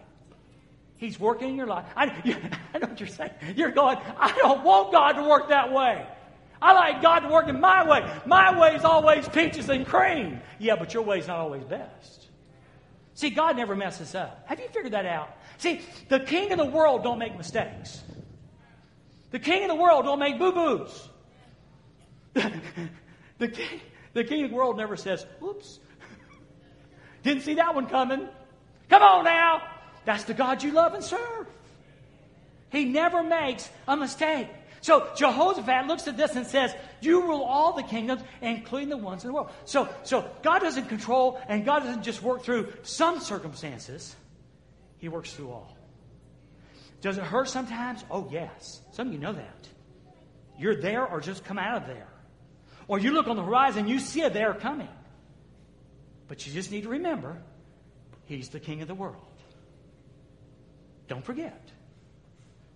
He's 0.97 1.19
working 1.19 1.49
in 1.49 1.55
your 1.55 1.67
life. 1.67 1.85
I, 1.95 2.05
I 2.73 2.79
know 2.79 2.87
what 2.87 2.99
you're 2.99 3.07
saying. 3.07 3.31
You're 3.55 3.71
going, 3.71 3.97
I 4.17 4.35
don't 4.37 4.63
want 4.63 4.91
God 4.91 5.13
to 5.13 5.23
work 5.23 5.49
that 5.49 5.71
way. 5.71 6.05
I 6.61 6.73
like 6.73 7.01
God 7.01 7.19
to 7.19 7.29
work 7.29 7.47
in 7.47 7.59
my 7.59 7.87
way. 7.89 8.09
My 8.25 8.59
way 8.59 8.75
is 8.75 8.83
always 8.83 9.27
peaches 9.29 9.69
and 9.69 9.85
cream. 9.85 10.41
Yeah, 10.59 10.75
but 10.75 10.93
your 10.93 11.03
way 11.03 11.19
is 11.19 11.27
not 11.27 11.37
always 11.37 11.63
best. 11.63 12.28
See, 13.19 13.31
God 13.31 13.57
never 13.57 13.75
messes 13.75 14.15
up. 14.15 14.45
Have 14.45 14.61
you 14.61 14.69
figured 14.69 14.93
that 14.93 15.05
out? 15.05 15.35
See, 15.57 15.81
the 16.07 16.21
king 16.21 16.53
of 16.53 16.57
the 16.57 16.63
world 16.63 17.03
don't 17.03 17.19
make 17.19 17.37
mistakes. 17.37 18.01
The 19.31 19.39
king 19.39 19.63
of 19.63 19.67
the 19.67 19.75
world 19.75 20.05
don't 20.05 20.19
make 20.19 20.39
boo-boos. 20.39 21.09
the, 23.37 23.47
king, 23.49 23.81
the 24.13 24.23
king 24.23 24.45
of 24.45 24.51
the 24.51 24.55
world 24.55 24.77
never 24.77 24.95
says, 24.95 25.25
"Oops, 25.43 25.79
didn't 27.21 27.43
see 27.43 27.55
that 27.55 27.75
one 27.75 27.87
coming." 27.87 28.25
Come 28.89 29.03
on 29.03 29.25
now. 29.25 29.63
That's 30.05 30.23
the 30.23 30.33
God 30.33 30.63
you 30.63 30.71
love 30.71 30.93
and 30.93 31.03
serve. 31.03 31.45
He 32.69 32.85
never 32.85 33.21
makes 33.21 33.69
a 33.85 33.97
mistake. 33.97 34.47
So 34.81 35.09
Jehoshaphat 35.15 35.87
looks 35.87 36.07
at 36.07 36.17
this 36.17 36.35
and 36.35 36.45
says, 36.47 36.73
You 37.01 37.23
rule 37.23 37.43
all 37.43 37.73
the 37.73 37.83
kingdoms, 37.83 38.21
including 38.41 38.89
the 38.89 38.97
ones 38.97 39.23
in 39.23 39.29
the 39.29 39.33
world. 39.33 39.51
So, 39.65 39.89
so 40.03 40.29
God 40.41 40.59
doesn't 40.59 40.87
control 40.87 41.39
and 41.47 41.65
God 41.65 41.79
doesn't 41.79 42.03
just 42.03 42.21
work 42.21 42.43
through 42.43 42.73
some 42.83 43.19
circumstances. 43.19 44.15
He 44.97 45.09
works 45.09 45.33
through 45.33 45.51
all. 45.51 45.77
Does 47.01 47.17
it 47.17 47.23
hurt 47.23 47.49
sometimes? 47.49 48.03
Oh, 48.11 48.27
yes. 48.31 48.81
Some 48.91 49.07
of 49.07 49.13
you 49.13 49.19
know 49.19 49.33
that. 49.33 49.67
You're 50.57 50.75
there 50.75 51.05
or 51.05 51.21
just 51.21 51.45
come 51.45 51.57
out 51.57 51.81
of 51.81 51.87
there. 51.87 52.07
Or 52.87 52.99
you 52.99 53.11
look 53.11 53.27
on 53.27 53.37
the 53.37 53.43
horizon, 53.43 53.87
you 53.87 53.99
see 53.99 54.21
a 54.21 54.29
there 54.29 54.53
coming. 54.53 54.89
But 56.27 56.45
you 56.45 56.53
just 56.53 56.71
need 56.71 56.83
to 56.83 56.89
remember, 56.89 57.41
He's 58.25 58.49
the 58.49 58.59
King 58.59 58.81
of 58.81 58.87
the 58.87 58.95
world. 58.95 59.15
Don't 61.07 61.23
forget. 61.23 61.71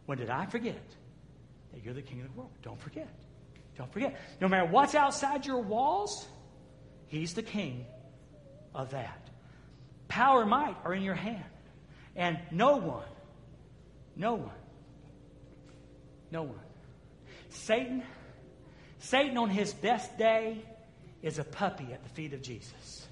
When 0.06 0.18
did 0.18 0.30
I 0.30 0.46
forget 0.46 0.82
that 1.74 1.84
you're 1.84 1.94
the 1.94 2.02
King 2.02 2.22
of 2.22 2.28
the 2.28 2.40
world? 2.40 2.52
Don't 2.62 2.80
forget. 2.80 3.08
Don't 3.78 3.92
forget. 3.92 4.20
No 4.40 4.48
matter 4.48 4.66
what's 4.66 4.96
outside 4.96 5.46
your 5.46 5.62
walls, 5.62 6.28
He's 7.08 7.34
the 7.34 7.44
King 7.44 7.86
of 8.74 8.92
that. 8.92 9.30
Power 10.08 10.42
and 10.42 10.50
might 10.50 10.76
are 10.84 10.94
in 10.94 11.04
your 11.04 11.16
hand. 11.16 11.44
And 12.16 12.40
no 12.52 12.78
one, 12.78 13.08
no 14.16 14.36
one, 14.36 14.52
no 16.32 16.44
one. 16.44 16.60
Satan, 17.50 18.04
Satan 19.00 19.38
on 19.38 19.50
his 19.50 19.74
best 19.74 20.18
day 20.18 20.64
is 21.22 21.40
a 21.40 21.44
puppy 21.44 21.88
at 21.92 22.04
the 22.04 22.10
feet 22.10 22.34
of 22.34 22.42
Jesus. 22.42 23.08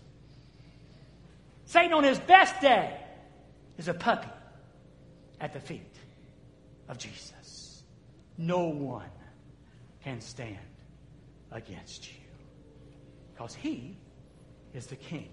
Satan 1.66 1.94
on 1.94 2.04
his 2.04 2.20
best 2.20 2.60
day 2.62 3.00
is 3.78 3.88
a 3.88 3.94
puppy 3.94 4.30
at 5.40 5.54
the 5.54 5.60
feet 5.60 5.96
of 6.90 6.98
Jesus. 6.98 7.32
No 8.38 8.66
one 8.66 9.10
can 10.04 10.22
stand 10.22 10.58
against 11.52 12.08
you. 12.08 12.18
because 13.34 13.56
he 13.56 13.98
is 14.74 14.86
the 14.88 14.96
king 14.96 15.30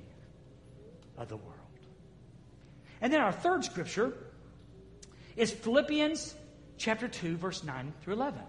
of 1.17 1.29
the 1.29 1.37
world. 1.37 1.55
And 3.01 3.13
then 3.13 3.21
our 3.21 3.33
third 3.33 3.65
scripture 3.65 4.15
is 5.37 5.51
Philippians 5.51 6.35
chapter 6.79 7.07
2, 7.07 7.37
verse 7.37 7.63
9 7.63 7.93
through 8.01 8.15
11. 8.15 8.41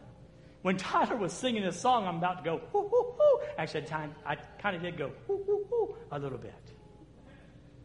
When 0.61 0.77
Tyler 0.77 1.15
was 1.15 1.33
singing 1.33 1.63
this 1.63 1.79
song, 1.79 2.07
I'm 2.07 2.17
about 2.17 2.43
to 2.43 2.43
go, 2.43 2.61
whoo, 2.73 2.89
whoo, 2.91 3.15
whoo. 3.17 3.39
Actually, 3.57 3.83
time, 3.83 4.13
I 4.25 4.35
kind 4.61 4.75
of 4.75 4.81
did 4.81 4.97
go, 4.97 5.11
whoo, 5.27 5.43
whoo, 5.47 5.65
whoo, 5.69 5.95
a 6.11 6.19
little 6.19 6.37
bit. 6.37 6.53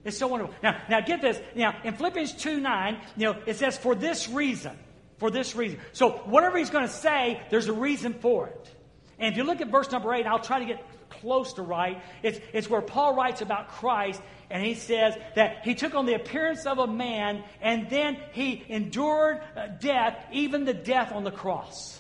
It's 0.05 0.19
so 0.19 0.27
wonderful. 0.27 0.55
Now, 0.63 0.81
now 0.89 1.01
get 1.01 1.23
this. 1.23 1.41
Now, 1.55 1.77
in 1.83 1.95
Philippians 1.95 2.33
2 2.35 2.61
9, 2.61 3.01
you 3.17 3.33
know, 3.33 3.41
it 3.47 3.57
says, 3.57 3.79
for 3.79 3.95
this 3.95 4.29
reason. 4.29 4.77
For 5.25 5.31
this 5.31 5.57
reason. 5.57 5.81
So, 5.95 6.11
whatever 6.27 6.59
he's 6.59 6.69
going 6.69 6.87
to 6.87 6.93
say, 6.93 7.41
there's 7.49 7.69
a 7.69 7.73
reason 7.73 8.13
for 8.13 8.49
it. 8.49 8.75
And 9.19 9.33
if 9.33 9.39
you 9.39 9.45
look 9.45 9.63
at 9.63 9.69
verse 9.69 9.91
number 9.91 10.13
8, 10.13 10.27
I'll 10.27 10.39
try 10.39 10.59
to 10.59 10.67
get 10.67 10.85
close 11.09 11.55
to 11.55 11.63
right. 11.63 12.03
It's, 12.23 12.39
it's 12.53 12.69
where 12.69 12.83
Paul 12.83 13.17
writes 13.17 13.41
about 13.41 13.69
Christ, 13.69 14.21
and 14.51 14.63
he 14.63 14.75
says 14.75 15.17
that 15.35 15.65
he 15.65 15.75
took 15.75 15.95
on 15.95 16.05
the 16.05 16.13
appearance 16.13 16.67
of 16.67 16.77
a 16.77 16.87
man, 16.87 17.43
and 17.63 17.89
then 17.89 18.19
he 18.33 18.67
endured 18.69 19.41
uh, 19.57 19.69
death, 19.81 20.23
even 20.31 20.67
the 20.67 20.75
death 20.75 21.11
on 21.11 21.25
the 21.25 21.31
cross. 21.31 21.99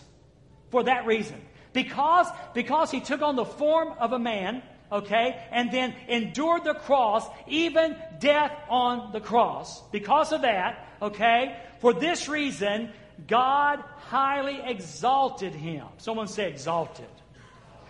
For 0.71 0.83
that 0.83 1.07
reason. 1.07 1.41
Because, 1.73 2.27
because 2.53 2.91
he 2.91 3.01
took 3.01 3.23
on 3.23 3.37
the 3.37 3.47
form 3.47 3.95
of 4.01 4.13
a 4.13 4.19
man, 4.19 4.63
okay, 4.93 5.43
and 5.51 5.73
then 5.73 5.95
endured 6.09 6.65
the 6.65 6.75
cross, 6.75 7.27
even 7.49 7.97
death 8.19 8.53
on 8.69 9.13
the 9.13 9.21
cross. 9.21 9.81
Because 9.93 10.31
of 10.31 10.43
that, 10.43 10.87
okay, 11.01 11.57
for 11.81 11.95
this 11.95 12.29
reason, 12.29 12.91
God 13.27 13.81
highly 13.97 14.61
exalted 14.65 15.55
him. 15.55 15.87
Someone 15.99 16.29
say 16.29 16.49
exalted. 16.49 17.07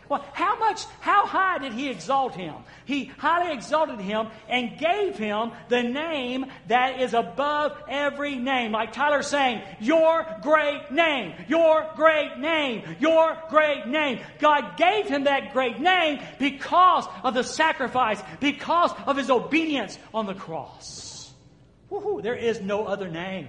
Well, 0.08 0.24
how 0.32 0.58
much, 0.58 0.84
how 1.00 1.26
high 1.26 1.58
did 1.58 1.72
he 1.72 1.88
exalt 1.88 2.34
him? 2.34 2.54
He 2.84 3.06
highly 3.06 3.54
exalted 3.54 4.00
him 4.00 4.28
and 4.48 4.78
gave 4.78 5.16
him 5.16 5.52
the 5.68 5.82
name 5.82 6.46
that 6.68 7.00
is 7.00 7.14
above 7.14 7.72
every 7.88 8.36
name. 8.36 8.72
Like 8.72 8.92
Tyler 8.92 9.22
saying, 9.22 9.62
your 9.80 10.26
great 10.42 10.90
name, 10.90 11.32
your 11.48 11.88
great 11.96 12.38
name, 12.38 12.96
your 13.00 13.36
great 13.48 13.86
name. 13.86 14.20
God 14.38 14.76
gave 14.76 15.06
him 15.06 15.24
that 15.24 15.54
great 15.54 15.80
name 15.80 16.20
because 16.38 17.06
of 17.22 17.32
the 17.32 17.42
sacrifice, 17.44 18.22
because 18.40 18.90
of 19.06 19.16
his 19.16 19.30
obedience 19.30 19.98
on 20.12 20.26
the 20.26 20.34
cross. 20.34 21.32
Woo-hoo, 21.88 22.20
there 22.20 22.36
is 22.36 22.60
no 22.60 22.84
other 22.84 23.08
name 23.08 23.48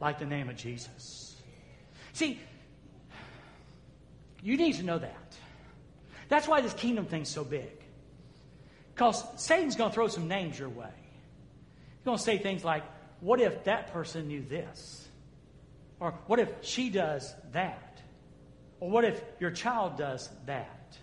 like 0.00 0.18
the 0.18 0.26
name 0.26 0.48
of 0.48 0.56
Jesus. 0.56 1.40
See, 2.12 2.40
you 4.42 4.56
need 4.56 4.74
to 4.74 4.82
know 4.82 4.98
that. 4.98 5.36
That's 6.28 6.46
why 6.46 6.60
this 6.60 6.74
kingdom 6.74 7.06
thing's 7.06 7.28
so 7.28 7.44
big. 7.44 7.70
Because 8.94 9.24
Satan's 9.36 9.76
going 9.76 9.90
to 9.90 9.94
throw 9.94 10.08
some 10.08 10.28
names 10.28 10.58
your 10.58 10.68
way. 10.68 10.90
He's 10.90 12.04
going 12.04 12.18
to 12.18 12.22
say 12.22 12.38
things 12.38 12.64
like, 12.64 12.82
what 13.20 13.40
if 13.40 13.64
that 13.64 13.92
person 13.92 14.28
knew 14.28 14.42
this? 14.42 15.08
Or 16.00 16.12
what 16.26 16.38
if 16.38 16.50
she 16.62 16.90
does 16.90 17.34
that? 17.52 18.00
Or 18.80 18.90
what 18.90 19.04
if 19.04 19.20
your 19.40 19.50
child 19.50 19.96
does 19.96 20.28
that? 20.46 20.96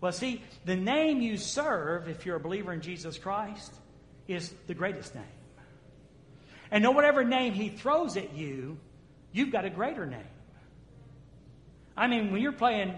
Well, 0.00 0.12
see, 0.12 0.42
the 0.64 0.76
name 0.76 1.20
you 1.20 1.36
serve, 1.36 2.08
if 2.08 2.24
you're 2.24 2.36
a 2.36 2.40
believer 2.40 2.72
in 2.72 2.80
Jesus 2.80 3.18
Christ, 3.18 3.74
is 4.28 4.52
the 4.68 4.74
greatest 4.74 5.14
name. 5.14 5.24
And 6.70 6.82
no 6.82 6.90
whatever 6.90 7.24
name 7.24 7.54
he 7.54 7.68
throws 7.68 8.16
at 8.16 8.34
you, 8.34 8.78
you've 9.32 9.50
got 9.50 9.64
a 9.64 9.70
greater 9.70 10.06
name. 10.06 10.20
I 11.96 12.06
mean, 12.06 12.30
when 12.30 12.42
you're 12.42 12.52
playing 12.52 12.94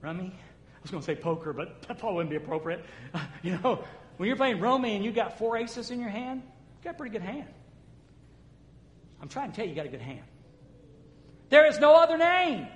rummy. 0.00 0.32
I 0.34 0.80
was 0.82 0.90
going 0.90 1.02
to 1.02 1.06
say 1.06 1.16
poker, 1.16 1.52
but 1.52 1.82
that 1.82 1.98
probably 1.98 2.16
wouldn't 2.16 2.30
be 2.30 2.36
appropriate. 2.36 2.84
you 3.42 3.58
know, 3.58 3.84
when 4.16 4.26
you're 4.26 4.36
playing 4.36 4.60
rummy 4.60 4.94
and 4.96 5.04
you 5.04 5.12
got 5.12 5.38
four 5.38 5.56
aces 5.56 5.90
in 5.90 6.00
your 6.00 6.08
hand, 6.08 6.42
you 6.44 6.84
got 6.84 6.94
a 6.94 6.96
pretty 6.96 7.12
good 7.12 7.26
hand. 7.26 7.48
I'm 9.20 9.28
trying 9.28 9.50
to 9.50 9.56
tell 9.56 9.64
you, 9.64 9.70
you 9.70 9.76
got 9.76 9.86
a 9.86 9.90
good 9.90 10.00
hand. 10.00 10.22
There 11.48 11.66
is 11.66 11.78
no 11.78 11.94
other 11.94 12.16
name 12.16 12.68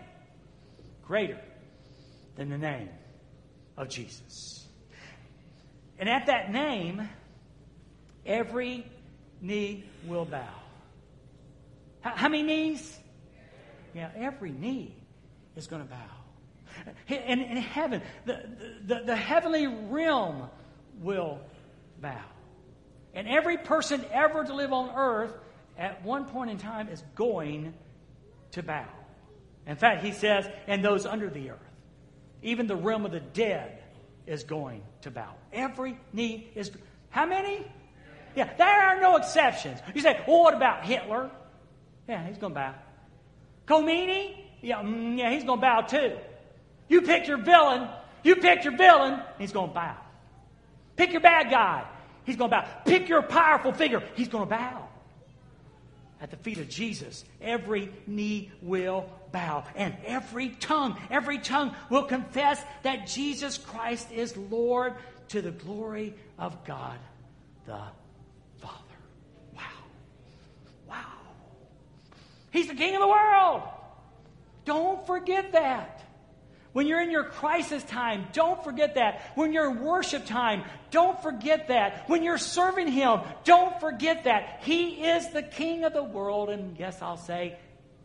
greater 1.04 1.38
than 2.36 2.48
the 2.48 2.58
name 2.58 2.88
of 3.76 3.88
Jesus. 3.88 4.66
And 5.98 6.08
at 6.08 6.26
that 6.26 6.50
name, 6.50 7.08
every 8.26 8.90
knee 9.42 9.84
will 10.06 10.24
bow. 10.24 10.54
How, 12.00 12.10
how 12.10 12.28
many 12.28 12.42
knees? 12.42 12.98
Yeah, 13.94 14.10
every 14.16 14.52
knee 14.52 14.94
is 15.56 15.66
going 15.66 15.82
to 15.82 15.88
bow. 15.88 17.14
In, 17.14 17.40
in 17.40 17.56
heaven, 17.58 18.00
the, 18.24 18.48
the, 18.86 19.02
the 19.04 19.16
heavenly 19.16 19.66
realm 19.66 20.48
will 21.00 21.38
bow. 22.00 22.24
And 23.14 23.28
every 23.28 23.58
person 23.58 24.02
ever 24.10 24.44
to 24.44 24.54
live 24.54 24.72
on 24.72 24.90
earth 24.96 25.34
at 25.76 26.02
one 26.02 26.24
point 26.24 26.50
in 26.50 26.56
time 26.56 26.88
is 26.88 27.02
going 27.14 27.74
to 28.52 28.62
bow. 28.62 28.86
In 29.66 29.76
fact, 29.76 30.02
he 30.02 30.12
says, 30.12 30.48
and 30.66 30.82
those 30.82 31.04
under 31.04 31.28
the 31.28 31.50
earth, 31.50 31.58
even 32.42 32.66
the 32.66 32.76
realm 32.76 33.04
of 33.04 33.12
the 33.12 33.20
dead 33.20 33.82
is 34.26 34.44
going 34.44 34.82
to 35.02 35.10
bow. 35.10 35.34
Every 35.52 35.98
knee 36.12 36.50
is. 36.54 36.70
How 37.10 37.26
many? 37.26 37.66
Yeah, 38.34 38.52
there 38.56 38.88
are 38.88 39.00
no 39.00 39.16
exceptions. 39.16 39.78
You 39.94 40.00
say, 40.00 40.20
well, 40.26 40.42
what 40.42 40.54
about 40.54 40.84
Hitler? 40.84 41.30
Yeah, 42.08 42.26
he's 42.26 42.38
going 42.38 42.54
to 42.54 42.58
bow. 42.58 42.74
Khomeini? 43.66 44.36
Yeah, 44.60 44.82
mm, 44.82 45.18
yeah, 45.18 45.30
he's 45.30 45.44
going 45.44 45.58
to 45.58 45.62
bow 45.62 45.80
too. 45.82 46.16
You 46.88 47.02
pick 47.02 47.26
your 47.26 47.38
villain. 47.38 47.88
You 48.22 48.36
pick 48.36 48.64
your 48.64 48.76
villain, 48.76 49.20
he's 49.38 49.52
going 49.52 49.70
to 49.70 49.74
bow. 49.74 49.96
Pick 50.96 51.12
your 51.12 51.20
bad 51.20 51.50
guy. 51.50 51.84
He's 52.24 52.36
going 52.36 52.50
to 52.50 52.56
bow. 52.58 52.68
Pick 52.84 53.08
your 53.08 53.22
powerful 53.22 53.72
figure. 53.72 54.02
He's 54.14 54.28
going 54.28 54.44
to 54.44 54.50
bow. 54.50 54.88
At 56.20 56.30
the 56.30 56.36
feet 56.36 56.58
of 56.58 56.68
Jesus, 56.68 57.24
every 57.40 57.90
knee 58.06 58.52
will 58.62 59.10
bow, 59.32 59.64
and 59.74 59.96
every 60.06 60.50
tongue, 60.50 60.96
every 61.10 61.38
tongue 61.38 61.74
will 61.90 62.04
confess 62.04 62.62
that 62.84 63.08
Jesus 63.08 63.58
Christ 63.58 64.12
is 64.12 64.36
Lord 64.36 64.94
to 65.30 65.42
the 65.42 65.50
glory 65.50 66.14
of 66.38 66.64
God 66.64 66.98
the 67.66 67.80
He's 72.52 72.68
the 72.68 72.74
King 72.74 72.94
of 72.94 73.00
the 73.00 73.08
world. 73.08 73.62
Don't 74.64 75.04
forget 75.06 75.52
that. 75.52 76.04
When 76.72 76.86
you're 76.86 77.02
in 77.02 77.10
your 77.10 77.24
crisis 77.24 77.82
time, 77.84 78.26
don't 78.32 78.62
forget 78.64 78.94
that. 78.94 79.32
When 79.34 79.52
you're 79.52 79.70
in 79.70 79.80
worship 79.80 80.24
time, 80.24 80.64
don't 80.90 81.20
forget 81.22 81.68
that. 81.68 82.08
When 82.08 82.22
you're 82.22 82.38
serving 82.38 82.88
Him, 82.88 83.20
don't 83.44 83.78
forget 83.80 84.24
that. 84.24 84.60
He 84.62 85.04
is 85.04 85.28
the 85.30 85.42
King 85.42 85.84
of 85.84 85.92
the 85.92 86.04
world, 86.04 86.48
and 86.48 86.78
yes, 86.78 87.02
I'll 87.02 87.18
say, 87.18 87.58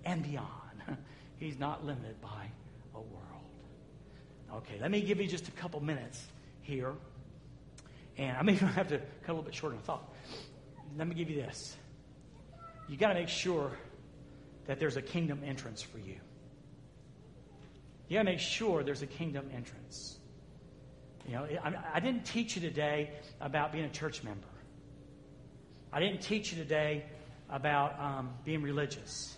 and 0.04 0.22
beyond. 0.22 0.48
He's 1.38 1.58
not 1.58 1.86
limited 1.86 2.20
by 2.22 2.50
a 2.94 3.00
world. 3.00 3.46
Okay, 4.56 4.80
let 4.82 4.92
me 4.92 5.02
give 5.02 5.22
you 5.22 5.28
just 5.28 5.48
a 5.48 5.52
couple 5.52 5.82
minutes 5.82 6.22
here. 6.62 6.94
And 8.18 8.36
I 8.36 8.42
may 8.42 8.54
have 8.56 8.90
to 8.90 8.98
cut 8.98 9.30
a 9.30 9.32
little 9.32 9.44
bit 9.44 9.56
shorter 9.56 9.76
than 9.76 9.84
I 9.84 9.86
thought. 9.86 10.14
Let 10.98 11.08
me 11.08 11.16
give 11.16 11.30
you 11.30 11.38
this. 11.38 11.78
You 12.90 12.98
got 12.98 13.10
to 13.10 13.14
make 13.14 13.30
sure 13.30 13.72
that 14.68 14.80
there's 14.80 14.98
a 14.98 15.02
kingdom 15.02 15.42
entrance 15.46 15.82
for 15.82 15.98
you. 15.98 16.18
You 18.08 18.18
got 18.18 18.24
to 18.24 18.24
make 18.26 18.40
sure 18.40 18.84
there's 18.84 19.02
a 19.02 19.08
kingdom 19.08 19.50
entrance. 19.54 20.18
You 21.28 21.34
know, 21.34 21.48
I, 21.64 21.74
I 21.96 22.00
didn't 22.00 22.26
teach 22.26 22.56
you 22.56 22.62
today 22.62 23.12
about 23.42 23.74
being 23.74 23.86
a 23.86 23.90
church 23.90 24.24
member. 24.24 24.48
I 25.92 26.00
didn't 26.00 26.22
teach 26.22 26.52
you 26.52 26.58
today 26.58 27.06
about 27.50 28.00
um, 28.00 28.34
being 28.46 28.62
religious. 28.62 29.36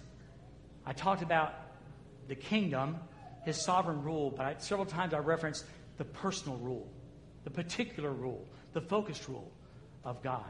I 0.85 0.93
talked 0.93 1.21
about 1.21 1.53
the 2.27 2.35
kingdom, 2.35 2.97
his 3.43 3.57
sovereign 3.57 4.03
rule, 4.03 4.31
but 4.35 4.45
I, 4.45 4.55
several 4.57 4.85
times 4.85 5.13
I 5.13 5.19
referenced 5.19 5.65
the 5.97 6.05
personal 6.05 6.57
rule, 6.57 6.87
the 7.43 7.49
particular 7.49 8.11
rule, 8.11 8.45
the 8.73 8.81
focused 8.81 9.27
rule 9.27 9.51
of 10.03 10.21
God 10.21 10.45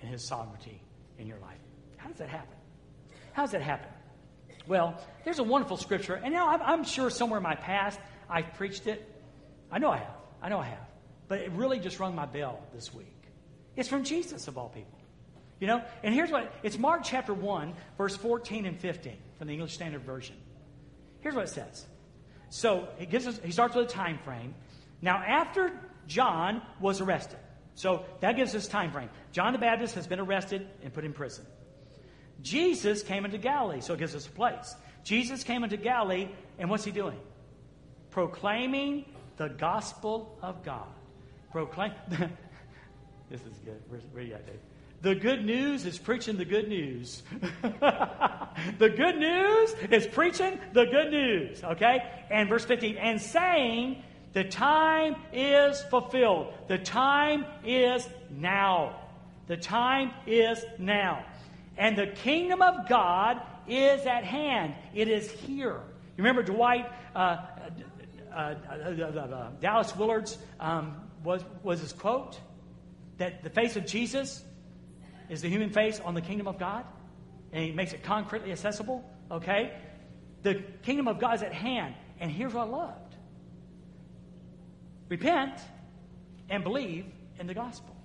and 0.00 0.10
his 0.10 0.26
sovereignty 0.26 0.80
in 1.18 1.26
your 1.26 1.38
life. 1.38 1.58
How 1.96 2.08
does 2.08 2.18
that 2.18 2.28
happen? 2.28 2.56
How 3.32 3.42
does 3.42 3.52
that 3.52 3.62
happen? 3.62 3.90
Well, 4.70 4.94
there's 5.24 5.40
a 5.40 5.42
wonderful 5.42 5.78
scripture, 5.78 6.14
and 6.14 6.32
now 6.32 6.50
I'm, 6.50 6.62
I'm 6.62 6.84
sure 6.84 7.10
somewhere 7.10 7.38
in 7.38 7.42
my 7.42 7.56
past 7.56 7.98
I've 8.28 8.54
preached 8.54 8.86
it. 8.86 9.04
I 9.68 9.80
know 9.80 9.90
I 9.90 9.96
have. 9.96 10.14
I 10.40 10.48
know 10.48 10.60
I 10.60 10.66
have. 10.66 10.86
But 11.26 11.40
it 11.40 11.50
really 11.50 11.80
just 11.80 11.98
rung 11.98 12.14
my 12.14 12.24
bell 12.24 12.62
this 12.72 12.94
week. 12.94 13.20
It's 13.74 13.88
from 13.88 14.04
Jesus, 14.04 14.46
of 14.46 14.56
all 14.56 14.68
people. 14.68 14.96
You 15.58 15.66
know? 15.66 15.82
And 16.04 16.14
here's 16.14 16.30
what 16.30 16.54
it's 16.62 16.78
Mark 16.78 17.00
chapter 17.02 17.34
1, 17.34 17.74
verse 17.98 18.14
14 18.14 18.64
and 18.64 18.78
15 18.78 19.16
from 19.38 19.48
the 19.48 19.54
English 19.54 19.74
Standard 19.74 20.02
Version. 20.02 20.36
Here's 21.18 21.34
what 21.34 21.46
it 21.46 21.50
says. 21.50 21.84
So 22.50 22.86
he 22.98 23.06
gives 23.06 23.26
us 23.26 23.40
he 23.42 23.50
starts 23.50 23.74
with 23.74 23.88
a 23.88 23.92
time 23.92 24.20
frame. 24.24 24.54
Now, 25.02 25.16
after 25.16 25.72
John 26.06 26.62
was 26.80 27.00
arrested, 27.00 27.40
so 27.74 28.04
that 28.20 28.36
gives 28.36 28.54
us 28.54 28.68
time 28.68 28.92
frame. 28.92 29.10
John 29.32 29.52
the 29.52 29.58
Baptist 29.58 29.96
has 29.96 30.06
been 30.06 30.20
arrested 30.20 30.68
and 30.84 30.94
put 30.94 31.04
in 31.04 31.12
prison. 31.12 31.44
Jesus 32.42 33.02
came 33.02 33.24
into 33.24 33.38
Galilee, 33.38 33.80
so 33.80 33.94
it 33.94 33.98
gives 33.98 34.14
us 34.14 34.26
a 34.26 34.30
place. 34.30 34.74
Jesus 35.04 35.44
came 35.44 35.64
into 35.64 35.76
Galilee, 35.76 36.28
and 36.58 36.70
what's 36.70 36.84
he 36.84 36.90
doing? 36.90 37.18
Proclaiming 38.10 39.04
the 39.36 39.48
gospel 39.48 40.38
of 40.42 40.62
God. 40.64 40.86
Proclaim. 41.52 41.92
this 43.30 43.40
is 43.40 43.58
good. 43.64 43.80
Where, 44.12 44.24
you 44.24 44.34
at, 44.34 44.46
Dave? 44.46 44.60
The 45.02 45.14
good 45.14 45.44
news 45.44 45.86
is 45.86 45.98
preaching 45.98 46.36
the 46.36 46.44
good 46.44 46.68
news. 46.68 47.22
the 47.62 48.90
good 48.94 49.16
news 49.16 49.74
is 49.90 50.06
preaching 50.06 50.58
the 50.74 50.84
good 50.84 51.10
news. 51.10 51.64
Okay? 51.64 52.02
And 52.30 52.48
verse 52.48 52.64
15, 52.66 52.98
and 52.98 53.20
saying, 53.20 54.02
the 54.32 54.44
time 54.44 55.16
is 55.32 55.82
fulfilled. 55.82 56.52
The 56.68 56.78
time 56.78 57.44
is 57.64 58.08
now. 58.30 59.00
The 59.48 59.56
time 59.56 60.12
is 60.26 60.64
now. 60.78 61.24
And 61.80 61.96
the 61.96 62.08
kingdom 62.08 62.60
of 62.60 62.86
God 62.86 63.40
is 63.66 64.04
at 64.04 64.22
hand. 64.22 64.74
It 64.94 65.08
is 65.08 65.30
here. 65.30 65.80
You 66.16 66.22
remember 66.22 66.42
Dwight, 66.42 66.92
uh, 67.16 67.38
uh, 68.30 68.36
uh, 68.36 69.50
Dallas 69.62 69.96
Willard's 69.96 70.36
um, 70.60 70.94
was, 71.24 71.42
was 71.62 71.80
his 71.80 71.94
quote? 71.94 72.38
That 73.16 73.42
the 73.42 73.48
face 73.48 73.76
of 73.76 73.86
Jesus 73.86 74.44
is 75.30 75.40
the 75.40 75.48
human 75.48 75.70
face 75.70 75.98
on 76.00 76.12
the 76.12 76.20
kingdom 76.20 76.46
of 76.48 76.58
God, 76.58 76.84
and 77.50 77.64
he 77.64 77.72
makes 77.72 77.94
it 77.94 78.02
concretely 78.02 78.52
accessible. 78.52 79.02
Okay? 79.30 79.72
The 80.42 80.62
kingdom 80.82 81.08
of 81.08 81.18
God 81.18 81.36
is 81.36 81.42
at 81.42 81.54
hand. 81.54 81.94
And 82.20 82.30
here's 82.30 82.52
what 82.52 82.68
I 82.68 82.70
loved 82.70 83.16
repent 85.08 85.54
and 86.50 86.62
believe 86.62 87.06
in 87.38 87.46
the 87.46 87.54
gospel. 87.54 87.96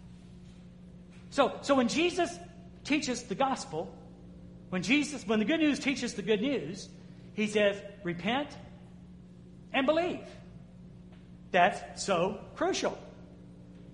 So, 1.29 1.59
so 1.61 1.75
when 1.75 1.89
Jesus 1.89 2.39
teaches 2.85 3.23
the 3.23 3.35
gospel, 3.35 3.93
when 4.69 4.81
Jesus, 4.81 5.27
when 5.27 5.39
the 5.39 5.45
good 5.45 5.59
news 5.59 5.79
teaches 5.79 6.13
the 6.13 6.21
good 6.21 6.41
news, 6.41 6.87
he 7.33 7.47
says, 7.47 7.77
repent 8.03 8.49
and 9.73 9.85
believe. 9.85 10.21
That's 11.51 12.03
so 12.03 12.39
crucial. 12.55 12.97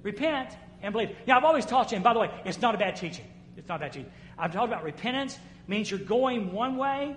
Repent 0.03 0.55
and 0.81 0.93
believe. 0.93 1.15
Now, 1.27 1.37
I've 1.37 1.43
always 1.43 1.65
taught 1.65 1.91
you, 1.91 1.95
and 1.95 2.03
by 2.03 2.13
the 2.13 2.19
way, 2.19 2.31
it's 2.45 2.61
not 2.61 2.75
a 2.75 2.77
bad 2.77 2.95
teaching. 2.95 3.25
It's 3.57 3.67
not 3.67 3.79
bad 3.79 3.93
teaching. 3.93 4.11
I've 4.37 4.53
talked 4.53 4.67
about 4.71 4.83
repentance 4.83 5.37
means 5.67 5.89
you're 5.89 5.99
going 5.99 6.51
one 6.51 6.77
way 6.77 7.15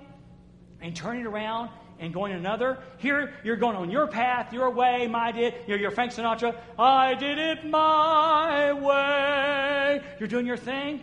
and 0.80 0.94
turning 0.94 1.26
around 1.26 1.70
and 1.98 2.12
going 2.12 2.32
another. 2.32 2.78
Here, 2.98 3.32
you're 3.44 3.56
going 3.56 3.76
on 3.76 3.90
your 3.90 4.06
path, 4.06 4.52
your 4.52 4.70
way, 4.70 5.06
my 5.06 5.32
did. 5.32 5.54
You're, 5.66 5.78
you're 5.78 5.90
Frank 5.90 6.12
Sinatra. 6.12 6.54
I 6.78 7.14
did 7.14 7.38
it 7.38 7.64
my 7.66 8.72
way. 8.72 10.02
You're 10.18 10.28
doing 10.28 10.46
your 10.46 10.56
thing. 10.56 11.02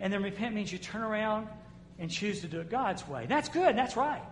And 0.00 0.12
then 0.12 0.22
repent 0.22 0.54
means 0.54 0.72
you 0.72 0.78
turn 0.78 1.02
around 1.02 1.48
and 1.98 2.10
choose 2.10 2.40
to 2.40 2.46
do 2.46 2.60
it 2.60 2.70
God's 2.70 3.06
way. 3.08 3.26
That's 3.26 3.48
good. 3.48 3.76
That's 3.76 3.96
right. 3.96 4.22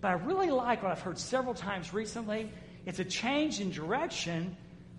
But 0.00 0.08
I 0.08 0.12
really 0.14 0.50
like 0.50 0.82
what 0.82 0.90
I've 0.90 1.00
heard 1.00 1.18
several 1.18 1.54
times 1.54 1.94
recently. 1.94 2.50
It's 2.84 2.98
a 2.98 3.04
change 3.04 3.60
in 3.60 3.70
direction, 3.70 4.56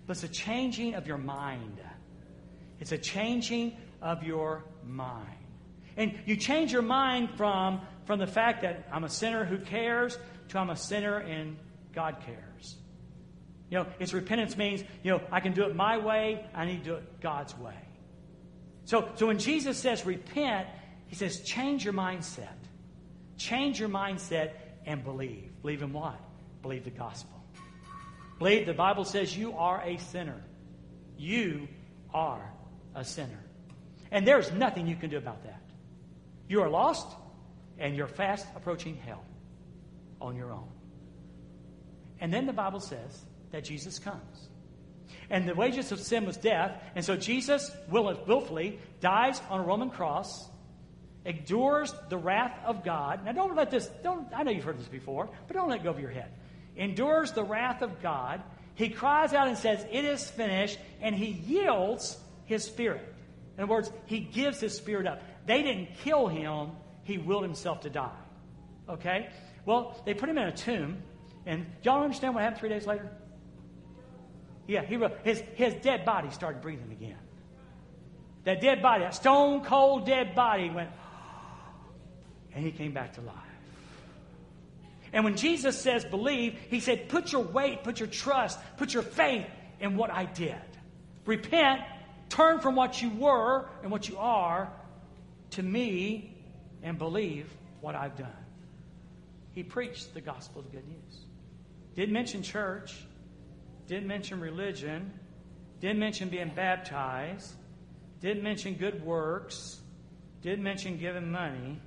but 0.08 0.16
it's 0.16 0.24
a 0.24 0.30
changing 0.30 0.96
of 0.96 1.08
your 1.08 1.18
mind. 1.18 1.80
It's 2.80 2.94
a 2.94 2.98
changing 2.98 3.76
of 4.02 4.24
your 4.24 4.64
mind. 4.86 5.28
And 5.98 6.18
you 6.26 6.38
change 6.38 6.72
your 6.72 6.82
mind 6.82 7.32
from, 7.36 7.82
from 8.06 8.20
the 8.20 8.28
fact 8.28 8.62
that 8.62 8.88
I'm 8.92 9.04
a 9.04 9.10
sinner 9.10 9.44
who 9.46 9.58
cares 9.58 10.18
to 10.50 10.60
I'm 10.60 10.70
a 10.70 10.76
sinner 10.76 11.18
and 11.18 11.58
God 11.94 12.18
cares. 12.26 12.78
You 13.70 13.80
know, 13.80 13.88
its 14.00 14.14
repentance 14.14 14.56
means, 14.56 14.84
you 15.04 15.12
know, 15.12 15.22
I 15.32 15.40
can 15.40 15.54
do 15.54 15.64
it 15.64 15.76
my 15.76 15.98
way, 15.98 16.46
I 16.54 16.66
need 16.66 16.84
to 16.84 16.90
do 16.92 16.96
it 16.96 17.22
God's 17.22 17.58
way. 17.58 17.76
So, 18.86 19.10
so 19.16 19.28
when 19.28 19.40
Jesus 19.40 19.78
says 19.78 20.06
repent, 20.06 20.68
he 21.08 21.16
says 21.16 21.42
change 21.42 21.86
your 21.86 21.94
mindset. 21.94 22.48
Change 23.38 23.80
your 23.80 23.90
mindset 23.90 24.52
and 24.86 25.04
believe. 25.04 25.52
Believe 25.62 25.82
in 25.82 25.94
what? 25.94 26.20
Believe 26.62 26.84
the 26.84 26.92
gospel. 26.92 27.42
Believe 28.40 28.66
the 28.66 28.74
Bible 28.74 29.06
says 29.06 29.38
you 29.38 29.54
are 29.58 29.82
a 29.84 29.98
sinner. 29.98 30.42
You 31.18 31.68
are 32.14 32.52
a 32.96 33.04
sinner. 33.04 33.40
And 34.12 34.28
there's 34.28 34.52
nothing 34.52 34.88
you 34.88 34.96
can 34.96 35.10
do 35.10 35.18
about 35.18 35.44
that. 35.44 35.62
You 36.48 36.62
are 36.62 36.70
lost 36.70 37.08
and 37.80 37.96
you're 37.96 38.08
fast 38.08 38.46
approaching 38.56 38.96
hell 38.96 39.24
on 40.22 40.36
your 40.36 40.52
own. 40.52 40.70
And 42.20 42.34
then 42.34 42.46
the 42.46 42.54
Bible 42.54 42.80
says 42.80 43.26
that 43.52 43.64
Jesus 43.64 44.00
comes. 44.00 44.50
And 45.30 45.48
the 45.48 45.56
wages 45.56 45.92
of 45.92 46.00
sin 46.00 46.26
was 46.26 46.38
death. 46.38 46.82
And 46.96 47.04
so 47.04 47.16
Jesus 47.16 47.72
willfully 47.90 48.80
dies 49.02 49.42
on 49.50 49.62
a 49.62 49.64
Roman 49.64 49.90
cross, 49.90 50.50
endures 51.26 51.94
the 52.10 52.18
wrath 52.18 52.58
of 52.66 52.84
God. 52.84 53.26
Now, 53.26 53.32
don't 53.32 53.56
let 53.56 53.72
this, 53.72 53.88
don't, 54.04 54.28
I 54.36 54.44
know 54.44 54.52
you've 54.52 54.64
heard 54.64 54.80
this 54.80 54.88
before, 54.88 55.30
but 55.48 55.54
don't 55.54 55.70
let 55.70 55.82
it 55.82 55.84
go 55.84 55.90
over 55.90 56.02
your 56.02 56.10
head. 56.10 56.32
Endures 56.76 57.32
the 57.32 57.44
wrath 57.44 57.82
of 57.82 58.02
God. 58.02 58.42
He 58.76 58.90
cries 58.90 59.34
out 59.34 59.48
and 59.48 59.58
says, 59.58 59.86
It 59.92 60.06
is 60.06 60.30
finished. 60.30 60.80
And 61.02 61.16
he 61.16 61.28
yields 61.28 62.18
his 62.46 62.64
spirit. 62.64 63.14
In 63.58 63.64
other 63.64 63.72
words, 63.72 63.92
he 64.06 64.20
gives 64.20 64.60
his 64.60 64.76
spirit 64.76 65.06
up. 65.06 65.22
They 65.46 65.62
didn't 65.62 65.96
kill 66.04 66.28
him, 66.28 66.72
he 67.04 67.18
willed 67.18 67.44
himself 67.44 67.82
to 67.82 67.90
die. 67.90 68.18
Okay? 68.90 69.30
Well, 69.66 70.02
they 70.06 70.14
put 70.14 70.30
him 70.30 70.38
in 70.38 70.48
a 70.48 70.56
tomb. 70.56 71.04
And 71.46 71.66
y'all 71.84 72.04
understand 72.04 72.34
what 72.34 72.44
happened 72.44 72.60
three 72.60 72.70
days 72.70 72.88
later? 72.88 73.10
Yeah, 74.68 74.84
he 74.84 74.98
his, 75.24 75.42
his 75.56 75.74
dead 75.76 76.06
body 76.06 76.30
started 76.32 76.62
breathing 76.62 76.92
again. 76.92 77.18
That 78.46 78.62
dead 78.62 78.82
body, 78.82 79.04
that 79.04 79.16
stone 79.16 79.64
cold 79.64 80.06
dead 80.06 80.36
body 80.36 80.70
went, 80.70 80.90
and 82.54 82.64
he 82.64 82.72
came 82.72 82.94
back 82.94 83.14
to 83.14 83.22
life. 83.22 83.36
And 85.12 85.24
when 85.24 85.38
Jesus 85.38 85.80
says 85.80 86.04
believe, 86.04 86.58
he 86.70 86.80
said, 86.80 87.08
put 87.08 87.32
your 87.32 87.44
weight, 87.44 87.84
put 87.84 88.00
your 88.00 88.08
trust, 88.08 88.60
put 88.78 88.94
your 88.94 89.04
faith 89.04 89.46
in 89.80 89.96
what 89.96 90.10
I 90.10 90.26
did. 90.26 90.56
Repent, 91.26 91.82
turn 92.30 92.60
from 92.60 92.76
what 92.76 93.02
you 93.02 93.10
were 93.12 93.70
and 93.84 93.92
what 93.92 94.10
you 94.10 94.18
are 94.18 94.72
to 95.52 95.64
me, 95.64 96.36
and 96.82 96.98
believe 96.98 97.48
what 97.80 97.96
I've 97.96 98.18
done. 98.18 98.32
He 99.54 99.62
preached 99.62 100.14
the 100.14 100.22
gospel 100.22 100.62
of 100.62 100.72
good 100.72 100.88
news. 100.88 101.20
Didn't 101.96 102.14
mention 102.14 102.42
church, 102.42 102.96
didn't 103.88 104.08
mention 104.08 104.40
religion, 104.40 105.12
didn't 105.80 106.00
mention 106.00 106.30
being 106.30 106.52
baptized, 106.56 107.54
didn't 108.22 108.44
mention 108.44 108.76
good 108.76 109.04
works, 109.04 109.82
didn't 110.42 110.64
mention 110.64 110.98
giving 110.98 111.32
money. 111.32 111.80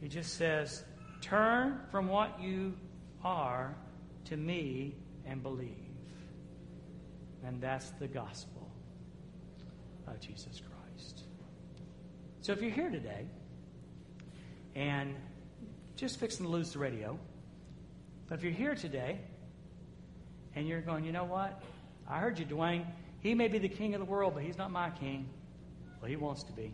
He 0.00 0.08
just 0.08 0.34
says, 0.34 0.84
Turn 1.20 1.80
from 1.90 2.08
what 2.08 2.40
you 2.40 2.74
are 3.24 3.74
to 4.26 4.36
me 4.36 4.94
and 5.26 5.42
believe. 5.42 5.74
And 7.44 7.60
that's 7.60 7.90
the 7.90 8.08
gospel 8.08 8.70
of 10.06 10.20
Jesus 10.20 10.60
Christ. 10.60 11.24
So 12.40 12.52
if 12.52 12.62
you're 12.62 12.70
here 12.70 12.90
today 12.90 13.26
and 14.74 15.14
just 15.96 16.18
fixing 16.18 16.46
to 16.46 16.52
lose 16.52 16.72
the 16.72 16.78
radio, 16.78 17.18
but 18.28 18.38
if 18.38 18.44
you're 18.44 18.52
here 18.52 18.74
today 18.74 19.20
and 20.54 20.66
you're 20.66 20.80
going, 20.80 21.04
you 21.04 21.12
know 21.12 21.24
what? 21.24 21.62
I 22.08 22.18
heard 22.18 22.38
you, 22.38 22.46
Dwayne. 22.46 22.84
He 23.20 23.34
may 23.34 23.48
be 23.48 23.58
the 23.58 23.68
king 23.68 23.94
of 23.94 24.00
the 24.00 24.06
world, 24.06 24.34
but 24.34 24.42
he's 24.42 24.58
not 24.58 24.70
my 24.70 24.90
king. 24.90 25.28
Well, 26.00 26.08
he 26.08 26.16
wants 26.16 26.44
to 26.44 26.52
be. 26.52 26.72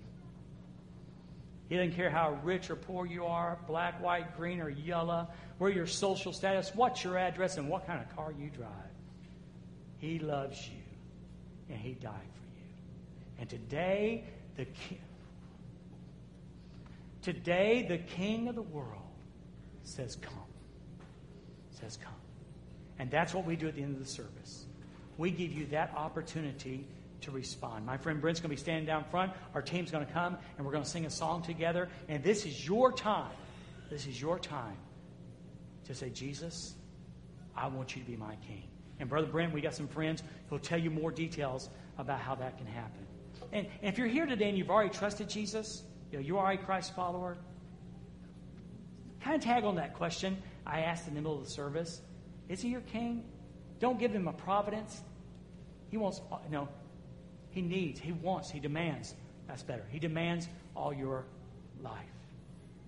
He 1.69 1.77
doesn't 1.77 1.95
care 1.95 2.11
how 2.11 2.39
rich 2.43 2.71
or 2.71 2.77
poor 2.77 3.07
you 3.07 3.25
are, 3.25 3.59
black, 3.67 4.03
white, 4.03 4.37
green, 4.37 4.61
or 4.61 4.69
yellow, 4.69 5.29
where 5.59 5.71
your 5.71 5.87
social 5.87 6.33
status, 6.33 6.71
what's 6.75 7.03
your 7.03 7.17
address, 7.17 7.57
and 7.57 7.69
what 7.69 7.87
kind 7.87 8.03
of 8.03 8.15
car 8.15 8.33
you 8.39 8.51
drive. 8.51 8.69
He 9.99 10.19
loves 10.19 10.69
you, 10.69 11.75
and 11.75 11.79
He 11.79 11.95
died 11.95 12.13
for 12.13 12.59
you. 12.59 13.41
And 13.41 13.49
today, 13.49 14.25
the 14.57 14.67
king, 14.67 15.01
today 17.23 17.87
the 17.89 17.99
King 17.99 18.49
of 18.49 18.55
the 18.55 18.63
world 18.63 19.01
says, 19.85 20.17
"Come." 20.17 20.35
Says, 21.71 21.97
"Come." 21.97 22.13
And 22.99 23.11
that's 23.11 23.35
what 23.35 23.45
we 23.45 23.57
do 23.57 23.69
at 23.69 23.75
the 23.75 23.83
end 23.83 23.95
of 23.95 24.01
the 24.01 24.09
service. 24.09 24.67
We 25.17 25.31
give 25.31 25.53
you 25.53 25.67
that 25.67 25.93
opportunity 25.97 26.87
to 27.23 27.31
respond. 27.31 27.87
My 27.87 27.97
friend 27.97 28.21
Brent's 28.21 28.41
going 28.41 28.51
to 28.51 28.57
be 28.57 28.61
standing 28.61 28.87
down 28.87 29.05
front. 29.05 29.33
Our 29.55 29.63
team's 29.63 29.91
going 29.91 30.07
to 30.07 30.13
come, 30.13 30.37
and 30.57 30.67
we're 30.67 30.73
going 30.73 30.85
to 30.85 30.91
sing 30.91 31.07
a 31.07 31.11
song 31.11 31.43
together. 31.43 31.89
And 32.09 32.23
this 32.23 32.47
is 32.47 32.67
your 32.67 32.93
time. 32.93 33.33
This 33.91 34.07
is 34.07 34.21
your 34.21 34.39
time 34.39 34.77
to 35.87 35.95
say, 35.95 36.11
Jesus, 36.11 36.75
I 37.57 37.69
want 37.69 37.97
you 37.97 38.03
to 38.03 38.11
be 38.11 38.17
my 38.17 38.37
king. 38.47 38.65
And 39.01 39.09
Brother 39.09 39.27
Brent, 39.27 39.53
we 39.53 39.61
got 39.61 39.75
some 39.75 39.89
friends 39.89 40.23
who'll 40.49 40.59
tell 40.59 40.79
you 40.79 40.91
more 40.91 41.11
details 41.11 41.69
about 41.99 42.21
how 42.21 42.35
that 42.37 42.59
can 42.59 42.67
happen. 42.67 43.07
And, 43.53 43.67
and 43.83 43.93
if 43.93 43.99
you're 43.99 44.07
here 44.09 44.27
today 44.27 44.49
and 44.49 44.59
you've 44.59 44.71
already 44.71 44.91
trusted 44.91 45.29
Jesus, 45.29 45.83
you 46.11 46.19
know, 46.19 46.25
you 46.25 46.39
are 46.39 46.53
a 46.53 46.57
Christ 46.57 46.95
follower, 46.95 47.37
kind 49.21 49.37
of 49.37 49.43
tag 49.43 49.65
on 49.65 49.77
that 49.77 49.95
question 49.95 50.37
I 50.67 50.81
asked 50.81 51.09
in 51.09 51.15
the 51.15 51.21
middle 51.21 51.39
of 51.39 51.45
the 51.45 51.51
service. 51.51 52.01
Is 52.49 52.61
he 52.61 52.69
your 52.69 52.81
king? 52.83 53.25
Don't 53.81 53.99
give 53.99 54.13
him 54.13 54.29
a 54.29 54.33
providence. 54.33 55.03
He 55.91 55.97
wants, 55.97 56.21
uh, 56.31 56.39
no, 56.51 56.69
he 57.51 57.63
needs, 57.63 58.01
he 58.01 58.13
wants, 58.13 58.51
he 58.51 58.61
demands. 58.61 59.15
That's 59.47 59.63
better. 59.63 59.85
He 59.91 59.99
demands 59.99 60.49
all 60.75 60.93
your 60.93 61.25
life. 61.83 62.01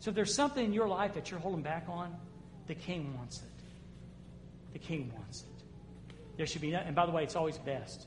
So 0.01 0.11
if 0.11 0.17
there's 0.17 0.35
something 0.35 0.65
in 0.65 0.73
your 0.73 0.89
life 0.89 1.15
that 1.15 1.31
you're 1.31 1.41
holding 1.41 1.63
back 1.63 1.87
on, 1.89 2.17
the 2.67 2.75
king 2.75 3.15
wants 3.17 3.39
it. 3.39 4.73
The 4.73 4.79
king 4.79 5.13
wants 5.15 5.43
it. 5.43 6.15
There 6.37 6.47
should 6.47 6.61
be, 6.61 6.71
no, 6.71 6.79
and 6.79 6.95
by 6.95 7.07
the 7.07 7.13
way, 7.13 7.23
it's 7.23 7.37
always 7.37 7.59
best. 7.59 8.07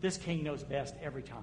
This 0.00 0.16
king 0.16 0.42
knows 0.42 0.62
best 0.62 0.94
every 1.02 1.22
time. 1.22 1.42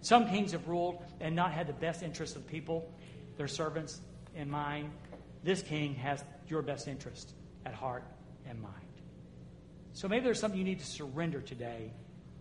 Some 0.00 0.28
kings 0.28 0.52
have 0.52 0.68
ruled 0.68 1.02
and 1.20 1.34
not 1.34 1.52
had 1.52 1.66
the 1.66 1.72
best 1.72 2.02
interests 2.02 2.36
of 2.36 2.44
the 2.44 2.50
people, 2.50 2.90
their 3.36 3.48
servants, 3.48 4.00
in 4.34 4.48
mind. 4.48 4.90
This 5.42 5.62
king 5.62 5.94
has 5.96 6.22
your 6.46 6.62
best 6.62 6.88
interest 6.88 7.32
at 7.66 7.74
heart 7.74 8.04
So 9.98 10.06
maybe 10.06 10.22
there's 10.22 10.38
something 10.38 10.56
you 10.56 10.64
need 10.64 10.78
to 10.78 10.86
surrender 10.86 11.40
today 11.40 11.90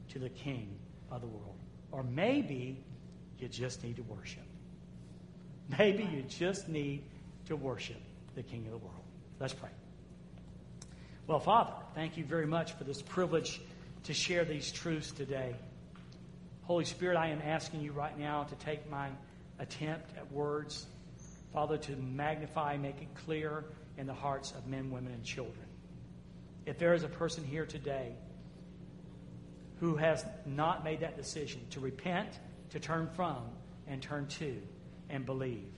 to 0.09 0.19
the 0.19 0.29
king 0.29 0.77
of 1.09 1.21
the 1.21 1.27
world. 1.27 1.55
Or 1.91 2.03
maybe 2.03 2.83
you 3.39 3.47
just 3.47 3.83
need 3.83 3.95
to 3.95 4.03
worship. 4.03 4.43
Maybe 5.79 6.03
you 6.03 6.21
just 6.21 6.69
need 6.69 7.01
to 7.47 7.55
worship 7.55 7.99
the 8.35 8.43
king 8.43 8.65
of 8.65 8.73
the 8.73 8.77
world. 8.77 9.01
Let's 9.39 9.55
pray. 9.55 9.71
Well, 11.25 11.39
Father, 11.39 11.73
thank 11.95 12.15
you 12.15 12.25
very 12.25 12.45
much 12.45 12.73
for 12.73 12.83
this 12.83 13.01
privilege 13.01 13.59
to 14.03 14.13
share 14.13 14.45
these 14.45 14.71
truths 14.71 15.09
today. 15.09 15.55
Holy 16.65 16.85
Spirit, 16.85 17.17
I 17.17 17.29
am 17.29 17.41
asking 17.43 17.81
you 17.81 17.91
right 17.91 18.17
now 18.19 18.43
to 18.43 18.55
take 18.63 18.87
my 18.87 19.09
attempt 19.57 20.15
at 20.15 20.31
words, 20.31 20.85
Father, 21.53 21.79
to 21.79 21.95
magnify, 21.95 22.77
make 22.77 23.01
it 23.01 23.07
clear 23.25 23.65
in 23.97 24.05
the 24.05 24.13
hearts 24.13 24.51
of 24.51 24.67
men, 24.67 24.91
women, 24.91 25.11
and 25.11 25.23
children. 25.23 25.66
If 26.68 26.78
there 26.78 26.93
is 26.93 27.03
a 27.03 27.07
person 27.07 27.45
here 27.45 27.65
today 27.65 28.11
who 29.80 29.95
has 29.95 30.26
not 30.45 30.84
made 30.84 30.99
that 30.99 31.15
decision 31.15 31.61
to 31.70 31.80
repent, 31.80 32.39
to 32.72 32.80
turn 32.80 33.07
from, 33.15 33.38
and 33.88 34.01
turn 34.01 34.28
to, 34.28 34.61
and 35.09 35.26
believe, 35.26 35.70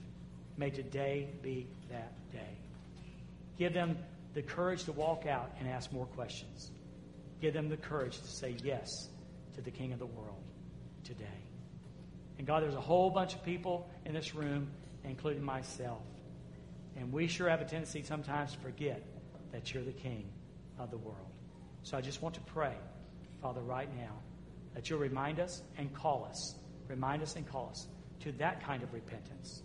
may 0.56 0.68
today 0.70 1.28
be 1.42 1.68
that 1.90 2.12
day. 2.32 2.58
Give 3.56 3.72
them 3.72 3.98
the 4.34 4.42
courage 4.42 4.82
to 4.84 4.92
walk 4.92 5.26
out 5.26 5.52
and 5.60 5.68
ask 5.68 5.92
more 5.92 6.06
questions. 6.06 6.72
Give 7.40 7.54
them 7.54 7.68
the 7.68 7.76
courage 7.76 8.18
to 8.18 8.26
say 8.26 8.56
yes 8.64 9.10
to 9.54 9.60
the 9.60 9.70
King 9.70 9.92
of 9.92 10.00
the 10.00 10.06
world 10.06 10.42
today. 11.04 11.24
And 12.38 12.48
God, 12.48 12.64
there's 12.64 12.74
a 12.74 12.80
whole 12.80 13.10
bunch 13.10 13.34
of 13.34 13.44
people 13.44 13.88
in 14.04 14.12
this 14.12 14.34
room, 14.34 14.68
including 15.04 15.44
myself. 15.44 16.02
And 16.96 17.12
we 17.12 17.28
sure 17.28 17.48
have 17.48 17.60
a 17.60 17.64
tendency 17.64 18.02
sometimes 18.02 18.54
to 18.54 18.58
forget 18.58 19.04
that 19.52 19.72
you're 19.72 19.84
the 19.84 19.92
King 19.92 20.28
of 20.82 20.90
the 20.90 20.98
world. 20.98 21.30
So 21.82 21.96
I 21.96 22.00
just 22.00 22.22
want 22.22 22.34
to 22.34 22.40
pray, 22.40 22.74
Father, 23.40 23.60
right 23.60 23.88
now, 23.96 24.12
that 24.74 24.88
you'll 24.88 24.98
remind 24.98 25.40
us 25.40 25.62
and 25.78 25.92
call 25.94 26.26
us, 26.28 26.56
remind 26.88 27.22
us 27.22 27.36
and 27.36 27.46
call 27.46 27.68
us 27.70 27.88
to 28.20 28.32
that 28.32 28.64
kind 28.64 28.82
of 28.82 28.92
repentance, 28.92 29.62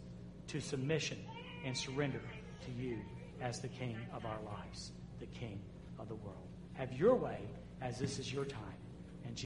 to 0.47 0.59
submission 0.59 1.17
and 1.65 1.77
surrender 1.77 2.21
to 2.65 2.71
you 2.71 2.99
as 3.41 3.59
the 3.59 3.67
King 3.67 3.97
of 4.13 4.25
our 4.25 4.39
lives, 4.45 4.91
the 5.19 5.25
King 5.27 5.59
of 5.99 6.07
the 6.07 6.15
world. 6.15 6.47
Have 6.73 6.93
your 6.93 7.15
way 7.15 7.39
as 7.81 7.97
this 7.99 8.19
is 8.19 8.31
your 8.31 8.45
time. 8.45 8.74